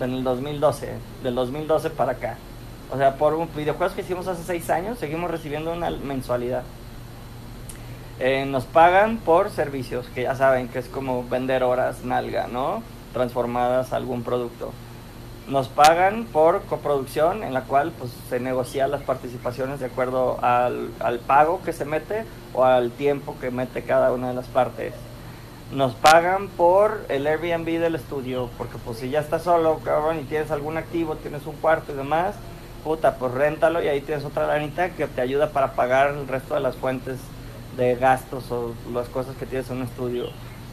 en 0.00 0.14
el 0.14 0.24
2012, 0.24 0.88
del 1.22 1.34
2012 1.34 1.90
para 1.90 2.12
acá. 2.12 2.38
O 2.90 2.96
sea, 2.96 3.16
por 3.16 3.46
videojuegos 3.54 3.94
que 3.94 4.00
hicimos 4.00 4.26
hace 4.26 4.42
seis 4.42 4.70
años, 4.70 4.98
seguimos 4.98 5.30
recibiendo 5.30 5.70
una 5.74 5.90
mensualidad. 5.90 6.62
Eh, 8.24 8.46
nos 8.46 8.66
pagan 8.66 9.16
por 9.16 9.50
servicios, 9.50 10.06
que 10.14 10.22
ya 10.22 10.36
saben 10.36 10.68
que 10.68 10.78
es 10.78 10.86
como 10.86 11.28
vender 11.28 11.64
horas 11.64 12.04
nalga, 12.04 12.46
¿no? 12.46 12.84
Transformadas 13.12 13.92
a 13.92 13.96
algún 13.96 14.22
producto. 14.22 14.70
Nos 15.48 15.66
pagan 15.66 16.26
por 16.26 16.62
coproducción, 16.66 17.42
en 17.42 17.52
la 17.52 17.62
cual 17.62 17.90
pues, 17.98 18.12
se 18.28 18.38
negocian 18.38 18.92
las 18.92 19.02
participaciones 19.02 19.80
de 19.80 19.86
acuerdo 19.86 20.38
al, 20.40 20.90
al 21.00 21.18
pago 21.18 21.62
que 21.64 21.72
se 21.72 21.84
mete 21.84 22.24
o 22.54 22.64
al 22.64 22.92
tiempo 22.92 23.34
que 23.40 23.50
mete 23.50 23.82
cada 23.82 24.12
una 24.12 24.28
de 24.28 24.34
las 24.34 24.46
partes 24.46 24.94
nos 25.72 25.94
pagan 25.94 26.48
por 26.48 27.00
el 27.08 27.26
Airbnb 27.26 27.80
del 27.80 27.94
estudio, 27.94 28.50
porque 28.58 28.76
pues 28.84 28.98
si 28.98 29.08
ya 29.08 29.20
estás 29.20 29.42
solo, 29.42 29.80
cabrón, 29.82 30.20
y 30.20 30.24
tienes 30.24 30.50
algún 30.50 30.76
activo, 30.76 31.16
tienes 31.16 31.46
un 31.46 31.56
cuarto 31.56 31.92
y 31.92 31.96
demás, 31.96 32.34
puta, 32.84 33.16
pues 33.16 33.32
réntalo 33.32 33.82
y 33.82 33.88
ahí 33.88 34.02
tienes 34.02 34.22
otra 34.26 34.46
lanita 34.46 34.90
que 34.90 35.06
te 35.06 35.22
ayuda 35.22 35.48
para 35.48 35.72
pagar 35.72 36.10
el 36.10 36.28
resto 36.28 36.52
de 36.54 36.60
las 36.60 36.76
fuentes 36.76 37.16
de 37.76 37.94
gastos 37.96 38.50
o 38.50 38.72
las 38.92 39.08
cosas 39.08 39.36
que 39.36 39.46
tienes 39.46 39.70
en 39.70 39.78
un 39.78 39.82
estudio. 39.84 40.26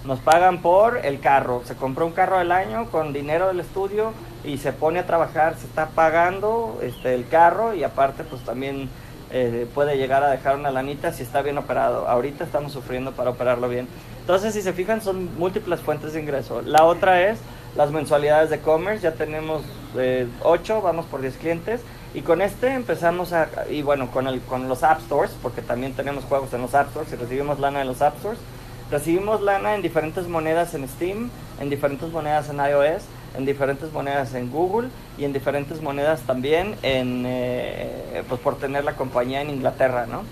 Nos 0.06 0.20
pagan 0.20 0.62
por 0.62 1.06
el 1.06 1.20
carro, 1.20 1.62
se 1.66 1.76
compró 1.76 2.06
un 2.06 2.14
carro 2.14 2.38
al 2.38 2.52
año 2.52 2.90
con 2.90 3.12
dinero 3.12 3.48
del 3.48 3.60
estudio 3.60 4.14
y 4.44 4.58
se 4.58 4.72
pone 4.72 5.00
a 5.00 5.06
trabajar, 5.06 5.56
se 5.58 5.66
está 5.66 5.88
pagando 5.90 6.80
este, 6.82 7.14
el 7.16 7.28
carro 7.28 7.74
y 7.74 7.84
aparte 7.84 8.24
pues 8.24 8.42
también 8.44 8.90
eh, 9.32 9.68
puede 9.76 9.98
llegar 9.98 10.24
a 10.24 10.32
dejar 10.32 10.56
una 10.56 10.72
lanita 10.72 11.12
si 11.12 11.24
está 11.24 11.42
bien 11.42 11.58
operado. 11.58 12.08
Ahorita 12.08 12.44
estamos 12.44 12.72
sufriendo 12.72 13.12
para 13.12 13.30
operarlo 13.32 13.70
bien. 13.70 13.88
Entonces, 14.22 14.54
si 14.54 14.62
se 14.62 14.74
fijan, 14.74 15.02
son 15.02 15.38
múltiples 15.38 15.80
fuentes 15.82 16.14
de 16.14 16.22
ingreso. 16.22 16.62
La 16.62 16.84
otra 16.84 17.30
es 17.30 17.40
las 17.76 17.92
mensualidades 17.92 18.50
de 18.50 18.60
commerce. 18.60 19.04
Ya 19.04 19.14
tenemos 19.14 19.64
eh, 19.98 20.28
8, 20.44 20.82
vamos 20.82 21.06
por 21.06 21.22
10 21.22 21.38
clientes. 21.38 21.82
Y 22.14 22.22
con 22.22 22.42
este 22.42 22.74
empezamos 22.74 23.34
a, 23.34 23.48
y 23.70 23.84
bueno, 23.84 24.10
con, 24.10 24.28
el, 24.28 24.42
con 24.42 24.68
los 24.68 24.84
App 24.84 25.02
Stores, 25.02 25.32
porque 25.42 25.62
también 25.62 25.94
tenemos 25.94 26.24
juegos 26.24 26.52
en 26.54 26.62
los 26.62 26.74
App 26.74 26.90
Stores 26.90 27.14
y 27.14 27.16
recibimos 27.16 27.60
lana 27.60 27.82
en 27.82 27.88
los 27.88 28.02
App 28.02 28.18
Stores. 28.18 28.40
Recibimos 28.90 29.42
lana 29.42 29.76
en 29.76 29.84
diferentes 29.84 30.28
monedas 30.28 30.74
en 30.74 30.88
Steam, 30.88 31.30
en 31.60 31.70
diferentes 31.70 32.10
monedas 32.12 32.50
en 32.50 32.58
iOS, 32.58 33.04
en 33.38 33.46
diferentes 33.46 33.94
monedas 33.94 34.34
en 34.34 34.50
Google 34.50 34.90
y 35.20 35.26
en 35.26 35.34
diferentes 35.34 35.82
monedas 35.82 36.22
también 36.22 36.76
en, 36.82 37.24
eh, 37.28 38.24
pues 38.28 38.42
por 38.42 38.58
tener 38.58 38.84
la 38.84 38.96
compañía 38.96 39.42
en 39.42 39.52
Inglaterra, 39.52 40.08
¿no? 40.08 40.24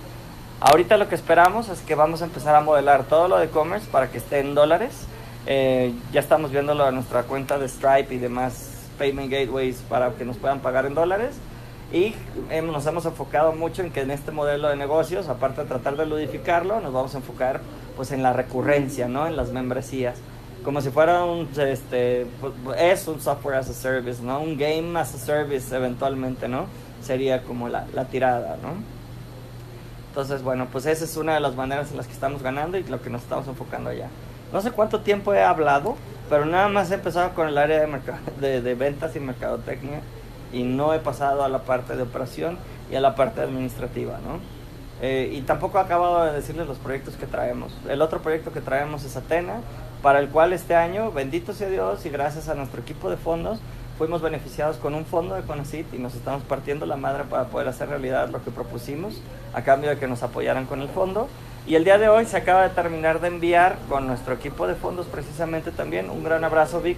Ahorita 0.59 0.97
lo 0.97 1.07
que 1.07 1.13
esperamos 1.13 1.69
es 1.69 1.81
que 1.81 1.93
vamos 1.93 2.23
a 2.23 2.25
empezar 2.25 2.55
a 2.55 2.61
modelar 2.61 3.03
todo 3.03 3.27
lo 3.27 3.37
de 3.37 3.45
e-commerce 3.45 3.87
para 3.91 4.09
que 4.09 4.17
esté 4.17 4.39
en 4.39 4.55
dólares. 4.55 5.05
Eh, 5.45 5.93
ya 6.11 6.19
estamos 6.19 6.49
viéndolo 6.49 6.89
en 6.89 6.95
nuestra 6.95 7.23
cuenta 7.23 7.59
de 7.59 7.69
Stripe 7.69 8.15
y 8.15 8.17
demás 8.17 8.71
payment 8.97 9.31
gateways 9.31 9.77
para 9.87 10.11
que 10.13 10.25
nos 10.25 10.37
puedan 10.37 10.59
pagar 10.61 10.87
en 10.87 10.95
dólares. 10.95 11.35
Y 11.91 12.15
nos 12.63 12.85
hemos 12.85 13.05
enfocado 13.05 13.53
mucho 13.53 13.81
en 13.81 13.91
que 13.91 14.01
en 14.01 14.11
este 14.11 14.31
modelo 14.31 14.67
de 14.67 14.75
negocios, 14.75 15.29
aparte 15.29 15.61
de 15.61 15.67
tratar 15.67 15.95
de 15.95 16.05
ludificarlo, 16.05 16.81
nos 16.81 16.91
vamos 16.91 17.15
a 17.15 17.17
enfocar 17.17 17.61
pues 17.95 18.11
en 18.11 18.23
la 18.23 18.33
recurrencia, 18.33 19.07
¿no? 19.07 19.25
En 19.25 19.37
las 19.37 19.51
membresías. 19.51 20.17
Como 20.65 20.81
si 20.81 20.89
fuera 20.89 21.23
un, 21.23 21.49
este, 21.57 22.27
pues, 22.41 22.53
es 22.77 23.07
un 23.07 23.21
software 23.21 23.55
as 23.55 23.69
a 23.69 23.73
service, 23.73 24.21
¿no? 24.21 24.41
Un 24.41 24.57
game 24.57 24.99
as 24.99 25.15
a 25.15 25.17
service 25.17 25.73
eventualmente, 25.73 26.49
¿no? 26.49 26.65
Sería 27.01 27.43
como 27.43 27.69
la, 27.69 27.85
la 27.93 28.05
tirada, 28.05 28.57
¿no? 28.61 28.73
Entonces, 30.09 30.43
bueno, 30.43 30.67
pues 30.69 30.85
esa 30.87 31.05
es 31.05 31.15
una 31.15 31.35
de 31.35 31.39
las 31.39 31.55
maneras 31.55 31.91
en 31.91 31.97
las 31.97 32.07
que 32.07 32.13
estamos 32.13 32.43
ganando 32.43 32.77
y 32.77 32.83
lo 32.83 33.01
que 33.01 33.09
nos 33.09 33.21
estamos 33.21 33.47
enfocando 33.47 33.91
allá. 33.91 34.09
No 34.51 34.61
sé 34.61 34.71
cuánto 34.71 34.99
tiempo 35.01 35.33
he 35.33 35.41
hablado, 35.41 35.95
pero 36.29 36.45
nada 36.45 36.67
más 36.67 36.91
he 36.91 36.95
empezado 36.95 37.33
con 37.33 37.47
el 37.47 37.57
área 37.57 37.79
de, 37.79 38.01
de, 38.41 38.61
de 38.61 38.75
ventas 38.75 39.15
y 39.15 39.21
mercadotecnia 39.21 40.01
y 40.51 40.63
no 40.63 40.93
he 40.93 40.99
pasado 40.99 41.43
a 41.43 41.49
la 41.49 41.59
parte 41.59 41.95
de 41.95 42.03
operación 42.03 42.57
y 42.91 42.95
a 42.95 43.01
la 43.01 43.15
parte 43.15 43.41
administrativa, 43.41 44.19
¿no? 44.19 44.39
Eh, 45.01 45.31
y 45.33 45.41
tampoco 45.41 45.77
he 45.77 45.81
acabado 45.81 46.25
de 46.25 46.33
decirles 46.33 46.67
los 46.67 46.77
proyectos 46.77 47.15
que 47.15 47.27
traemos. 47.27 47.71
El 47.87 48.01
otro 48.01 48.21
proyecto 48.21 48.51
que 48.51 48.61
traemos 48.61 49.03
es 49.03 49.15
Atena, 49.15 49.61
para 50.01 50.19
el 50.19 50.29
cual 50.29 50.53
este 50.53 50.75
año, 50.75 51.11
bendito 51.11 51.53
sea 51.53 51.69
Dios 51.69 52.05
y 52.05 52.09
gracias 52.09 52.49
a 52.49 52.55
nuestro 52.55 52.81
equipo 52.81 53.09
de 53.09 53.17
fondos, 53.17 53.59
fuimos 53.97 54.21
beneficiados 54.21 54.77
con 54.77 54.93
un 54.93 55.05
fondo 55.05 55.35
de 55.35 55.41
Conacit 55.41 55.91
y 55.93 55.97
nos 55.97 56.13
estamos 56.15 56.43
partiendo 56.43 56.85
la 56.85 56.97
madre 56.97 57.23
para 57.23 57.45
poder 57.45 57.67
hacer 57.67 57.89
realidad 57.89 58.29
lo 58.29 58.43
que 58.43 58.51
propusimos 58.51 59.21
a 59.53 59.63
cambio 59.63 59.89
de 59.89 59.97
que 59.97 60.07
nos 60.07 60.21
apoyaran 60.23 60.65
con 60.65 60.81
el 60.81 60.89
fondo. 60.89 61.27
Y 61.65 61.75
el 61.75 61.83
día 61.83 61.97
de 61.97 62.07
hoy 62.07 62.25
se 62.25 62.37
acaba 62.37 62.63
de 62.63 62.69
terminar 62.69 63.19
de 63.19 63.27
enviar 63.27 63.77
con 63.89 64.07
nuestro 64.07 64.33
equipo 64.33 64.67
de 64.67 64.75
fondos 64.75 65.07
precisamente 65.07 65.71
también 65.71 66.09
un 66.09 66.23
gran 66.23 66.43
abrazo 66.43 66.79
Vic, 66.79 66.97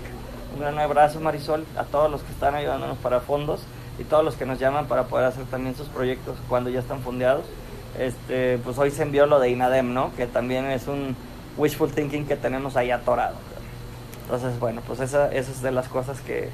un 0.53 0.61
gran 0.61 0.77
abrazo 0.79 1.19
Marisol, 1.19 1.65
a 1.77 1.83
todos 1.83 2.09
los 2.09 2.21
que 2.21 2.31
están 2.31 2.55
ayudándonos 2.55 2.97
para 2.97 3.19
fondos 3.19 3.61
y 3.99 4.03
todos 4.03 4.23
los 4.23 4.35
que 4.35 4.45
nos 4.45 4.59
llaman 4.59 4.87
para 4.87 5.05
poder 5.05 5.25
hacer 5.25 5.45
también 5.45 5.75
sus 5.75 5.87
proyectos 5.87 6.37
cuando 6.47 6.69
ya 6.69 6.79
están 6.79 7.01
fondeados. 7.01 7.45
Este, 7.97 8.57
pues 8.59 8.77
hoy 8.77 8.91
se 8.91 9.03
envió 9.03 9.25
lo 9.25 9.39
de 9.39 9.49
INADEM, 9.49 9.93
¿no? 9.93 10.15
Que 10.15 10.27
también 10.27 10.65
es 10.65 10.87
un 10.87 11.15
wishful 11.57 11.91
thinking 11.91 12.25
que 12.25 12.35
tenemos 12.35 12.77
ahí 12.77 12.91
atorado. 12.91 13.35
Entonces, 14.23 14.59
bueno, 14.59 14.81
pues 14.85 14.99
esa, 14.99 15.31
esa 15.33 15.51
es 15.51 15.61
de 15.61 15.71
las 15.71 15.87
cosas 15.87 16.21
que, 16.21 16.49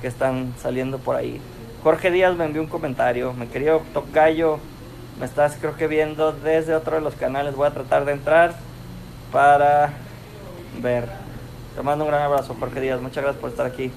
que 0.00 0.08
están 0.08 0.52
saliendo 0.60 0.98
por 0.98 1.16
ahí. 1.16 1.40
Jorge 1.82 2.10
Díaz 2.10 2.36
me 2.36 2.44
envió 2.44 2.60
un 2.60 2.68
comentario. 2.68 3.32
Me 3.32 3.48
quería 3.48 3.78
Tocayo, 3.94 4.58
me 5.18 5.26
estás 5.26 5.56
creo 5.60 5.76
que 5.76 5.86
viendo 5.86 6.32
desde 6.32 6.74
otro 6.74 6.96
de 6.96 7.02
los 7.02 7.14
canales. 7.14 7.54
Voy 7.54 7.68
a 7.68 7.70
tratar 7.70 8.04
de 8.04 8.12
entrar 8.12 8.54
para 9.32 9.92
ver. 10.82 11.19
Te 11.80 11.84
mando 11.84 12.04
un 12.04 12.10
gran 12.10 12.20
abrazo, 12.20 12.54
Jorge 12.60 12.78
Díaz. 12.78 13.00
Muchas 13.00 13.24
gracias 13.24 13.40
por 13.40 13.48
estar 13.48 13.64
aquí. 13.64 13.90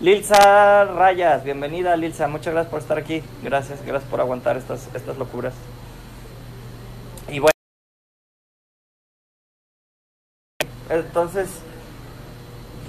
Lilsa 0.00 0.86
Rayas, 0.86 1.44
bienvenida 1.44 1.94
Lilsa. 1.94 2.28
Muchas 2.28 2.54
gracias 2.54 2.70
por 2.70 2.80
estar 2.80 2.96
aquí. 2.96 3.22
Gracias, 3.42 3.84
gracias 3.84 4.10
por 4.10 4.22
aguantar 4.22 4.56
estas, 4.56 4.88
estas 4.94 5.18
locuras. 5.18 5.52
Y 7.28 7.40
bueno. 7.40 7.52
Entonces, 10.88 11.60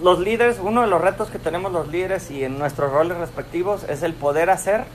los 0.01 0.19
líderes, 0.19 0.59
uno 0.61 0.79
de 0.79 0.87
los 0.87 1.01
retos 1.01 1.29
que 1.29 1.39
tenemos 1.39 1.73
los 1.73 1.89
líderes 1.89 2.31
y 2.31 2.45
en 2.45 2.57
nuestros 2.57 2.89
roles 2.93 3.17
respectivos 3.17 3.83
es 3.89 4.01
el 4.01 4.13
poder 4.13 4.49
hacer, 4.49 4.85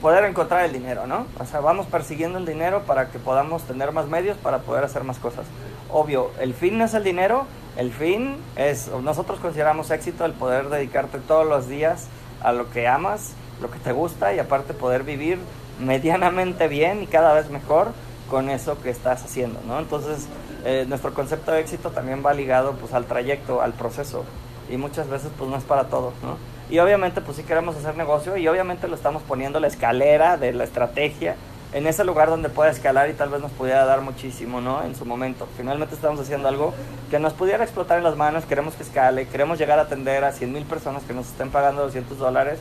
poder 0.00 0.24
encontrar 0.24 0.66
el 0.66 0.72
dinero, 0.72 1.08
¿no? 1.08 1.26
O 1.40 1.44
sea, 1.46 1.58
vamos 1.58 1.86
persiguiendo 1.86 2.38
el 2.38 2.46
dinero 2.46 2.82
para 2.82 3.10
que 3.10 3.18
podamos 3.18 3.64
tener 3.64 3.90
más 3.90 4.06
medios 4.06 4.36
para 4.36 4.58
poder 4.58 4.84
hacer 4.84 5.02
más 5.02 5.18
cosas. 5.18 5.46
Obvio, 5.90 6.30
el 6.38 6.54
fin 6.54 6.78
no 6.78 6.84
es 6.84 6.94
el 6.94 7.02
dinero, 7.02 7.48
el 7.76 7.92
fin 7.92 8.36
es, 8.56 8.88
nosotros 9.02 9.40
consideramos 9.40 9.90
éxito 9.90 10.24
el 10.24 10.32
poder 10.32 10.68
dedicarte 10.68 11.18
todos 11.18 11.46
los 11.46 11.68
días 11.68 12.08
a 12.42 12.52
lo 12.52 12.70
que 12.70 12.86
amas, 12.86 13.32
lo 13.60 13.70
que 13.70 13.78
te 13.78 13.92
gusta 13.92 14.34
y 14.34 14.38
aparte 14.38 14.74
poder 14.74 15.04
vivir 15.04 15.38
medianamente 15.80 16.68
bien 16.68 17.02
y 17.02 17.06
cada 17.06 17.32
vez 17.32 17.50
mejor 17.50 17.92
con 18.28 18.50
eso 18.50 18.80
que 18.82 18.90
estás 18.90 19.24
haciendo, 19.24 19.60
¿no? 19.66 19.78
Entonces, 19.78 20.26
eh, 20.64 20.84
nuestro 20.88 21.14
concepto 21.14 21.52
de 21.52 21.60
éxito 21.60 21.90
también 21.90 22.22
va 22.24 22.34
ligado 22.34 22.72
pues 22.74 22.92
al 22.92 23.06
trayecto, 23.06 23.62
al 23.62 23.72
proceso 23.72 24.24
y 24.70 24.76
muchas 24.76 25.08
veces 25.08 25.30
pues 25.36 25.50
no 25.50 25.56
es 25.56 25.64
para 25.64 25.84
todos, 25.84 26.14
¿no? 26.22 26.36
Y 26.70 26.78
obviamente 26.78 27.20
pues 27.20 27.36
sí 27.36 27.42
queremos 27.42 27.76
hacer 27.76 27.96
negocio 27.96 28.36
y 28.36 28.46
obviamente 28.48 28.88
lo 28.88 28.94
estamos 28.94 29.22
poniendo 29.22 29.60
la 29.60 29.66
escalera 29.66 30.36
de 30.36 30.52
la 30.52 30.64
estrategia 30.64 31.36
en 31.72 31.86
ese 31.86 32.04
lugar 32.04 32.28
donde 32.28 32.48
pueda 32.48 32.70
escalar 32.70 33.08
y 33.08 33.14
tal 33.14 33.30
vez 33.30 33.40
nos 33.40 33.50
pudiera 33.52 33.84
dar 33.84 34.00
muchísimo, 34.00 34.60
¿no? 34.60 34.82
En 34.82 34.94
su 34.94 35.04
momento. 35.04 35.48
Finalmente 35.56 35.94
estamos 35.94 36.20
haciendo 36.20 36.48
algo 36.48 36.74
que 37.10 37.18
nos 37.18 37.32
pudiera 37.32 37.64
explotar 37.64 37.98
en 37.98 38.04
las 38.04 38.16
manos, 38.16 38.44
queremos 38.44 38.74
que 38.74 38.82
escale, 38.82 39.26
queremos 39.28 39.58
llegar 39.58 39.78
a 39.78 39.82
atender 39.82 40.24
a 40.24 40.32
100 40.32 40.52
mil 40.52 40.64
personas 40.64 41.02
que 41.04 41.14
nos 41.14 41.26
estén 41.28 41.50
pagando 41.50 41.82
200 41.82 42.18
dólares, 42.18 42.58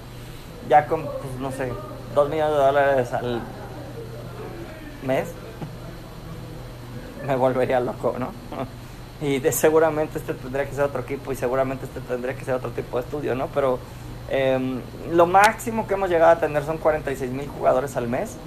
ya 0.69 0.87
con, 0.87 1.03
pues 1.03 1.39
no 1.39 1.51
sé, 1.51 1.71
2 2.15 2.29
millones 2.29 2.53
de 2.53 2.59
dólares 2.59 3.13
al 3.13 3.41
mes 5.03 5.27
me 7.25 7.35
volvería 7.35 7.79
loco, 7.79 8.15
¿no? 8.17 8.31
Y 9.21 9.37
de, 9.37 9.51
seguramente 9.51 10.17
este 10.17 10.33
tendría 10.33 10.65
que 10.65 10.73
ser 10.73 10.85
otro 10.85 11.01
equipo 11.01 11.31
y 11.31 11.35
seguramente 11.35 11.85
este 11.85 11.99
tendría 11.99 12.35
que 12.35 12.43
ser 12.43 12.55
otro 12.55 12.71
tipo 12.71 12.97
de 12.97 13.03
estudio, 13.03 13.35
¿no? 13.35 13.49
Pero 13.53 13.77
em, 14.31 14.81
lo 15.11 15.27
máximo 15.27 15.85
que 15.85 15.93
hemos 15.93 16.09
llegado 16.09 16.31
a 16.31 16.39
tener 16.39 16.65
son 16.65 16.79
46 16.79 17.29
mil 17.29 17.47
jugadores 17.47 17.95
al 17.97 18.07
mes. 18.07 18.37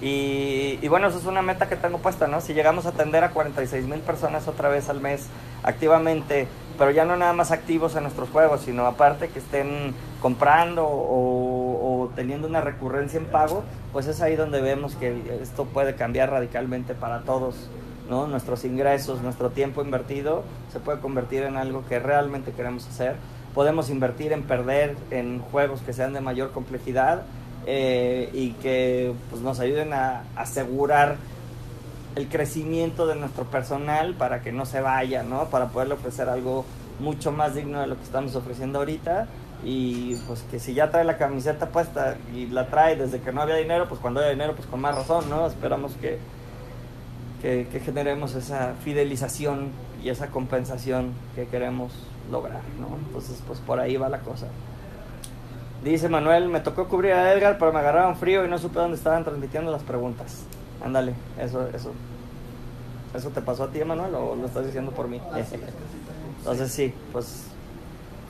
Y, 0.00 0.86
bueno, 0.88 1.08
eso 1.08 1.18
es 1.18 1.24
una 1.24 1.40
meta 1.40 1.68
que 1.68 1.76
tengo 1.76 1.98
puesta, 1.98 2.26
¿no? 2.26 2.42
Si 2.42 2.52
llegamos 2.52 2.84
a 2.84 2.90
atender 2.90 3.24
a 3.24 3.30
46 3.30 3.86
mil 3.86 4.00
personas 4.00 4.46
otra 4.46 4.68
vez 4.68 4.90
al 4.90 5.00
mes 5.00 5.26
activamente, 5.62 6.48
pero 6.78 6.90
ya 6.90 7.06
no 7.06 7.16
nada 7.16 7.32
más 7.32 7.50
activos 7.50 7.96
en 7.96 8.02
nuestros 8.02 8.28
juegos, 8.28 8.60
sino 8.60 8.84
aparte 8.86 9.28
que 9.28 9.38
estén 9.38 9.94
comprando 10.20 10.86
o, 10.86 12.02
o 12.02 12.08
teniendo 12.14 12.46
una 12.46 12.60
recurrencia 12.60 13.18
en 13.18 13.26
pago, 13.26 13.64
pues 13.92 14.06
es 14.06 14.20
ahí 14.20 14.36
donde 14.36 14.60
vemos 14.60 14.96
que 14.96 15.38
esto 15.40 15.64
puede 15.64 15.94
cambiar 15.94 16.30
radicalmente 16.30 16.94
para 16.94 17.22
todos, 17.22 17.70
¿no? 18.10 18.26
Nuestros 18.26 18.66
ingresos, 18.66 19.22
nuestro 19.22 19.48
tiempo 19.48 19.82
invertido 19.82 20.44
se 20.70 20.78
puede 20.78 21.00
convertir 21.00 21.42
en 21.44 21.56
algo 21.56 21.86
que 21.88 21.98
realmente 21.98 22.52
queremos 22.52 22.86
hacer. 22.86 23.16
Podemos 23.54 23.88
invertir 23.88 24.34
en 24.34 24.42
perder 24.42 24.94
en 25.10 25.40
juegos 25.40 25.80
que 25.80 25.94
sean 25.94 26.12
de 26.12 26.20
mayor 26.20 26.52
complejidad 26.52 27.22
eh, 27.66 28.30
y 28.32 28.52
que 28.52 29.12
pues, 29.30 29.42
nos 29.42 29.60
ayuden 29.60 29.92
a 29.92 30.22
asegurar 30.36 31.16
el 32.14 32.28
crecimiento 32.28 33.06
de 33.06 33.16
nuestro 33.16 33.44
personal 33.44 34.14
para 34.14 34.40
que 34.40 34.52
no 34.52 34.64
se 34.64 34.80
vaya, 34.80 35.22
¿no? 35.22 35.50
Para 35.50 35.68
poderle 35.68 35.94
ofrecer 35.94 36.28
algo 36.28 36.64
mucho 36.98 37.30
más 37.30 37.54
digno 37.54 37.80
de 37.80 37.88
lo 37.88 37.96
que 37.96 38.04
estamos 38.04 38.34
ofreciendo 38.36 38.78
ahorita 38.78 39.26
y 39.64 40.14
pues 40.26 40.42
que 40.50 40.58
si 40.58 40.74
ya 40.74 40.90
trae 40.90 41.04
la 41.04 41.18
camiseta 41.18 41.68
puesta 41.70 42.16
y 42.34 42.46
la 42.46 42.68
trae 42.68 42.96
desde 42.96 43.20
que 43.20 43.32
no 43.32 43.42
había 43.42 43.56
dinero, 43.56 43.88
pues 43.88 44.00
cuando 44.00 44.20
haya 44.20 44.30
dinero, 44.30 44.54
pues 44.54 44.66
con 44.66 44.80
más 44.80 44.94
razón, 44.94 45.28
¿no? 45.28 45.46
Esperamos 45.46 45.92
que, 46.00 46.18
que, 47.42 47.66
que 47.70 47.80
generemos 47.80 48.34
esa 48.34 48.74
fidelización 48.82 49.70
y 50.02 50.08
esa 50.08 50.28
compensación 50.28 51.12
que 51.34 51.46
queremos 51.48 51.92
lograr, 52.30 52.62
¿no? 52.78 52.96
Entonces, 53.06 53.42
pues 53.46 53.58
por 53.60 53.80
ahí 53.80 53.96
va 53.96 54.08
la 54.08 54.20
cosa. 54.20 54.46
Dice 55.84 56.08
Manuel, 56.08 56.48
me 56.48 56.60
tocó 56.60 56.88
cubrir 56.88 57.12
a 57.12 57.32
Edgar, 57.32 57.58
pero 57.58 57.72
me 57.72 57.78
agarraron 57.78 58.16
frío 58.16 58.44
y 58.44 58.48
no 58.48 58.58
supe 58.58 58.78
dónde 58.78 58.96
estaban 58.96 59.24
transmitiendo 59.24 59.70
las 59.70 59.82
preguntas. 59.82 60.42
Ándale, 60.84 61.14
eso, 61.40 61.68
eso. 61.68 61.92
¿Eso 63.14 63.30
te 63.30 63.40
pasó 63.40 63.64
a 63.64 63.70
ti, 63.70 63.82
Manuel, 63.84 64.14
o 64.14 64.34
lo 64.34 64.46
estás 64.46 64.66
diciendo 64.66 64.90
por 64.90 65.08
mí? 65.08 65.20
Entonces 66.38 66.72
sí, 66.72 66.92
pues 67.12 67.44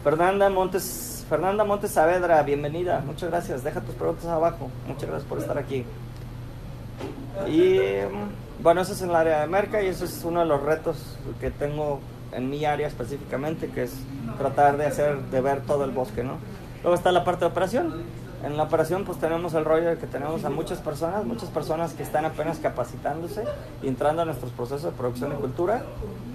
Fernanda 0.05 0.49
Montes 0.49 1.17
Fernanda 1.29 1.65
Montes 1.65 1.91
Saavedra, 1.91 2.41
bienvenida. 2.45 3.03
Muchas 3.05 3.31
gracias. 3.31 3.65
Deja 3.65 3.81
tus 3.81 3.97
preguntas 3.97 4.27
abajo. 4.27 4.71
Muchas 4.87 5.09
gracias 5.09 5.29
por 5.29 5.39
estar 5.39 5.59
aquí. 5.59 5.85
Y 7.49 7.81
bueno, 8.63 8.81
eso 8.81 8.93
es 8.93 9.03
en 9.03 9.11
el 9.11 9.17
área 9.17 9.41
de 9.41 9.49
merca 9.49 9.83
y 9.83 9.89
eso 9.89 10.05
es 10.05 10.23
uno 10.25 10.41
de 10.41 10.47
los 10.47 10.63
retos 10.63 11.19
que 11.41 11.51
tengo 11.51 12.01
en 12.33 12.49
mi 12.49 12.65
área 12.65 12.87
específicamente, 12.87 13.69
que 13.69 13.83
es 13.85 13.95
tratar 14.39 14.77
de 14.77 14.87
hacer, 14.87 15.19
de 15.19 15.41
ver 15.41 15.63
todo 15.63 15.85
el 15.85 15.91
bosque, 15.91 16.23
¿no? 16.23 16.39
Luego 16.87 16.95
está 16.95 17.11
la 17.11 17.25
parte 17.25 17.41
de 17.41 17.51
operación. 17.51 18.05
En 18.45 18.57
la 18.57 18.63
operación 18.63 19.05
pues 19.05 19.19
tenemos 19.19 19.55
el 19.55 19.65
rollo 19.65 19.89
de 19.89 19.99
que 19.99 20.07
tenemos 20.07 20.45
a 20.45 20.51
muchas 20.51 20.79
personas, 20.79 21.25
muchas 21.25 21.49
personas 21.49 21.95
que 21.95 22.05
están 22.05 22.25
apenas 22.25 22.61
capacitándose 22.61 23.43
y 23.83 23.89
entrando 23.89 24.23
a 24.23 24.25
nuestros 24.25 24.53
procesos 24.53 24.85
de 24.85 24.91
producción 24.93 25.31
de 25.31 25.37
cultura. 25.37 25.83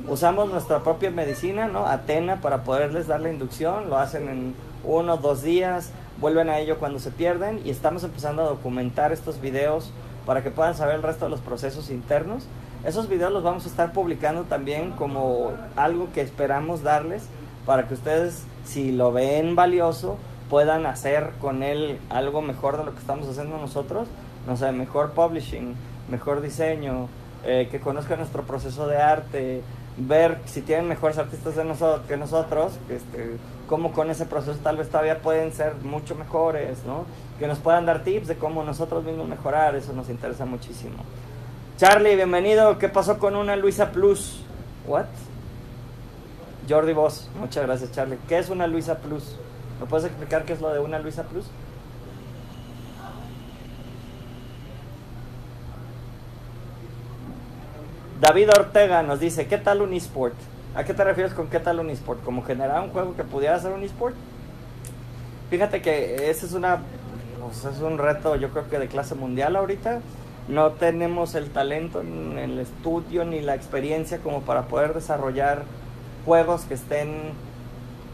Usamos 0.09 0.51
nuestra 0.51 0.79
propia 0.79 1.09
medicina, 1.09 1.69
¿no? 1.69 1.85
Atena 1.87 2.41
para 2.41 2.63
poderles 2.65 3.07
dar 3.07 3.21
la 3.21 3.31
inducción, 3.31 3.89
lo 3.89 3.97
hacen 3.97 4.27
en 4.27 4.53
uno, 4.83 5.15
dos 5.15 5.41
días, 5.41 5.91
vuelven 6.19 6.49
a 6.49 6.59
ello 6.59 6.79
cuando 6.79 6.99
se 6.99 7.11
pierden 7.11 7.61
y 7.63 7.69
estamos 7.69 8.03
empezando 8.03 8.41
a 8.41 8.49
documentar 8.49 9.13
estos 9.13 9.39
videos 9.39 9.93
para 10.25 10.43
que 10.43 10.51
puedan 10.51 10.75
saber 10.75 10.95
el 10.95 11.01
resto 11.01 11.23
de 11.23 11.31
los 11.31 11.39
procesos 11.39 11.89
internos. 11.89 12.43
Esos 12.83 13.07
videos 13.07 13.31
los 13.31 13.43
vamos 13.43 13.63
a 13.63 13.69
estar 13.69 13.93
publicando 13.93 14.43
también 14.43 14.91
como 14.91 15.53
algo 15.77 16.09
que 16.13 16.19
esperamos 16.19 16.83
darles 16.83 17.23
para 17.65 17.87
que 17.87 17.93
ustedes, 17.93 18.43
si 18.65 18.91
lo 18.91 19.13
ven 19.13 19.55
valioso, 19.55 20.17
puedan 20.51 20.85
hacer 20.85 21.31
con 21.39 21.63
él 21.63 21.97
algo 22.09 22.41
mejor 22.41 22.77
de 22.77 22.83
lo 22.83 22.91
que 22.91 22.99
estamos 22.99 23.25
haciendo 23.29 23.57
nosotros. 23.57 24.09
No 24.45 24.57
sé, 24.57 24.69
mejor 24.73 25.11
publishing, 25.11 25.75
mejor 26.09 26.41
diseño, 26.41 27.07
eh, 27.45 27.69
que 27.71 27.79
conozcan 27.79 28.19
nuestro 28.19 28.43
proceso 28.43 28.85
de 28.85 28.97
arte, 28.97 29.61
ver 29.95 30.39
si 30.45 30.61
tienen 30.61 30.89
mejores 30.89 31.17
artistas 31.17 31.55
de 31.55 31.63
nosotros, 31.63 32.05
que 32.05 32.17
nosotros, 32.17 32.73
este, 32.89 33.37
cómo 33.65 33.93
con 33.93 34.11
ese 34.11 34.25
proceso 34.25 34.59
tal 34.61 34.75
vez 34.75 34.89
todavía 34.89 35.21
pueden 35.21 35.53
ser 35.53 35.75
mucho 35.83 36.15
mejores, 36.15 36.83
¿no? 36.85 37.05
Que 37.39 37.47
nos 37.47 37.59
puedan 37.59 37.85
dar 37.85 38.03
tips 38.03 38.27
de 38.27 38.35
cómo 38.35 38.61
nosotros 38.61 39.05
mismos 39.05 39.29
mejorar, 39.29 39.75
eso 39.75 39.93
nos 39.93 40.09
interesa 40.09 40.45
muchísimo. 40.45 40.97
Charlie, 41.77 42.17
bienvenido. 42.17 42.77
¿Qué 42.77 42.89
pasó 42.89 43.19
con 43.19 43.37
una 43.37 43.55
Luisa 43.55 43.93
Plus? 43.93 44.41
¿What? 44.85 45.05
Jordi 46.67 46.91
Vos, 46.91 47.29
muchas 47.39 47.65
gracias 47.65 47.93
Charlie. 47.93 48.17
¿Qué 48.27 48.37
es 48.37 48.49
una 48.49 48.67
Luisa 48.67 48.97
Plus? 48.97 49.37
¿Me 49.81 49.87
puedes 49.87 50.05
explicar 50.05 50.45
qué 50.45 50.53
es 50.53 50.61
lo 50.61 50.69
de 50.69 50.79
una 50.79 50.99
Luisa 50.99 51.23
Plus? 51.23 51.47
David 58.21 58.49
Ortega 58.55 59.01
nos 59.01 59.19
dice, 59.19 59.47
¿qué 59.47 59.57
tal 59.57 59.81
un 59.81 59.93
eSport? 59.93 60.35
¿A 60.75 60.83
qué 60.83 60.93
te 60.93 61.03
refieres 61.03 61.33
con 61.33 61.47
qué 61.47 61.59
tal 61.59 61.79
un 61.79 61.89
eSport? 61.89 62.23
¿Como 62.23 62.43
generar 62.43 62.83
un 62.83 62.91
juego 62.91 63.15
que 63.15 63.23
pudiera 63.23 63.57
ser 63.59 63.71
un 63.71 63.81
eSport? 63.81 64.15
Fíjate 65.49 65.81
que 65.81 66.29
ese 66.29 66.45
es 66.45 66.53
una 66.53 66.81
pues, 67.41 67.65
es 67.65 67.81
un 67.81 67.97
reto 67.97 68.35
yo 68.35 68.51
creo 68.51 68.69
que 68.69 68.77
de 68.77 68.87
clase 68.87 69.15
mundial 69.15 69.55
ahorita. 69.55 70.01
No 70.47 70.73
tenemos 70.73 71.33
el 71.33 71.49
talento, 71.49 72.01
en 72.01 72.37
el 72.37 72.59
estudio, 72.59 73.25
ni 73.25 73.41
la 73.41 73.55
experiencia 73.55 74.19
como 74.19 74.41
para 74.41 74.67
poder 74.67 74.93
desarrollar 74.93 75.63
juegos 76.23 76.65
que 76.65 76.75
estén 76.75 77.31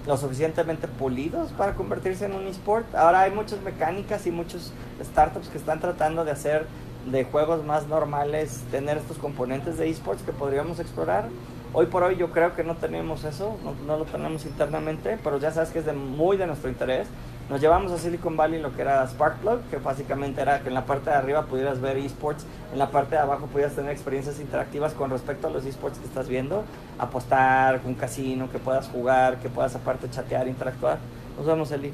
lo 0.08 0.18
suficientemente 0.18 0.88
pulidos 0.88 1.52
para 1.52 1.76
convertirse 1.76 2.26
en 2.26 2.34
un 2.34 2.48
esport. 2.48 2.96
Ahora 2.96 3.22
hay 3.22 3.32
muchas 3.32 3.62
mecánicas 3.62 4.26
y 4.26 4.32
muchos 4.32 4.72
startups 5.04 5.50
que 5.50 5.58
están 5.58 5.82
tratando 5.82 6.24
de 6.24 6.32
hacer 6.32 6.66
de 7.12 7.26
juegos 7.26 7.64
más 7.66 7.88
normales 7.88 8.64
tener 8.72 8.98
estos 8.98 9.18
componentes 9.18 9.78
de 9.78 9.90
esports 9.90 10.24
que 10.24 10.32
podríamos 10.32 10.80
explorar. 10.80 11.26
Hoy 11.74 11.88
por 11.88 12.04
hoy 12.04 12.16
yo 12.16 12.32
creo 12.32 12.56
que 12.56 12.64
no 12.64 12.76
tenemos 12.76 13.26
eso, 13.26 13.58
no, 13.64 13.74
no 13.86 13.98
lo 13.98 14.06
tenemos 14.06 14.46
internamente, 14.46 15.20
pero 15.24 15.38
ya 15.38 15.52
sabes 15.52 15.70
que 15.70 15.80
es 15.80 15.86
de 15.86 15.94
muy 15.94 16.38
de 16.38 16.48
nuestro 16.48 16.70
interés. 16.70 17.08
Nos 17.50 17.62
llevamos 17.62 17.94
a 17.94 17.98
Silicon 17.98 18.36
Valley 18.36 18.62
lo 18.62 18.76
que 18.76 18.82
era 18.82 19.08
Sparkplug, 19.08 19.62
que 19.70 19.78
básicamente 19.78 20.42
era 20.42 20.60
que 20.60 20.68
en 20.68 20.74
la 20.74 20.86
parte 20.86 21.10
de 21.10 21.16
arriba 21.16 21.44
pudieras 21.44 21.80
ver 21.80 21.96
esports, 21.96 22.46
en 22.74 22.80
la 22.80 22.92
parte 22.92 23.16
de 23.16 23.22
abajo 23.22 23.46
pudieras 23.46 23.74
tener 23.74 23.92
experiencias 23.92 24.42
interactivas 24.42 24.94
con 24.94 25.10
respecto 25.10 25.48
a 25.48 25.50
los 25.50 25.66
esports 25.66 25.98
que 25.98 26.06
estás 26.06 26.28
viendo, 26.28 26.66
apostar, 27.00 27.80
un 27.86 27.94
casino, 27.94 28.52
que 28.52 28.60
puedas 28.60 28.90
jugar, 28.90 29.38
que 29.38 29.48
puedas 29.48 29.74
aparte 29.76 30.10
chatear, 30.10 30.48
interactuar. 30.50 30.98
Nos 31.38 31.46
vemos, 31.46 31.72
Eli. 31.72 31.94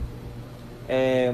Eh, 0.88 1.32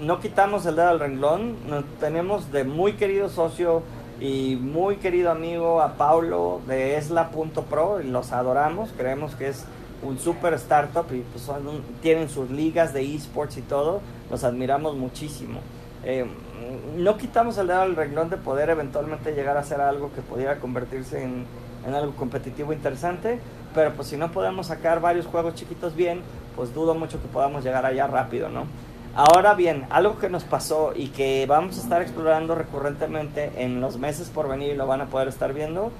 no 0.00 0.20
quitamos 0.20 0.64
el 0.64 0.76
dedo 0.76 0.90
al 0.90 1.00
renglón, 1.00 1.56
tenemos 1.98 2.52
de 2.52 2.62
muy 2.62 2.92
querido 2.92 3.28
socio 3.28 3.82
y 4.20 4.56
muy 4.56 4.96
querido 4.96 5.30
amigo 5.30 5.82
a 5.82 5.94
Paulo 5.94 6.60
de 6.66 6.96
Esla.pro 6.96 7.98
los 7.98 8.32
adoramos, 8.32 8.90
creemos 8.96 9.34
que 9.34 9.48
es 9.48 9.66
un 10.02 10.18
super 10.18 10.54
startup 10.54 11.06
y 11.12 11.20
pues 11.20 11.48
tienen 12.02 12.28
sus 12.28 12.50
ligas 12.50 12.92
de 12.92 13.14
esports 13.14 13.56
y 13.58 13.62
todo, 13.62 14.00
los 14.30 14.44
admiramos 14.44 14.96
muchísimo. 14.96 15.60
Eh, 16.04 16.26
no 16.96 17.16
quitamos 17.18 17.58
el 17.58 17.66
dedo 17.66 17.86
renglón 17.94 18.30
de 18.30 18.36
poder 18.36 18.70
eventualmente 18.70 19.32
llegar 19.32 19.56
a 19.56 19.60
hacer 19.60 19.80
algo 19.80 20.10
que 20.14 20.22
pudiera 20.22 20.58
convertirse 20.58 21.22
en, 21.22 21.44
en 21.86 21.94
algo 21.94 22.14
competitivo 22.16 22.72
interesante, 22.72 23.38
pero 23.74 23.92
pues 23.92 24.08
si 24.08 24.16
no 24.16 24.32
podemos 24.32 24.68
sacar 24.68 25.00
varios 25.00 25.26
juegos 25.26 25.54
chiquitos 25.54 25.94
bien, 25.94 26.22
pues 26.56 26.74
dudo 26.74 26.94
mucho 26.94 27.20
que 27.20 27.28
podamos 27.28 27.64
llegar 27.64 27.84
allá 27.86 28.06
rápido, 28.06 28.48
¿no? 28.48 28.64
Ahora 29.14 29.54
bien, 29.54 29.86
algo 29.90 30.18
que 30.18 30.30
nos 30.30 30.44
pasó 30.44 30.92
y 30.94 31.08
que 31.08 31.44
vamos 31.48 31.78
a 31.78 31.80
estar 31.80 32.00
explorando 32.00 32.54
recurrentemente 32.54 33.50
en 33.56 33.80
los 33.80 33.98
meses 33.98 34.28
por 34.28 34.48
venir 34.48 34.74
y 34.74 34.76
lo 34.76 34.86
van 34.86 35.00
a 35.00 35.06
poder 35.06 35.26
estar 35.26 35.52
viendo, 35.52 35.90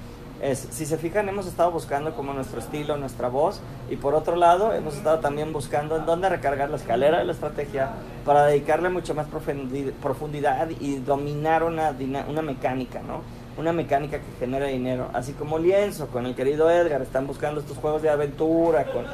es, 0.41 0.67
si 0.71 0.85
se 0.85 0.97
fijan, 0.97 1.29
hemos 1.29 1.45
estado 1.45 1.71
buscando 1.71 2.13
como 2.15 2.33
nuestro 2.33 2.59
estilo, 2.59 2.97
nuestra 2.97 3.29
voz, 3.29 3.59
y 3.89 3.95
por 3.95 4.15
otro 4.15 4.35
lado, 4.35 4.73
hemos 4.73 4.95
estado 4.95 5.19
también 5.19 5.53
buscando 5.53 5.95
en 5.97 6.05
dónde 6.05 6.29
recargar 6.29 6.69
la 6.69 6.77
escalera 6.77 7.19
de 7.19 7.25
la 7.25 7.31
estrategia 7.31 7.91
para 8.25 8.45
dedicarle 8.45 8.89
mucho 8.89 9.13
más 9.13 9.27
profundi- 9.27 9.91
profundidad 9.93 10.69
y 10.79 10.95
dominar 10.97 11.63
una, 11.63 11.95
una 12.27 12.41
mecánica, 12.41 13.01
¿no? 13.01 13.21
Una 13.57 13.73
mecánica 13.73 14.17
que 14.17 14.39
genere 14.39 14.69
dinero. 14.69 15.09
Así 15.13 15.33
como 15.33 15.59
Lienzo, 15.59 16.07
con 16.07 16.25
el 16.25 16.33
querido 16.35 16.71
Edgar, 16.71 17.01
están 17.01 17.27
buscando 17.27 17.59
estos 17.59 17.77
juegos 17.77 18.01
de 18.01 18.09
aventura, 18.09 18.85
con, 18.85 19.05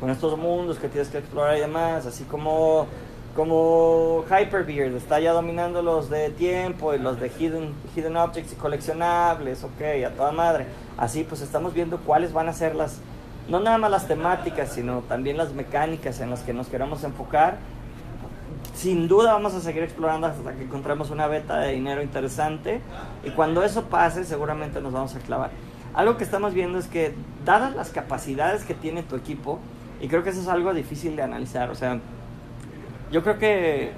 con 0.00 0.10
estos 0.10 0.36
mundos 0.36 0.78
que 0.78 0.88
tienes 0.88 1.08
que 1.08 1.18
explorar 1.18 1.56
y 1.56 1.60
demás, 1.60 2.04
así 2.04 2.24
como 2.24 2.86
como 3.34 4.24
Hyperbeard 4.28 4.94
está 4.94 5.18
ya 5.18 5.32
dominando 5.32 5.82
los 5.82 6.08
de 6.08 6.30
tiempo 6.30 6.94
y 6.94 6.98
los 6.98 7.18
de 7.18 7.28
hidden, 7.28 7.74
hidden 7.96 8.16
objects 8.16 8.52
y 8.52 8.56
coleccionables, 8.56 9.64
ok, 9.64 10.06
a 10.06 10.10
toda 10.10 10.32
madre. 10.32 10.66
Así 10.96 11.24
pues 11.24 11.40
estamos 11.40 11.74
viendo 11.74 11.98
cuáles 11.98 12.32
van 12.32 12.48
a 12.48 12.52
ser 12.52 12.74
las, 12.74 13.00
no 13.48 13.58
nada 13.60 13.78
más 13.78 13.90
las 13.90 14.06
temáticas, 14.06 14.72
sino 14.72 15.00
también 15.00 15.36
las 15.36 15.52
mecánicas 15.52 16.20
en 16.20 16.30
las 16.30 16.40
que 16.40 16.52
nos 16.52 16.68
queremos 16.68 17.02
enfocar. 17.02 17.58
Sin 18.74 19.08
duda 19.08 19.32
vamos 19.32 19.54
a 19.54 19.60
seguir 19.60 19.82
explorando 19.82 20.28
hasta 20.28 20.52
que 20.52 20.64
encontremos 20.64 21.10
una 21.10 21.26
beta 21.26 21.58
de 21.58 21.72
dinero 21.72 22.02
interesante 22.02 22.80
y 23.24 23.30
cuando 23.30 23.62
eso 23.62 23.84
pase 23.84 24.24
seguramente 24.24 24.80
nos 24.80 24.92
vamos 24.92 25.14
a 25.16 25.18
clavar. 25.18 25.50
Algo 25.94 26.16
que 26.16 26.24
estamos 26.24 26.54
viendo 26.54 26.78
es 26.78 26.86
que 26.86 27.14
dadas 27.44 27.74
las 27.74 27.90
capacidades 27.90 28.64
que 28.64 28.74
tiene 28.74 29.04
tu 29.04 29.14
equipo, 29.14 29.60
y 30.00 30.08
creo 30.08 30.24
que 30.24 30.30
eso 30.30 30.40
es 30.40 30.48
algo 30.48 30.74
difícil 30.74 31.14
de 31.14 31.22
analizar, 31.22 31.70
o 31.70 31.76
sea, 31.76 32.00
yo 33.14 33.22
creo 33.22 33.38
que 33.38 33.92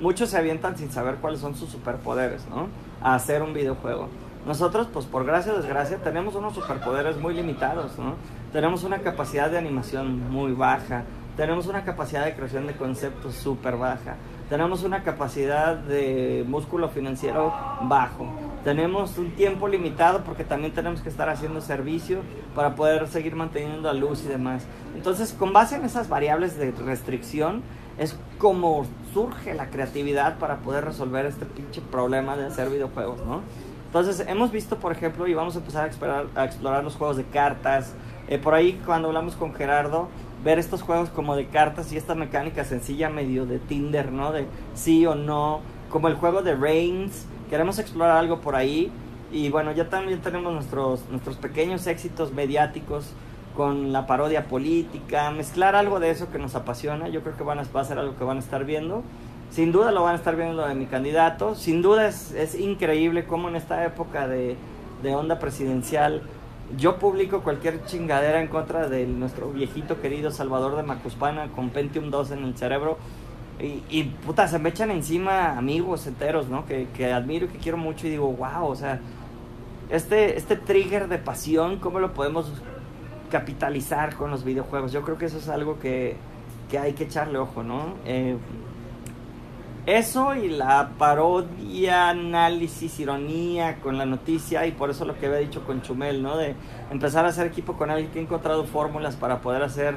muchos 0.00 0.30
se 0.30 0.36
avientan 0.36 0.76
sin 0.76 0.90
saber 0.90 1.18
cuáles 1.20 1.38
son 1.38 1.54
sus 1.54 1.70
superpoderes, 1.70 2.44
¿no? 2.48 2.66
A 3.00 3.14
hacer 3.14 3.42
un 3.42 3.54
videojuego. 3.54 4.08
Nosotros, 4.44 4.88
pues 4.92 5.06
por 5.06 5.24
gracia 5.24 5.52
o 5.52 5.56
desgracia, 5.56 5.98
tenemos 5.98 6.34
unos 6.34 6.52
superpoderes 6.52 7.16
muy 7.16 7.32
limitados, 7.32 7.96
¿no? 7.96 8.16
Tenemos 8.52 8.82
una 8.82 8.98
capacidad 9.02 9.48
de 9.52 9.58
animación 9.58 10.28
muy 10.32 10.50
baja, 10.52 11.04
tenemos 11.36 11.68
una 11.68 11.84
capacidad 11.84 12.24
de 12.24 12.34
creación 12.34 12.66
de 12.66 12.74
conceptos 12.74 13.36
súper 13.36 13.76
baja, 13.76 14.16
tenemos 14.48 14.84
una 14.84 15.02
capacidad 15.02 15.76
de 15.76 16.44
músculo 16.46 16.88
financiero 16.88 17.52
bajo, 17.82 18.28
tenemos 18.66 19.16
un 19.18 19.30
tiempo 19.30 19.68
limitado 19.68 20.24
porque 20.24 20.42
también 20.42 20.72
tenemos 20.72 21.00
que 21.00 21.08
estar 21.08 21.28
haciendo 21.28 21.60
servicio 21.60 22.22
para 22.54 22.74
poder 22.74 23.06
seguir 23.06 23.36
manteniendo 23.36 23.82
la 23.82 23.94
luz 23.94 24.24
y 24.24 24.28
demás. 24.28 24.64
Entonces, 24.96 25.32
con 25.32 25.52
base 25.52 25.76
en 25.76 25.84
esas 25.84 26.08
variables 26.08 26.58
de 26.58 26.72
restricción, 26.72 27.62
es 27.96 28.18
como 28.38 28.84
surge 29.14 29.54
la 29.54 29.70
creatividad 29.70 30.38
para 30.38 30.56
poder 30.58 30.84
resolver 30.84 31.26
este 31.26 31.46
pinche 31.46 31.80
problema 31.80 32.36
de 32.36 32.46
hacer 32.46 32.68
videojuegos, 32.68 33.24
¿no? 33.24 33.42
Entonces, 33.86 34.26
hemos 34.28 34.50
visto, 34.50 34.78
por 34.78 34.90
ejemplo, 34.90 35.26
y 35.26 35.34
vamos 35.34 35.54
a 35.54 35.60
empezar 35.60 35.84
a 35.84 35.86
explorar, 35.86 36.26
a 36.34 36.44
explorar 36.44 36.82
los 36.82 36.96
juegos 36.96 37.16
de 37.16 37.24
cartas. 37.24 37.94
Eh, 38.28 38.38
por 38.38 38.54
ahí, 38.54 38.80
cuando 38.84 39.08
hablamos 39.08 39.36
con 39.36 39.54
Gerardo, 39.54 40.08
ver 40.46 40.60
estos 40.60 40.82
juegos 40.82 41.10
como 41.10 41.34
de 41.34 41.46
cartas 41.46 41.92
y 41.92 41.96
esta 41.96 42.14
mecánica 42.14 42.64
sencilla 42.64 43.10
medio 43.10 43.46
de 43.46 43.58
Tinder, 43.58 44.12
¿no? 44.12 44.30
De 44.30 44.46
sí 44.74 45.04
o 45.04 45.16
no, 45.16 45.60
como 45.90 46.06
el 46.06 46.14
juego 46.14 46.40
de 46.40 46.54
Reigns. 46.54 47.26
Queremos 47.50 47.80
explorar 47.80 48.16
algo 48.16 48.40
por 48.40 48.54
ahí. 48.54 48.92
Y 49.32 49.48
bueno, 49.48 49.72
ya 49.72 49.88
también 49.88 50.20
tenemos 50.20 50.52
nuestros, 50.52 51.04
nuestros 51.10 51.36
pequeños 51.36 51.88
éxitos 51.88 52.32
mediáticos 52.32 53.12
con 53.56 53.92
la 53.92 54.06
parodia 54.06 54.46
política, 54.46 55.32
mezclar 55.32 55.74
algo 55.74 55.98
de 55.98 56.10
eso 56.10 56.30
que 56.30 56.38
nos 56.38 56.54
apasiona. 56.54 57.08
Yo 57.08 57.22
creo 57.22 57.36
que 57.36 57.42
van 57.42 57.58
a, 57.58 57.64
va 57.74 57.80
a 57.80 57.84
ser 57.84 57.98
algo 57.98 58.16
que 58.16 58.22
van 58.22 58.36
a 58.36 58.40
estar 58.40 58.64
viendo. 58.64 59.02
Sin 59.50 59.72
duda 59.72 59.90
lo 59.90 60.04
van 60.04 60.12
a 60.12 60.18
estar 60.18 60.36
viendo 60.36 60.64
de 60.64 60.76
mi 60.76 60.86
candidato. 60.86 61.56
Sin 61.56 61.82
duda 61.82 62.06
es, 62.06 62.30
es 62.32 62.54
increíble 62.54 63.24
cómo 63.24 63.48
en 63.48 63.56
esta 63.56 63.84
época 63.84 64.28
de, 64.28 64.56
de 65.02 65.14
onda 65.16 65.40
presidencial 65.40 66.22
yo 66.76 66.98
publico 66.98 67.42
cualquier 67.42 67.84
chingadera 67.84 68.40
en 68.40 68.48
contra 68.48 68.88
de 68.88 69.06
nuestro 69.06 69.50
viejito 69.50 70.00
querido 70.00 70.30
Salvador 70.30 70.76
de 70.76 70.82
Macuspana 70.82 71.48
con 71.52 71.70
Pentium 71.70 72.10
2 72.10 72.32
en 72.32 72.44
el 72.44 72.56
cerebro. 72.56 72.98
Y, 73.60 73.82
y 73.88 74.04
puta, 74.04 74.48
se 74.48 74.58
me 74.58 74.70
echan 74.70 74.90
encima 74.90 75.56
amigos 75.56 76.06
enteros, 76.06 76.48
¿no? 76.48 76.66
Que, 76.66 76.88
que 76.94 77.12
admiro 77.12 77.46
y 77.46 77.48
que 77.48 77.58
quiero 77.58 77.78
mucho 77.78 78.06
y 78.06 78.10
digo, 78.10 78.30
wow, 78.32 78.66
o 78.66 78.76
sea, 78.76 79.00
este, 79.88 80.36
este 80.36 80.56
trigger 80.56 81.08
de 81.08 81.18
pasión, 81.18 81.78
¿cómo 81.78 82.00
lo 82.00 82.12
podemos 82.12 82.52
capitalizar 83.30 84.14
con 84.16 84.30
los 84.30 84.44
videojuegos? 84.44 84.92
Yo 84.92 85.02
creo 85.02 85.16
que 85.16 85.26
eso 85.26 85.38
es 85.38 85.48
algo 85.48 85.78
que, 85.78 86.16
que 86.68 86.78
hay 86.78 86.92
que 86.92 87.04
echarle 87.04 87.38
ojo, 87.38 87.62
¿no? 87.62 87.94
Eh, 88.04 88.36
eso 89.86 90.34
y 90.34 90.48
la 90.48 90.90
parodia, 90.98 92.10
análisis, 92.10 92.98
ironía 92.98 93.76
con 93.76 93.96
la 93.96 94.04
noticia 94.04 94.66
y 94.66 94.72
por 94.72 94.90
eso 94.90 95.04
lo 95.04 95.16
que 95.16 95.26
había 95.26 95.38
dicho 95.38 95.64
con 95.64 95.80
Chumel, 95.80 96.22
¿no? 96.22 96.36
De 96.36 96.56
empezar 96.90 97.24
a 97.24 97.28
hacer 97.28 97.46
equipo 97.46 97.74
con 97.74 97.90
alguien 97.90 98.10
que 98.10 98.18
ha 98.18 98.22
encontrado 98.22 98.64
fórmulas 98.64 99.14
para 99.14 99.40
poder 99.40 99.62
hacer 99.62 99.94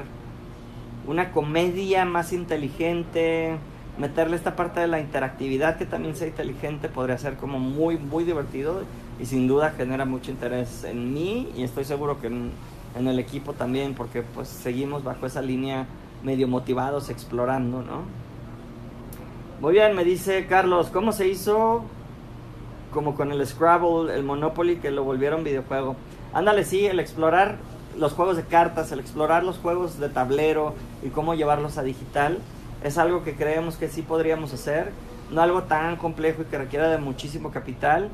una 1.08 1.32
comedia 1.32 2.04
más 2.04 2.32
inteligente, 2.32 3.56
meterle 3.98 4.36
esta 4.36 4.54
parte 4.54 4.78
de 4.78 4.86
la 4.86 5.00
interactividad 5.00 5.76
que 5.76 5.86
también 5.86 6.14
sea 6.14 6.28
inteligente, 6.28 6.88
podría 6.88 7.18
ser 7.18 7.36
como 7.36 7.58
muy, 7.58 7.98
muy 7.98 8.22
divertido 8.22 8.82
y 9.20 9.26
sin 9.26 9.48
duda 9.48 9.74
genera 9.76 10.04
mucho 10.04 10.30
interés 10.30 10.84
en 10.84 11.12
mí 11.12 11.48
y 11.56 11.64
estoy 11.64 11.84
seguro 11.84 12.20
que 12.20 12.28
en, 12.28 12.52
en 12.96 13.08
el 13.08 13.18
equipo 13.18 13.54
también, 13.54 13.94
porque 13.94 14.22
pues 14.22 14.46
seguimos 14.48 15.02
bajo 15.02 15.26
esa 15.26 15.42
línea 15.42 15.86
medio 16.22 16.46
motivados 16.46 17.10
explorando, 17.10 17.82
¿no? 17.82 18.29
Muy 19.60 19.74
bien, 19.74 19.94
me 19.94 20.04
dice 20.04 20.46
Carlos, 20.46 20.88
¿cómo 20.90 21.12
se 21.12 21.28
hizo 21.28 21.84
como 22.94 23.14
con 23.14 23.30
el 23.30 23.46
Scrabble, 23.46 24.14
el 24.14 24.22
Monopoly, 24.22 24.76
que 24.76 24.90
lo 24.90 25.04
volvieron 25.04 25.44
videojuego? 25.44 25.96
Ándale, 26.32 26.64
sí, 26.64 26.86
el 26.86 26.98
explorar 26.98 27.58
los 27.98 28.14
juegos 28.14 28.38
de 28.38 28.44
cartas, 28.44 28.90
el 28.90 29.00
explorar 29.00 29.44
los 29.44 29.58
juegos 29.58 30.00
de 30.00 30.08
tablero 30.08 30.72
y 31.02 31.10
cómo 31.10 31.34
llevarlos 31.34 31.76
a 31.76 31.82
digital, 31.82 32.38
es 32.82 32.96
algo 32.96 33.22
que 33.22 33.34
creemos 33.34 33.76
que 33.76 33.88
sí 33.88 34.00
podríamos 34.00 34.54
hacer, 34.54 34.92
no 35.30 35.42
algo 35.42 35.64
tan 35.64 35.96
complejo 35.96 36.40
y 36.40 36.46
que 36.46 36.56
requiera 36.56 36.88
de 36.88 36.96
muchísimo 36.96 37.50
capital. 37.50 38.08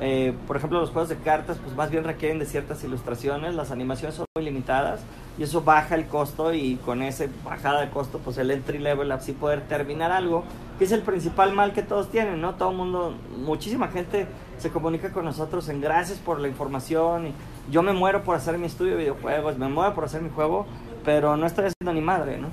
Eh, 0.00 0.34
por 0.46 0.56
ejemplo, 0.56 0.78
los 0.78 0.90
juegos 0.90 1.08
de 1.08 1.16
cartas, 1.16 1.56
pues 1.62 1.74
más 1.74 1.90
bien 1.90 2.04
requieren 2.04 2.38
de 2.38 2.44
ciertas 2.44 2.84
ilustraciones, 2.84 3.54
las 3.54 3.70
animaciones 3.70 4.14
son 4.14 4.26
muy 4.36 4.44
limitadas 4.44 5.00
y 5.38 5.42
eso 5.42 5.62
baja 5.62 5.94
el 5.94 6.06
costo 6.06 6.52
y 6.52 6.76
con 6.76 7.02
esa 7.02 7.24
bajada 7.44 7.80
de 7.80 7.88
costo, 7.88 8.18
pues 8.18 8.36
el 8.36 8.50
entry 8.50 8.78
level 8.78 9.10
así 9.12 9.32
poder 9.32 9.62
terminar 9.62 10.12
algo, 10.12 10.44
que 10.78 10.84
es 10.84 10.92
el 10.92 11.00
principal 11.00 11.54
mal 11.54 11.72
que 11.72 11.82
todos 11.82 12.10
tienen, 12.10 12.42
¿no? 12.42 12.56
Todo 12.56 12.70
el 12.70 12.76
mundo, 12.76 13.14
muchísima 13.38 13.88
gente 13.88 14.26
se 14.58 14.70
comunica 14.70 15.12
con 15.12 15.24
nosotros 15.24 15.68
en 15.70 15.80
gracias 15.80 16.18
por 16.18 16.40
la 16.40 16.48
información 16.48 17.28
y 17.28 17.32
yo 17.70 17.82
me 17.82 17.94
muero 17.94 18.22
por 18.22 18.36
hacer 18.36 18.58
mi 18.58 18.66
estudio 18.66 18.92
de 18.92 18.98
videojuegos, 18.98 19.56
me 19.56 19.68
muero 19.68 19.94
por 19.94 20.04
hacer 20.04 20.20
mi 20.20 20.30
juego, 20.30 20.66
pero 21.06 21.38
no 21.38 21.46
estoy 21.46 21.66
haciendo 21.66 21.94
ni 21.94 22.04
madre, 22.04 22.36
¿no? 22.36 22.48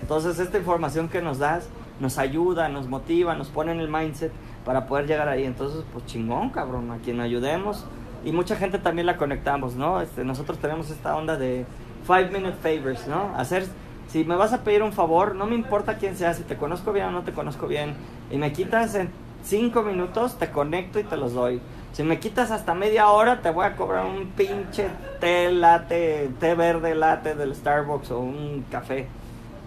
Entonces 0.00 0.38
esta 0.38 0.56
información 0.56 1.08
que 1.08 1.20
nos 1.20 1.38
das 1.38 1.68
nos 2.00 2.18
ayuda, 2.18 2.68
nos 2.68 2.88
motiva, 2.88 3.34
nos 3.34 3.48
pone 3.48 3.72
en 3.72 3.80
el 3.80 3.88
mindset 3.88 4.32
para 4.64 4.86
poder 4.86 5.06
llegar 5.06 5.28
ahí. 5.28 5.44
Entonces, 5.44 5.84
pues 5.92 6.06
chingón, 6.06 6.50
cabrón, 6.50 6.90
a 6.90 6.98
quien 6.98 7.20
ayudemos. 7.20 7.84
Y 8.24 8.32
mucha 8.32 8.56
gente 8.56 8.78
también 8.78 9.06
la 9.06 9.16
conectamos, 9.16 9.74
¿no? 9.76 10.00
Este, 10.00 10.24
nosotros 10.24 10.58
tenemos 10.58 10.90
esta 10.90 11.16
onda 11.16 11.36
de 11.36 11.66
five 12.06 12.30
minute 12.30 12.56
favors, 12.62 13.06
¿no? 13.06 13.34
Hacer, 13.36 13.66
si 14.08 14.24
me 14.24 14.36
vas 14.36 14.52
a 14.52 14.64
pedir 14.64 14.82
un 14.82 14.92
favor, 14.92 15.34
no 15.34 15.46
me 15.46 15.54
importa 15.54 15.98
quién 15.98 16.16
sea, 16.16 16.32
si 16.34 16.42
te 16.42 16.56
conozco 16.56 16.92
bien 16.92 17.06
o 17.06 17.10
no 17.10 17.22
te 17.22 17.32
conozco 17.32 17.66
bien, 17.66 17.94
y 18.30 18.38
me 18.38 18.52
quitas 18.52 18.94
en 18.94 19.10
cinco 19.42 19.82
minutos, 19.82 20.38
te 20.38 20.50
conecto 20.50 20.98
y 20.98 21.04
te 21.04 21.16
los 21.16 21.34
doy. 21.34 21.60
Si 21.92 22.02
me 22.02 22.18
quitas 22.18 22.50
hasta 22.50 22.74
media 22.74 23.08
hora, 23.08 23.40
te 23.40 23.50
voy 23.50 23.66
a 23.66 23.76
cobrar 23.76 24.06
un 24.06 24.28
pinche 24.28 24.88
té 25.20 25.52
latte, 25.52 26.30
té 26.40 26.54
verde 26.54 26.94
latte 26.94 27.34
del 27.34 27.54
Starbucks 27.54 28.10
o 28.10 28.18
un 28.18 28.64
café. 28.70 29.06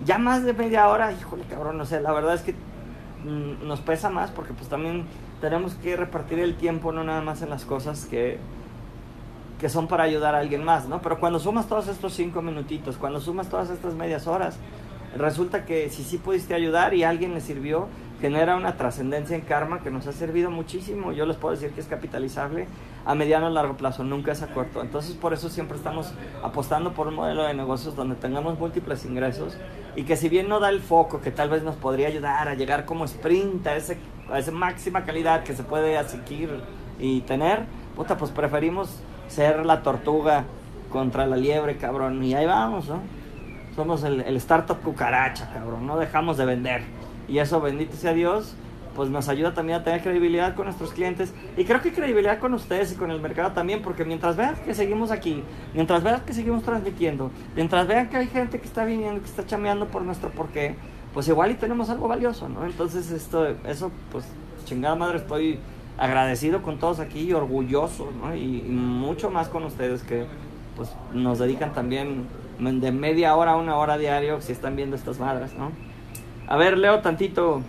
Ya 0.05 0.17
más 0.17 0.43
de 0.43 0.53
media 0.53 0.87
hora, 0.89 1.11
híjole 1.11 1.43
cabrón, 1.49 1.77
no 1.77 1.85
sé, 1.85 2.01
la 2.01 2.11
verdad 2.11 2.35
es 2.35 2.41
que 2.41 2.53
mm, 2.53 3.67
nos 3.67 3.81
pesa 3.81 4.09
más 4.09 4.31
porque 4.31 4.53
pues 4.53 4.69
también 4.69 5.05
tenemos 5.41 5.73
que 5.75 5.95
repartir 5.95 6.39
el 6.39 6.55
tiempo 6.55 6.91
no 6.91 7.03
nada 7.03 7.21
más 7.21 7.41
en 7.41 7.49
las 7.49 7.65
cosas 7.65 8.05
que, 8.05 8.39
que 9.59 9.69
son 9.69 9.87
para 9.87 10.03
ayudar 10.03 10.35
a 10.35 10.39
alguien 10.39 10.63
más, 10.63 10.87
¿no? 10.87 11.01
Pero 11.01 11.19
cuando 11.19 11.39
sumas 11.39 11.67
todos 11.67 11.87
estos 11.87 12.13
cinco 12.13 12.41
minutitos, 12.41 12.97
cuando 12.97 13.19
sumas 13.19 13.49
todas 13.49 13.69
estas 13.69 13.95
medias 13.95 14.27
horas, 14.27 14.57
resulta 15.15 15.65
que 15.65 15.89
si 15.89 16.03
sí 16.03 16.17
pudiste 16.17 16.53
ayudar 16.53 16.93
y 16.93 17.03
alguien 17.03 17.33
le 17.33 17.41
sirvió, 17.41 17.87
genera 18.19 18.55
una 18.55 18.77
trascendencia 18.77 19.35
en 19.35 19.41
karma 19.41 19.81
que 19.81 19.91
nos 19.91 20.07
ha 20.07 20.11
servido 20.11 20.49
muchísimo. 20.49 21.11
Yo 21.11 21.25
les 21.25 21.37
puedo 21.37 21.53
decir 21.53 21.71
que 21.71 21.81
es 21.81 21.87
capitalizable 21.87 22.67
a 23.05 23.15
mediano 23.15 23.47
o 23.47 23.49
largo 23.49 23.77
plazo, 23.77 24.03
nunca 24.03 24.31
es 24.31 24.41
a 24.41 24.47
corto. 24.47 24.81
Entonces 24.81 25.15
por 25.15 25.33
eso 25.33 25.49
siempre 25.49 25.77
estamos 25.77 26.13
apostando 26.43 26.93
por 26.93 27.07
un 27.07 27.15
modelo 27.15 27.43
de 27.43 27.53
negocios 27.53 27.95
donde 27.95 28.15
tengamos 28.15 28.57
múltiples 28.59 29.05
ingresos 29.05 29.57
y 29.95 30.03
que 30.03 30.15
si 30.15 30.29
bien 30.29 30.49
no 30.49 30.59
da 30.59 30.69
el 30.69 30.81
foco 30.81 31.21
que 31.21 31.31
tal 31.31 31.49
vez 31.49 31.63
nos 31.63 31.75
podría 31.75 32.07
ayudar 32.07 32.47
a 32.47 32.55
llegar 32.55 32.85
como 32.85 33.05
sprint 33.05 33.65
a, 33.67 33.75
ese, 33.75 33.97
a 34.31 34.39
esa 34.39 34.51
máxima 34.51 35.03
calidad 35.03 35.43
que 35.43 35.55
se 35.55 35.63
puede 35.63 35.97
adquirir 35.97 36.61
y 36.99 37.21
tener, 37.21 37.65
puta, 37.95 38.17
pues 38.17 38.31
preferimos 38.31 38.99
ser 39.27 39.65
la 39.65 39.83
tortuga 39.83 40.45
contra 40.91 41.25
la 41.25 41.35
liebre, 41.35 41.77
cabrón. 41.77 42.23
Y 42.23 42.33
ahí 42.33 42.45
vamos, 42.45 42.87
¿no? 42.87 43.01
Somos 43.75 44.03
el, 44.03 44.21
el 44.21 44.35
startup 44.37 44.81
cucaracha, 44.81 45.51
cabrón. 45.53 45.85
No 45.85 45.97
dejamos 45.97 46.37
de 46.37 46.45
vender. 46.45 46.96
Y 47.27 47.39
eso, 47.39 47.59
bendito 47.61 47.95
sea 47.95 48.13
Dios, 48.13 48.55
pues 48.95 49.09
nos 49.11 49.29
ayuda 49.29 49.53
también 49.53 49.79
a 49.79 49.83
tener 49.83 50.01
credibilidad 50.01 50.55
con 50.55 50.65
nuestros 50.65 50.91
clientes. 50.91 51.31
Y 51.55 51.65
creo 51.65 51.81
que 51.81 51.93
credibilidad 51.93 52.39
con 52.39 52.55
ustedes 52.55 52.91
y 52.91 52.95
con 52.95 53.11
el 53.11 53.21
mercado 53.21 53.51
también, 53.51 53.83
porque 53.83 54.03
mientras 54.03 54.35
vean 54.35 54.55
que 54.65 54.73
seguimos 54.73 55.11
aquí, 55.11 55.43
mientras 55.75 56.03
vean 56.03 56.21
que 56.25 56.33
seguimos 56.33 56.63
transmitiendo, 56.63 57.29
mientras 57.55 57.87
vean 57.87 58.09
que 58.09 58.17
hay 58.17 58.27
gente 58.27 58.59
que 58.59 58.65
está 58.65 58.85
viniendo, 58.85 59.21
que 59.21 59.27
está 59.27 59.45
chameando 59.45 59.87
por 59.87 60.01
nuestro 60.01 60.31
porqué, 60.31 60.75
pues 61.13 61.27
igual 61.27 61.51
y 61.51 61.53
tenemos 61.53 61.91
algo 61.91 62.07
valioso, 62.07 62.49
¿no? 62.49 62.65
Entonces, 62.65 63.11
esto, 63.11 63.47
eso, 63.67 63.91
pues, 64.11 64.25
chingada 64.65 64.95
madre, 64.95 65.17
estoy 65.17 65.59
agradecido 65.97 66.63
con 66.63 66.79
todos 66.79 66.99
aquí 66.99 67.21
y 67.21 67.33
orgulloso, 67.33 68.11
¿no? 68.19 68.35
Y, 68.35 68.61
y 68.65 68.69
mucho 68.69 69.29
más 69.29 69.47
con 69.47 69.63
ustedes 69.63 70.01
que, 70.01 70.25
pues, 70.75 70.89
nos 71.13 71.37
dedican 71.37 71.71
también 71.73 72.25
de 72.59 72.91
media 72.91 73.35
hora 73.35 73.51
a 73.51 73.57
una 73.57 73.75
hora 73.77 73.99
diario 73.99 74.41
si 74.41 74.51
están 74.51 74.75
viendo 74.75 74.95
estas 74.95 75.19
madres, 75.19 75.53
¿no? 75.53 75.71
A 76.47 76.55
ver, 76.55 76.77
leo 76.77 77.01
tantito. 77.01 77.61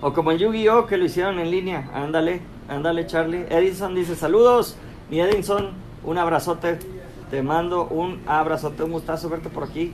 O 0.00 0.12
como 0.12 0.32
en 0.32 0.38
Yu-Gi-Oh! 0.38 0.86
que 0.86 0.96
lo 0.96 1.04
hicieron 1.04 1.38
en 1.38 1.50
línea. 1.50 1.88
Ándale, 1.94 2.40
ándale, 2.68 3.06
Charlie. 3.06 3.46
Edison 3.50 3.94
dice: 3.94 4.16
Saludos, 4.16 4.76
mi 5.10 5.20
Edison. 5.20 5.70
Un 6.04 6.18
abrazote. 6.18 6.80
Te 7.30 7.42
mando 7.42 7.86
un 7.86 8.20
abrazote. 8.26 8.82
Un 8.82 8.90
gustazo 8.90 9.28
verte 9.28 9.48
por 9.48 9.62
aquí. 9.62 9.92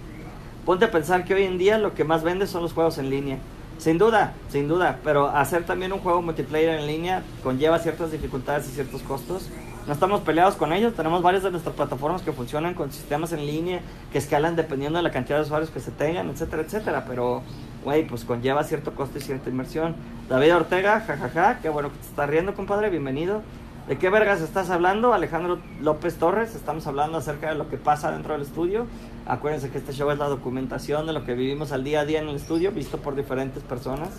Ponte 0.64 0.86
a 0.86 0.90
pensar 0.90 1.24
que 1.24 1.34
hoy 1.34 1.44
en 1.44 1.58
día 1.58 1.76
lo 1.76 1.94
que 1.94 2.04
más 2.04 2.22
vende 2.22 2.46
son 2.46 2.62
los 2.62 2.72
juegos 2.72 2.96
en 2.96 3.10
línea. 3.10 3.38
Sin 3.76 3.98
duda, 3.98 4.32
sin 4.48 4.66
duda. 4.66 4.98
Pero 5.04 5.28
hacer 5.28 5.64
también 5.64 5.92
un 5.92 6.00
juego 6.00 6.22
multiplayer 6.22 6.80
en 6.80 6.86
línea 6.86 7.22
conlleva 7.42 7.78
ciertas 7.78 8.10
dificultades 8.10 8.66
y 8.68 8.72
ciertos 8.72 9.02
costos. 9.02 9.50
No 9.88 9.94
estamos 9.94 10.20
peleados 10.20 10.54
con 10.56 10.74
ellos. 10.74 10.92
Tenemos 10.92 11.22
varias 11.22 11.42
de 11.42 11.50
nuestras 11.50 11.74
plataformas 11.74 12.20
que 12.20 12.30
funcionan 12.30 12.74
con 12.74 12.92
sistemas 12.92 13.32
en 13.32 13.46
línea 13.46 13.80
que 14.12 14.18
escalan 14.18 14.54
dependiendo 14.54 14.98
de 14.98 15.02
la 15.02 15.10
cantidad 15.10 15.38
de 15.38 15.44
usuarios 15.44 15.70
que 15.70 15.80
se 15.80 15.90
tengan, 15.90 16.28
etcétera, 16.28 16.60
etcétera. 16.60 17.04
Pero, 17.08 17.40
güey, 17.84 18.06
pues 18.06 18.26
conlleva 18.26 18.62
cierto 18.64 18.94
costo 18.94 19.16
y 19.16 19.22
cierta 19.22 19.48
inversión. 19.48 19.96
David 20.28 20.56
Ortega, 20.56 21.00
jajaja, 21.00 21.60
qué 21.60 21.70
bueno 21.70 21.90
que 21.90 21.96
te 21.96 22.06
estás 22.06 22.28
riendo, 22.28 22.52
compadre, 22.52 22.90
bienvenido. 22.90 23.40
¿De 23.88 23.96
qué 23.96 24.10
vergas 24.10 24.42
estás 24.42 24.68
hablando? 24.68 25.14
Alejandro 25.14 25.58
López 25.80 26.16
Torres, 26.16 26.54
estamos 26.54 26.86
hablando 26.86 27.16
acerca 27.16 27.48
de 27.48 27.54
lo 27.54 27.70
que 27.70 27.78
pasa 27.78 28.12
dentro 28.12 28.34
del 28.34 28.42
estudio. 28.42 28.86
Acuérdense 29.24 29.70
que 29.70 29.78
este 29.78 29.94
show 29.94 30.10
es 30.10 30.18
la 30.18 30.28
documentación 30.28 31.06
de 31.06 31.14
lo 31.14 31.24
que 31.24 31.32
vivimos 31.32 31.72
al 31.72 31.82
día 31.82 32.00
a 32.00 32.04
día 32.04 32.20
en 32.20 32.28
el 32.28 32.36
estudio, 32.36 32.72
visto 32.72 32.98
por 32.98 33.16
diferentes 33.16 33.62
personas 33.62 34.10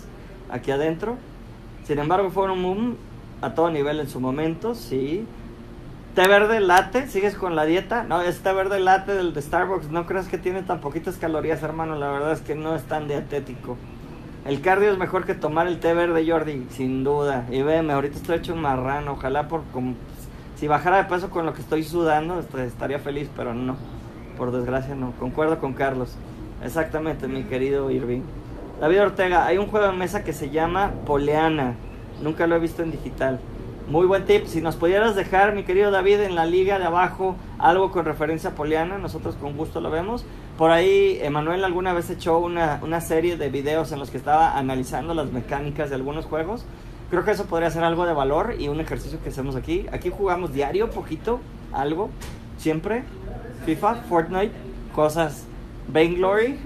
aquí 0.50 0.72
adentro. 0.72 1.16
Sin 1.84 2.00
embargo, 2.00 2.28
fue 2.30 2.50
un 2.50 2.60
boom 2.60 2.96
a 3.40 3.54
todo 3.54 3.70
nivel 3.70 4.00
en 4.00 4.08
su 4.08 4.18
momento, 4.18 4.74
sí. 4.74 5.24
Té 6.14 6.26
verde 6.26 6.58
latte, 6.58 7.06
¿sigues 7.06 7.36
con 7.36 7.54
la 7.54 7.64
dieta? 7.64 8.02
No, 8.02 8.20
es 8.20 8.40
té 8.40 8.52
verde 8.52 8.80
latte 8.80 9.14
del 9.14 9.32
de 9.32 9.40
Starbucks. 9.40 9.90
No 9.90 10.06
creas 10.06 10.26
que 10.26 10.38
tiene 10.38 10.62
tan 10.64 10.80
poquitas 10.80 11.18
calorías, 11.18 11.62
hermano. 11.62 11.94
La 11.94 12.10
verdad 12.10 12.32
es 12.32 12.40
que 12.40 12.56
no 12.56 12.74
es 12.74 12.82
tan 12.82 13.06
dietético. 13.06 13.76
El 14.44 14.60
cardio 14.60 14.90
es 14.90 14.98
mejor 14.98 15.24
que 15.24 15.34
tomar 15.34 15.68
el 15.68 15.78
té 15.78 15.94
verde, 15.94 16.28
Jordi, 16.28 16.66
sin 16.70 17.04
duda. 17.04 17.46
Y 17.48 17.62
veme, 17.62 17.92
ahorita 17.92 18.16
estoy 18.16 18.38
hecho 18.38 18.54
un 18.54 18.60
marrano. 18.60 19.12
Ojalá 19.12 19.46
por 19.46 19.62
como, 19.72 19.94
si 20.56 20.66
bajara 20.66 20.96
de 20.96 21.04
peso 21.04 21.30
con 21.30 21.46
lo 21.46 21.52
que 21.54 21.60
estoy 21.60 21.84
sudando, 21.84 22.40
estaría 22.40 22.98
feliz, 22.98 23.30
pero 23.36 23.54
no. 23.54 23.76
Por 24.36 24.50
desgracia 24.50 24.96
no. 24.96 25.12
Concuerdo 25.12 25.60
con 25.60 25.74
Carlos. 25.74 26.16
Exactamente, 26.64 27.28
mi 27.28 27.44
querido 27.44 27.88
Irving. 27.88 28.22
David 28.80 29.02
Ortega, 29.02 29.46
hay 29.46 29.58
un 29.58 29.68
juego 29.68 29.86
de 29.86 29.92
mesa 29.92 30.24
que 30.24 30.32
se 30.32 30.50
llama 30.50 30.90
Poleana. 31.06 31.76
Nunca 32.20 32.48
lo 32.48 32.56
he 32.56 32.58
visto 32.58 32.82
en 32.82 32.90
digital. 32.90 33.38
Muy 33.90 34.06
buen 34.06 34.24
tip. 34.24 34.46
Si 34.46 34.60
nos 34.60 34.76
pudieras 34.76 35.16
dejar, 35.16 35.52
mi 35.52 35.64
querido 35.64 35.90
David, 35.90 36.20
en 36.20 36.36
la 36.36 36.46
liga 36.46 36.78
de 36.78 36.84
abajo 36.84 37.34
algo 37.58 37.90
con 37.90 38.04
referencia 38.04 38.50
a 38.50 38.54
Poliana, 38.54 38.98
nosotros 38.98 39.34
con 39.34 39.56
gusto 39.56 39.80
lo 39.80 39.90
vemos. 39.90 40.24
Por 40.56 40.70
ahí, 40.70 41.18
Emanuel 41.20 41.64
alguna 41.64 41.92
vez 41.92 42.08
echó 42.08 42.38
una, 42.38 42.78
una 42.84 43.00
serie 43.00 43.36
de 43.36 43.48
videos 43.48 43.90
en 43.90 43.98
los 43.98 44.12
que 44.12 44.16
estaba 44.16 44.56
analizando 44.56 45.12
las 45.12 45.32
mecánicas 45.32 45.88
de 45.88 45.96
algunos 45.96 46.26
juegos. 46.26 46.64
Creo 47.10 47.24
que 47.24 47.32
eso 47.32 47.46
podría 47.46 47.68
ser 47.72 47.82
algo 47.82 48.06
de 48.06 48.12
valor 48.12 48.54
y 48.60 48.68
un 48.68 48.78
ejercicio 48.78 49.20
que 49.24 49.30
hacemos 49.30 49.56
aquí. 49.56 49.86
Aquí 49.90 50.08
jugamos 50.08 50.52
diario, 50.52 50.88
poquito, 50.90 51.40
algo, 51.72 52.10
siempre. 52.58 53.02
FIFA, 53.66 53.96
Fortnite, 54.08 54.52
cosas, 54.94 55.46
Vainglory, 55.88 56.60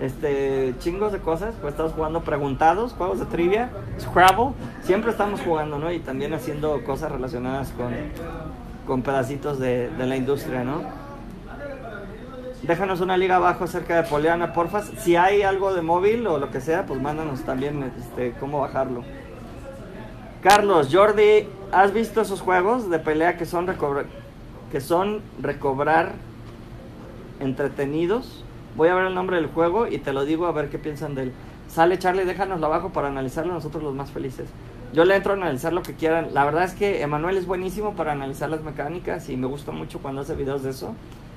este, 0.00 0.74
chingos 0.78 1.12
de 1.12 1.18
cosas, 1.18 1.54
pues 1.60 1.72
estamos 1.72 1.92
jugando 1.92 2.22
preguntados, 2.22 2.92
juegos 2.92 3.20
de 3.20 3.26
trivia, 3.26 3.70
Scrabble, 4.00 4.52
siempre 4.82 5.10
estamos 5.10 5.40
jugando, 5.40 5.78
¿no? 5.78 5.92
Y 5.92 6.00
también 6.00 6.34
haciendo 6.34 6.82
cosas 6.84 7.12
relacionadas 7.12 7.70
con, 7.70 7.92
con 8.86 9.02
pedacitos 9.02 9.58
de, 9.58 9.90
la 9.98 10.16
industria, 10.16 10.64
¿no? 10.64 10.82
Déjanos 12.62 13.00
una 13.00 13.16
liga 13.16 13.36
abajo 13.36 13.64
acerca 13.64 13.96
de 13.96 14.08
Poliana, 14.08 14.54
porfa. 14.54 14.82
Si 14.82 15.16
hay 15.16 15.42
algo 15.42 15.74
de 15.74 15.82
móvil 15.82 16.26
o 16.26 16.38
lo 16.38 16.50
que 16.50 16.62
sea, 16.62 16.86
pues 16.86 17.00
mándanos 17.00 17.42
también 17.42 17.92
este, 17.98 18.32
cómo 18.40 18.60
bajarlo. 18.60 19.02
Carlos, 20.42 20.88
Jordi, 20.90 21.46
¿has 21.72 21.92
visto 21.92 22.22
esos 22.22 22.40
juegos 22.40 22.88
de 22.88 22.98
pelea 22.98 23.36
que 23.36 23.44
son, 23.44 23.66
recobrar, 23.66 24.06
que 24.72 24.80
son 24.80 25.20
recobrar 25.40 26.12
entretenidos? 27.38 28.43
Voy 28.76 28.88
a 28.88 28.94
ver 28.94 29.06
el 29.06 29.14
nombre 29.14 29.36
del 29.36 29.46
juego 29.46 29.86
y 29.86 29.98
te 29.98 30.12
lo 30.12 30.24
digo 30.24 30.46
a 30.46 30.52
ver 30.52 30.68
qué 30.68 30.78
piensan 30.78 31.14
de 31.14 31.24
él. 31.24 31.32
Sale 31.68 31.98
Charlie, 31.98 32.24
déjanoslo 32.24 32.66
abajo 32.66 32.90
para 32.90 33.08
analizarlo 33.08 33.52
nosotros 33.52 33.82
los 33.82 33.94
más 33.94 34.10
felices. 34.10 34.48
Yo 34.92 35.04
le 35.04 35.16
entro 35.16 35.32
a 35.32 35.36
analizar 35.36 35.72
lo 35.72 35.82
que 35.82 35.94
quieran. 35.94 36.34
La 36.34 36.44
verdad 36.44 36.64
es 36.64 36.74
que 36.74 37.02
Emanuel 37.02 37.36
es 37.36 37.46
buenísimo 37.46 37.94
para 37.94 38.12
analizar 38.12 38.48
las 38.50 38.62
mecánicas 38.62 39.28
y 39.28 39.36
me 39.36 39.46
gusta 39.46 39.72
mucho 39.72 40.00
cuando 40.00 40.20
hace 40.20 40.34
videos 40.34 40.62
de 40.62 40.70
eso. 40.70 40.94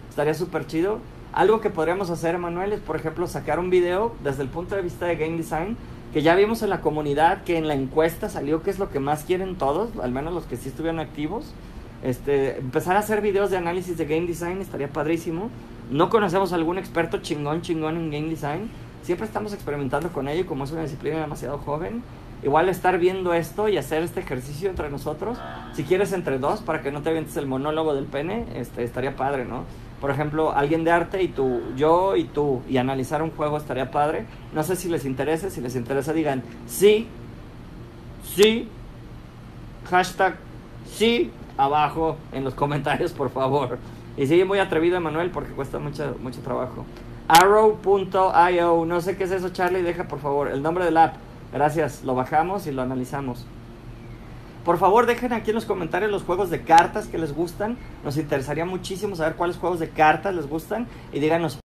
Estaría 0.10 0.34
súper 0.34 0.66
chido. 0.68 1.00
Algo 1.34 1.62
que 1.62 1.70
podríamos 1.70 2.10
hacer, 2.10 2.36
Emanuel, 2.36 2.74
es 2.74 2.80
por 2.80 2.96
ejemplo 2.96 3.28
sacar 3.28 3.60
un 3.60 3.70
video 3.70 4.16
desde 4.24 4.42
el 4.44 4.50
punto 4.50 4.76
de 4.76 4.82
vista 4.82 5.06
de 5.06 5.16
game 5.16 5.38
design, 5.38 5.78
que 6.14 6.24
ya 6.24 6.34
vimos 6.36 6.64
en 6.64 6.70
la 6.70 6.82
comunidad 6.82 7.44
que 7.44 7.58
en 7.58 7.68
la 7.68 7.76
encuesta 7.76 8.30
salió 8.30 8.64
que 8.64 8.72
es 8.72 8.80
lo 8.80 8.90
que 8.90 9.00
más 9.00 9.24
quieren 9.24 9.56
todos, 9.56 9.90
al 10.02 10.12
menos 10.12 10.34
los 10.34 10.46
que 10.46 10.58
sí 10.58 10.70
estuvieron 10.70 11.00
activos. 11.00 11.54
Este, 12.04 12.58
empezar 12.58 12.96
a 12.96 13.00
hacer 13.00 13.22
videos 13.22 13.52
de 13.52 13.58
análisis 13.58 13.98
de 13.98 14.06
game 14.06 14.26
design 14.26 14.62
estaría 14.62 14.88
padrísimo. 14.88 15.50
No 15.90 16.10
conocemos 16.10 16.52
algún 16.52 16.78
experto 16.78 17.20
chingón, 17.20 17.62
chingón 17.62 17.96
en 17.96 18.12
game 18.12 18.30
design. 18.30 18.70
Siempre 19.04 19.26
estamos 19.26 19.54
experimentando 19.54 20.10
con 20.10 20.28
ello 20.28 20.46
como 20.46 20.66
es 20.66 20.72
una 20.72 20.82
disciplina 20.82 21.22
demasiado 21.22 21.60
joven, 21.60 22.04
igual 22.44 22.68
estar 22.68 23.00
viendo 23.00 23.34
esto 23.34 23.70
y 23.70 23.78
hacer 23.78 24.04
este 24.04 24.20
ejercicio 24.20 24.70
entre 24.70 24.90
nosotros, 24.90 25.38
si 25.74 25.84
quieres 25.84 26.12
entre 26.12 26.40
dos, 26.40 26.60
para 26.60 26.82
que 26.82 26.92
no 26.92 27.02
te 27.02 27.10
avientes 27.10 27.38
el 27.38 27.48
monólogo 27.48 27.96
del 27.96 28.06
pene, 28.06 28.46
este, 28.56 28.84
estaría 28.84 29.16
padre, 29.16 29.46
¿no? 29.46 29.64
Por 30.02 30.12
ejemplo, 30.12 30.52
alguien 30.52 30.84
de 30.84 30.92
arte 30.92 31.24
y 31.24 31.30
tú, 31.30 31.62
yo 31.76 32.18
y 32.18 32.26
tú, 32.26 32.62
y 32.68 32.78
analizar 32.78 33.24
un 33.24 33.32
juego 33.32 33.58
estaría 33.58 33.90
padre. 33.90 34.26
No 34.54 34.64
sé 34.64 34.76
si 34.76 34.90
les 34.90 35.06
interesa, 35.06 35.50
si 35.50 35.62
les 35.62 35.76
interesa 35.76 36.14
digan 36.14 36.44
sí, 36.68 37.08
sí, 38.36 38.68
hashtag 39.90 40.36
sí, 40.86 41.32
abajo 41.58 42.18
en 42.32 42.44
los 42.44 42.54
comentarios, 42.54 43.12
por 43.14 43.32
favor. 43.32 43.80
Y 44.18 44.26
sigue 44.26 44.46
muy 44.46 44.60
atrevido, 44.60 44.98
Emanuel, 44.98 45.30
porque 45.30 45.52
cuesta 45.52 45.78
mucho, 45.78 46.16
mucho 46.20 46.42
trabajo. 46.42 46.86
Arrow.io, 47.28 48.86
no 48.86 49.02
sé 49.02 49.16
qué 49.16 49.26
es 49.26 49.32
eso, 49.32 49.50
Charlie, 49.50 49.84
deja 49.84 50.08
por 50.08 50.20
favor 50.20 50.48
el 50.50 50.64
nombre 50.64 50.86
del 50.86 50.98
app. 50.98 51.16
Gracias, 51.54 52.04
lo 52.04 52.16
bajamos 52.16 52.66
y 52.68 52.72
lo 52.72 52.82
analizamos. 52.82 53.46
Por 54.66 54.78
favor, 54.78 55.06
dejen 55.06 55.34
aquí 55.34 55.52
en 55.52 55.56
los 55.56 55.66
comentarios 55.66 56.12
los 56.12 56.24
juegos 56.24 56.50
de 56.50 56.64
cartas 56.64 57.08
que 57.08 57.18
les 57.18 57.34
gustan. 57.34 57.78
Nos 58.04 58.18
interesaría 58.18 58.66
muchísimo 58.66 59.16
saber 59.16 59.36
cuáles 59.36 59.58
juegos 59.58 59.80
de 59.80 59.90
cartas 59.90 60.36
les 60.36 60.48
gustan. 60.48 60.88
Y 61.14 61.20
díganos 61.20 61.60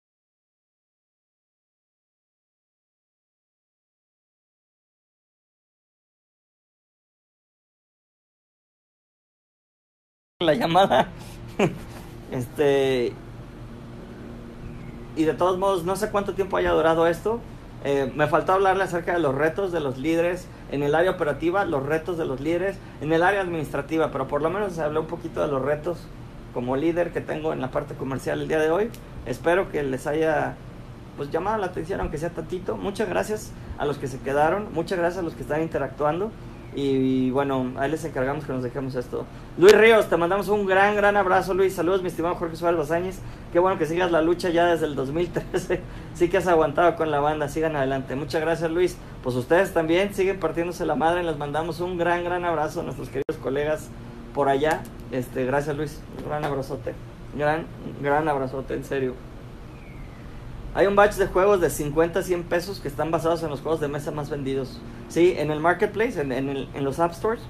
la 10.40 10.54
llamada. 10.54 11.10
este. 12.32 13.14
Y 15.16 15.24
de 15.26 15.34
todos 15.34 15.58
modos, 15.58 15.84
no 15.84 15.96
sé 15.96 16.10
cuánto 16.10 16.34
tiempo 16.34 16.58
haya 16.58 16.72
durado 16.72 17.06
esto. 17.08 17.40
Eh, 17.84 18.12
me 18.16 18.28
faltó 18.28 18.54
hablarle 18.54 18.84
acerca 18.84 19.14
de 19.14 19.20
los 19.20 19.34
retos 19.34 19.72
de 19.72 19.80
los 19.80 19.98
líderes 19.98 20.48
en 20.72 20.84
el 20.84 20.94
área 20.94 21.12
operativa, 21.12 21.66
los 21.66 21.84
retos 21.84 22.18
de 22.18 22.26
los 22.26 22.40
líderes 22.40 22.78
en 23.02 23.12
el 23.12 23.24
área 23.24 23.42
administrativa, 23.42 24.12
pero 24.12 24.28
por 24.28 24.42
lo 24.42 24.50
menos 24.50 24.74
se 24.74 24.84
habló 24.84 25.02
un 25.02 25.08
poquito 25.08 25.42
de 25.42 25.48
los 25.48 25.62
retos 25.62 25.98
como 26.54 26.76
líder 26.76 27.12
que 27.12 27.22
tengo 27.22 27.54
en 27.54 27.62
la 27.62 27.72
parte 27.72 27.96
comercial 27.96 28.42
el 28.42 28.48
día 28.48 28.60
de 28.60 28.70
hoy. 28.70 28.90
Espero 29.26 29.70
que 29.72 29.82
les 29.84 30.06
haya 30.06 30.56
pues 31.18 31.32
llamado 31.32 31.58
la 31.58 31.68
atención, 31.68 32.00
aunque 32.00 32.18
sea 32.18 32.30
tantito. 32.30 32.78
Muchas 32.78 33.10
gracias 33.10 33.52
a 33.78 33.86
los 33.86 33.98
que 33.98 34.08
se 34.08 34.20
quedaron, 34.20 34.74
muchas 34.74 35.00
gracias 35.00 35.20
a 35.20 35.24
los 35.24 35.34
que 35.34 35.42
están 35.42 35.62
interactuando. 35.62 36.32
Y, 36.74 37.32
bueno, 37.32 37.74
ahí 37.78 37.92
les 37.92 38.06
encargamos 38.06 38.46
que 38.46 38.54
nos 38.54 38.64
dejemos 38.64 38.96
esto. 38.96 39.26
Luis 39.58 39.78
Ríos, 39.78 40.08
te 40.08 40.16
mandamos 40.16 40.48
un 40.48 40.66
gran, 40.66 40.96
gran 40.96 41.18
abrazo, 41.18 41.54
Luis. 41.54 41.74
Saludos, 41.74 42.02
mi 42.02 42.08
estimado 42.08 42.36
Jorge 42.36 42.56
Suárez 42.56 42.78
Basáñez. 42.78 43.20
Qué 43.52 43.60
bueno 43.60 43.78
que 43.78 43.86
sigas 43.86 44.12
la 44.12 44.22
lucha 44.22 44.50
ya 44.50 44.66
desde 44.68 44.86
el 44.86 44.96
2013. 44.96 45.82
sí 46.14 46.30
que 46.30 46.38
has 46.38 46.48
aguantado 46.48 46.96
con 46.96 47.12
la 47.12 47.20
banda. 47.20 47.50
Sigan 47.50 47.76
adelante. 47.76 48.16
Muchas 48.16 48.42
gracias, 48.42 48.72
Luis. 48.72 48.98
Pues 49.22 49.36
ustedes 49.36 49.74
también 49.74 50.14
siguen 50.14 50.40
partiéndose 50.40 50.86
la 50.86 50.96
madre. 50.96 51.24
Les 51.24 51.38
mandamos 51.38 51.82
un 51.82 51.98
gran, 51.98 52.24
gran 52.24 52.46
abrazo 52.46 52.80
a 52.80 52.84
nuestros 52.84 53.10
queridos 53.10 53.38
colegas 53.42 53.90
por 54.34 54.48
allá. 54.48 54.82
Este, 55.12 55.46
gracias, 55.46 55.76
Luis. 55.76 56.02
Un 56.20 56.30
gran 56.30 56.46
abrazote. 56.46 56.94
Gran, 57.38 57.66
gran 58.02 58.30
abrazote, 58.30 58.76
en 58.76 58.86
serio. 58.86 59.14
Hay 60.74 60.88
un 60.88 60.96
batch 60.96 61.16
de 61.16 61.28
juegos 61.28 61.60
de 61.60 61.70
50 61.70 62.20
a 62.20 62.24
100 62.24 62.44
pesos 62.44 62.80
que 62.80 62.88
están 62.88 63.12
basados 63.12 63.44
en 63.44 63.50
los 63.50 63.60
juegos 63.60 63.82
de 63.82 63.90
mesa 63.90 64.12
más 64.12 64.30
vendidos. 64.30 64.80
Sí, 65.10 65.34
en 65.38 65.52
el 65.52 65.60
marketplace, 65.60 66.22
en, 66.22 66.32
en, 66.32 66.84
los 66.84 67.00
app 67.00 67.12
stores. 67.14 67.42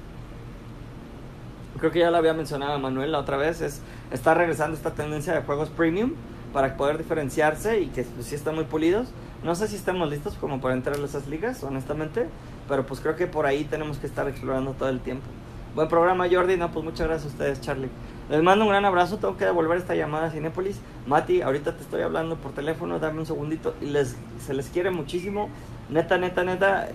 Creo 1.78 1.91
que 1.91 1.99
ya 1.99 2.09
lo 2.09 2.17
había 2.17 2.34
mencionado 2.34 2.80
Manuel 2.80 3.11
la 3.11 3.19
otra 3.19 3.38
vez. 3.38 3.61
Es, 3.61 3.82
está 4.11 4.34
regresando 4.34 4.76
esta 4.76 4.91
tendencia 4.91 5.34
de 5.34 5.41
juegos 5.41 5.69
premium 5.69 6.13
para 6.51 6.76
poder 6.78 6.97
diferenciarse 6.97 7.82
y 7.82 7.88
que 7.88 8.03
pues, 8.03 8.26
sí 8.26 8.34
están 8.34 8.55
muy 8.55 8.63
pulidos. 8.63 9.09
No 9.43 9.53
sé 9.53 9.67
si 9.67 9.76
estamos 9.76 10.09
listos 10.09 10.34
como 10.36 10.59
para 10.59 10.74
entrar 10.74 10.97
a 10.97 11.05
esas 11.05 11.28
ligas, 11.28 11.63
honestamente. 11.63 12.28
Pero 12.67 12.88
pues 12.88 13.01
creo 13.01 13.15
que 13.15 13.28
por 13.28 13.45
ahí 13.45 13.65
tenemos 13.65 13.99
que 13.99 14.07
estar 14.07 14.28
explorando 14.28 14.72
todo 14.72 14.89
el 14.89 14.99
tiempo. 14.99 15.28
Buen 15.74 15.88
programa, 15.88 16.28
Jordi. 16.30 16.57
No, 16.57 16.69
pues 16.69 16.84
muchas 16.84 17.07
gracias 17.07 17.32
a 17.32 17.34
ustedes, 17.34 17.61
Charlie. 17.61 17.88
Les 18.30 18.43
mando 18.43 18.65
un 18.65 18.72
gran 18.72 18.84
abrazo. 18.84 19.19
Tengo 19.19 19.38
que 19.38 19.45
devolver 19.45 19.78
esta 19.78 19.95
llamada 19.95 20.28
a 20.28 20.30
Cinépolis. 20.30 20.82
Mati, 21.07 21.41
ahorita 21.41 21.78
te 21.78 21.84
estoy 21.84 22.01
hablando 22.01 22.36
por 22.36 22.51
teléfono. 22.51 22.99
Dame 22.99 23.19
un 23.19 23.26
segundito. 23.26 23.74
Y 23.80 23.86
les, 23.86 24.17
se 24.45 24.53
les 24.53 24.67
quiere 24.67 24.91
muchísimo. 24.91 25.47
Neta, 25.89 26.17
neta, 26.17 26.43
neta. 26.43 26.89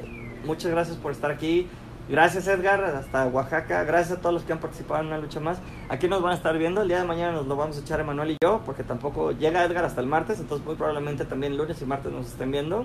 Muchas 0.44 0.70
gracias 0.70 0.98
por 0.98 1.12
estar 1.12 1.30
aquí. 1.30 1.66
Gracias 2.10 2.46
Edgar, 2.48 2.84
hasta 2.84 3.26
Oaxaca. 3.26 3.82
Gracias 3.84 4.18
a 4.18 4.20
todos 4.20 4.34
los 4.34 4.42
que 4.44 4.52
han 4.52 4.58
participado 4.60 5.00
en 5.00 5.06
una 5.06 5.16
lucha 5.16 5.40
más. 5.40 5.58
Aquí 5.88 6.06
nos 6.06 6.20
van 6.20 6.32
a 6.32 6.36
estar 6.36 6.56
viendo. 6.58 6.82
El 6.82 6.88
día 6.88 6.98
de 6.98 7.04
mañana 7.04 7.32
nos 7.32 7.46
lo 7.46 7.56
vamos 7.56 7.78
a 7.78 7.80
echar 7.80 7.98
Emanuel 7.98 8.32
y 8.32 8.36
yo, 8.42 8.60
porque 8.66 8.82
tampoco 8.82 9.32
llega 9.32 9.64
Edgar 9.64 9.86
hasta 9.86 10.02
el 10.02 10.06
martes. 10.06 10.38
Entonces, 10.38 10.66
muy 10.66 10.76
probablemente 10.76 11.24
también 11.24 11.56
lunes 11.56 11.80
y 11.80 11.86
martes 11.86 12.12
nos 12.12 12.26
estén 12.26 12.50
viendo. 12.50 12.84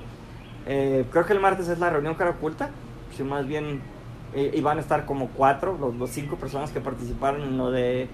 Eh, 0.68 1.06
creo 1.12 1.26
que 1.26 1.34
el 1.34 1.42
martes 1.42 1.68
es 1.68 1.80
la 1.80 1.90
reunión 1.90 2.16
cara 2.16 2.32
oculta. 2.32 2.70
Si 3.16 3.24
más 3.24 3.46
bien 3.46 3.82
eh, 4.34 4.52
y 4.54 4.62
van 4.62 4.78
a 4.78 4.82
estar 4.82 5.06
como 5.06 5.28
cuatro, 5.30 5.78
los, 5.78 6.10
cinco 6.10 6.38
personas 6.38 6.72
que 6.72 6.80
participaron 6.80 7.42
en 7.44 7.58
lo 7.58 7.72
de 7.72 8.08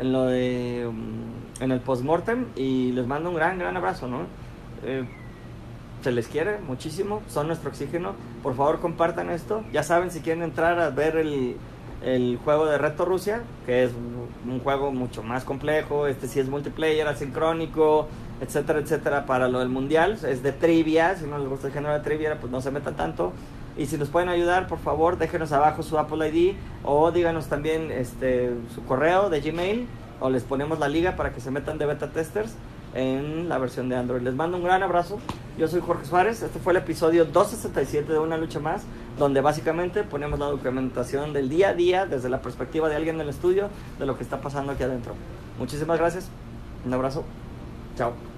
en 0.00 0.12
lo 0.12 0.24
de 0.24 0.86
um, 0.88 1.62
en 1.62 1.70
el 1.70 1.80
postmortem 1.80 2.46
y 2.56 2.92
les 2.92 3.06
mando 3.06 3.28
un 3.28 3.36
gran 3.36 3.58
gran 3.58 3.76
abrazo 3.76 4.08
no 4.08 4.22
eh, 4.84 5.04
se 6.02 6.10
les 6.10 6.26
quiere 6.26 6.58
muchísimo 6.58 7.22
son 7.28 7.46
nuestro 7.46 7.70
oxígeno. 7.70 8.14
Por 8.42 8.56
favor 8.56 8.80
compartan 8.80 9.30
esto. 9.30 9.62
Ya 9.72 9.84
saben 9.84 10.10
si 10.10 10.20
quieren 10.20 10.42
entrar 10.42 10.80
a 10.80 10.90
ver 10.90 11.16
el, 11.16 11.56
el 12.04 12.40
juego 12.44 12.66
de 12.66 12.76
Reto 12.78 13.04
Rusia 13.04 13.42
que 13.64 13.84
es 13.84 13.92
un 14.44 14.58
juego 14.58 14.90
mucho 14.90 15.22
más 15.22 15.44
complejo 15.44 16.08
este 16.08 16.26
sí 16.26 16.40
es 16.40 16.48
multiplayer 16.48 17.06
asincrónico 17.06 18.08
etcétera 18.40 18.80
etcétera 18.80 19.26
para 19.26 19.46
lo 19.46 19.60
del 19.60 19.68
mundial. 19.68 20.18
Es 20.26 20.42
de 20.42 20.50
trivia 20.50 21.14
si 21.14 21.26
no 21.26 21.38
les 21.38 21.48
gusta 21.48 21.68
el 21.68 21.72
género 21.72 21.94
de 21.94 22.00
trivia 22.00 22.36
pues 22.40 22.50
no 22.50 22.60
se 22.60 22.72
metan 22.72 22.96
tanto 22.96 23.32
y 23.76 23.86
si 23.86 23.96
nos 23.96 24.08
pueden 24.08 24.28
ayudar, 24.28 24.66
por 24.66 24.78
favor, 24.78 25.18
déjenos 25.18 25.52
abajo 25.52 25.82
su 25.82 25.98
Apple 25.98 26.28
ID 26.28 26.54
o 26.84 27.10
díganos 27.10 27.46
también 27.46 27.90
este, 27.90 28.50
su 28.74 28.84
correo 28.84 29.30
de 29.30 29.40
Gmail 29.40 29.86
o 30.20 30.30
les 30.30 30.44
ponemos 30.44 30.78
la 30.78 30.88
liga 30.88 31.16
para 31.16 31.32
que 31.32 31.40
se 31.40 31.50
metan 31.50 31.78
de 31.78 31.86
beta 31.86 32.10
testers 32.10 32.54
en 32.94 33.48
la 33.48 33.58
versión 33.58 33.88
de 33.88 33.96
Android. 33.96 34.22
Les 34.22 34.34
mando 34.34 34.56
un 34.56 34.64
gran 34.64 34.82
abrazo. 34.82 35.18
Yo 35.58 35.68
soy 35.68 35.80
Jorge 35.80 36.04
Suárez. 36.04 36.42
Este 36.42 36.58
fue 36.58 36.72
el 36.72 36.78
episodio 36.78 37.24
267 37.24 38.12
de 38.12 38.18
Una 38.18 38.36
Lucha 38.36 38.60
Más, 38.60 38.82
donde 39.18 39.40
básicamente 39.40 40.04
ponemos 40.04 40.38
la 40.38 40.46
documentación 40.46 41.32
del 41.32 41.48
día 41.48 41.70
a 41.70 41.74
día 41.74 42.06
desde 42.06 42.28
la 42.28 42.42
perspectiva 42.42 42.88
de 42.88 42.96
alguien 42.96 43.16
en 43.16 43.22
el 43.22 43.28
estudio 43.30 43.68
de 43.98 44.06
lo 44.06 44.16
que 44.16 44.22
está 44.22 44.40
pasando 44.40 44.72
aquí 44.72 44.82
adentro. 44.82 45.14
Muchísimas 45.58 45.98
gracias. 45.98 46.28
Un 46.84 46.92
abrazo. 46.92 47.24
Chao. 47.96 48.31